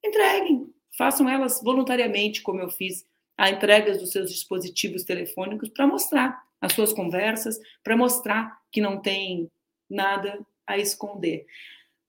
entreguem, 0.01 0.73
façam 0.97 1.27
elas 1.27 1.61
voluntariamente, 1.61 2.41
como 2.41 2.61
eu 2.61 2.69
fiz, 2.69 3.05
a 3.37 3.49
entrega 3.49 3.97
dos 3.97 4.13
seus 4.13 4.31
dispositivos 4.31 5.03
telefônicos 5.03 5.67
para 5.67 5.85
mostrar 5.85 6.41
as 6.61 6.71
suas 6.71 6.93
conversas, 6.93 7.59
para 7.83 7.97
mostrar 7.97 8.57
que 8.71 8.79
não 8.79 9.01
tem 9.01 9.51
nada 9.89 10.39
a 10.65 10.77
esconder. 10.77 11.45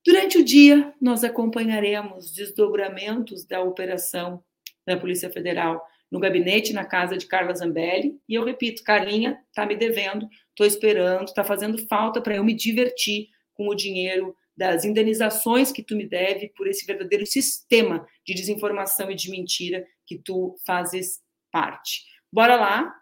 Durante 0.06 0.38
o 0.38 0.44
dia, 0.44 0.94
nós 1.00 1.24
acompanharemos 1.24 2.30
desdobramentos 2.30 3.44
da 3.44 3.60
operação 3.60 4.44
da 4.88 5.00
Polícia 5.00 5.30
Federal 5.30 5.84
no 6.10 6.18
gabinete, 6.18 6.72
na 6.72 6.84
casa 6.84 7.16
de 7.16 7.26
Carla 7.26 7.54
Zambelli. 7.54 8.18
E 8.28 8.34
eu 8.34 8.44
repito, 8.44 8.82
Carlinha 8.82 9.38
está 9.48 9.66
me 9.66 9.76
devendo, 9.76 10.28
estou 10.50 10.66
esperando, 10.66 11.28
está 11.28 11.44
fazendo 11.44 11.86
falta 11.86 12.20
para 12.20 12.36
eu 12.36 12.44
me 12.44 12.54
divertir 12.54 13.28
com 13.54 13.68
o 13.68 13.74
dinheiro 13.74 14.34
das 14.56 14.84
indenizações 14.84 15.70
que 15.70 15.84
tu 15.84 15.94
me 15.94 16.06
deve 16.06 16.48
por 16.56 16.66
esse 16.66 16.84
verdadeiro 16.84 17.24
sistema 17.24 18.04
de 18.26 18.34
desinformação 18.34 19.10
e 19.10 19.14
de 19.14 19.30
mentira 19.30 19.86
que 20.04 20.18
tu 20.18 20.56
fazes 20.66 21.20
parte. 21.52 22.02
Bora 22.32 22.56
lá, 22.56 22.92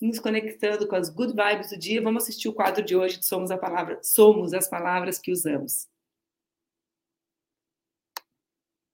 nos 0.00 0.18
conectando 0.18 0.88
com 0.88 0.96
as 0.96 1.10
good 1.10 1.34
vibes 1.34 1.70
do 1.70 1.78
dia, 1.78 2.00
vamos 2.00 2.22
assistir 2.22 2.48
o 2.48 2.54
quadro 2.54 2.82
de 2.82 2.96
hoje 2.96 3.18
Somos 3.22 3.50
a 3.50 3.58
Palavra, 3.58 3.98
Somos 4.02 4.54
as 4.54 4.68
Palavras 4.68 5.18
que 5.18 5.30
Usamos. 5.30 5.89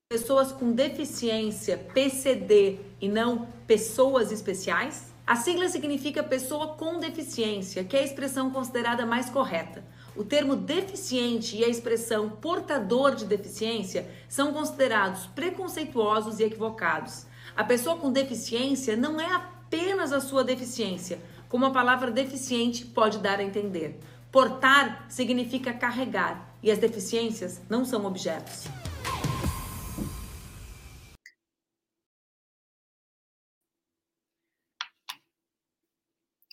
Pessoas 0.09 0.53
com 0.53 0.71
deficiência, 0.71 1.77
PCD, 1.93 2.79
e 3.01 3.09
não 3.09 3.49
pessoas 3.67 4.31
especiais? 4.31 5.13
A 5.27 5.35
sigla 5.35 5.69
significa 5.69 6.23
pessoa 6.23 6.75
com 6.75 7.01
deficiência, 7.01 7.83
que 7.83 7.97
é 7.97 8.01
a 8.01 8.05
expressão 8.05 8.53
considerada 8.53 9.05
mais 9.05 9.29
correta. 9.29 9.85
O 10.15 10.23
termo 10.23 10.55
deficiente 10.55 11.57
e 11.57 11.65
a 11.65 11.69
expressão 11.69 12.31
portador 12.31 13.17
de 13.17 13.25
deficiência 13.25 14.09
são 14.29 14.53
considerados 14.53 15.27
preconceituosos 15.27 16.39
e 16.39 16.45
equivocados. 16.45 17.27
A 17.57 17.65
pessoa 17.65 17.97
com 17.97 18.13
deficiência 18.13 18.97
não 18.97 19.21
é 19.21 19.35
apenas 19.35 20.13
a 20.13 20.21
sua 20.21 20.45
deficiência, 20.45 21.19
como 21.49 21.67
a 21.67 21.73
palavra 21.73 22.13
deficiente 22.13 22.85
pode 22.87 23.19
dar 23.19 23.41
a 23.41 23.45
entender. 23.45 23.99
Portar 24.31 25.07
significa 25.09 25.75
carregar 25.75 26.57
e 26.63 26.71
as 26.71 26.79
deficiências 26.79 27.61
não 27.69 27.85
são 27.85 28.07
objetos. 28.07 28.69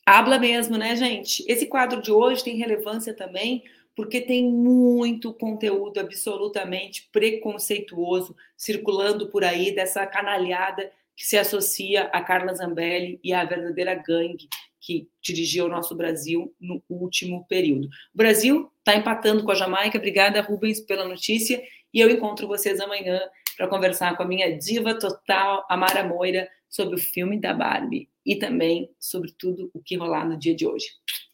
Habla 0.05 0.37
mesmo, 0.37 0.77
né, 0.77 0.95
gente? 0.95 1.45
Esse 1.47 1.65
quadro 1.65 2.01
de 2.01 2.11
hoje 2.11 2.43
tem 2.43 2.57
relevância 2.57 3.13
também 3.13 3.63
porque 3.95 4.19
tem 4.19 4.43
muito 4.49 5.33
conteúdo 5.33 5.99
absolutamente 5.99 7.07
preconceituoso 7.11 8.35
circulando 8.57 9.29
por 9.29 9.43
aí 9.43 9.73
dessa 9.73 10.05
canalhada 10.05 10.91
que 11.15 11.25
se 11.25 11.37
associa 11.37 12.05
a 12.05 12.21
Carla 12.21 12.53
Zambelli 12.53 13.19
e 13.23 13.33
à 13.33 13.45
verdadeira 13.45 13.93
gangue 13.93 14.49
que 14.81 15.07
dirigiu 15.21 15.65
o 15.65 15.69
nosso 15.69 15.95
Brasil 15.95 16.53
no 16.59 16.83
último 16.89 17.45
período. 17.47 17.87
O 18.13 18.17
Brasil 18.17 18.69
está 18.79 18.95
empatando 18.95 19.43
com 19.45 19.51
a 19.51 19.55
Jamaica. 19.55 19.97
Obrigada, 19.97 20.41
Rubens, 20.41 20.81
pela 20.81 21.07
notícia. 21.07 21.63
E 21.93 22.01
eu 22.01 22.09
encontro 22.09 22.47
vocês 22.47 22.81
amanhã 22.81 23.21
para 23.55 23.69
conversar 23.69 24.17
com 24.17 24.23
a 24.23 24.27
minha 24.27 24.57
diva 24.57 24.99
total, 24.99 25.65
Amara 25.69 26.03
Moira, 26.03 26.49
sobre 26.67 26.95
o 26.95 26.99
filme 26.99 27.39
da 27.39 27.53
Barbie 27.53 28.09
e 28.25 28.35
também 28.35 28.89
sobre 28.99 29.33
tudo 29.37 29.69
o 29.73 29.81
que 29.81 29.95
rolar 29.95 30.27
no 30.27 30.37
dia 30.37 30.55
de 30.55 30.67
hoje. 30.67 30.85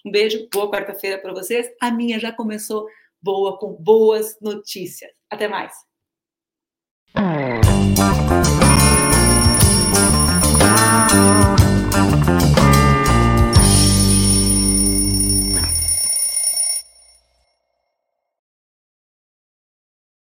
Um 0.05 0.11
beijo, 0.11 0.47
boa 0.51 0.71
quarta-feira 0.71 1.17
para 1.19 1.33
vocês. 1.33 1.69
A 1.81 1.91
minha 1.91 2.19
já 2.19 2.31
começou 2.31 2.87
boa, 3.21 3.57
com 3.57 3.73
boas 3.73 4.37
notícias. 4.41 5.11
Até 5.29 5.47
mais. 5.47 5.73
Música 11.09 11.58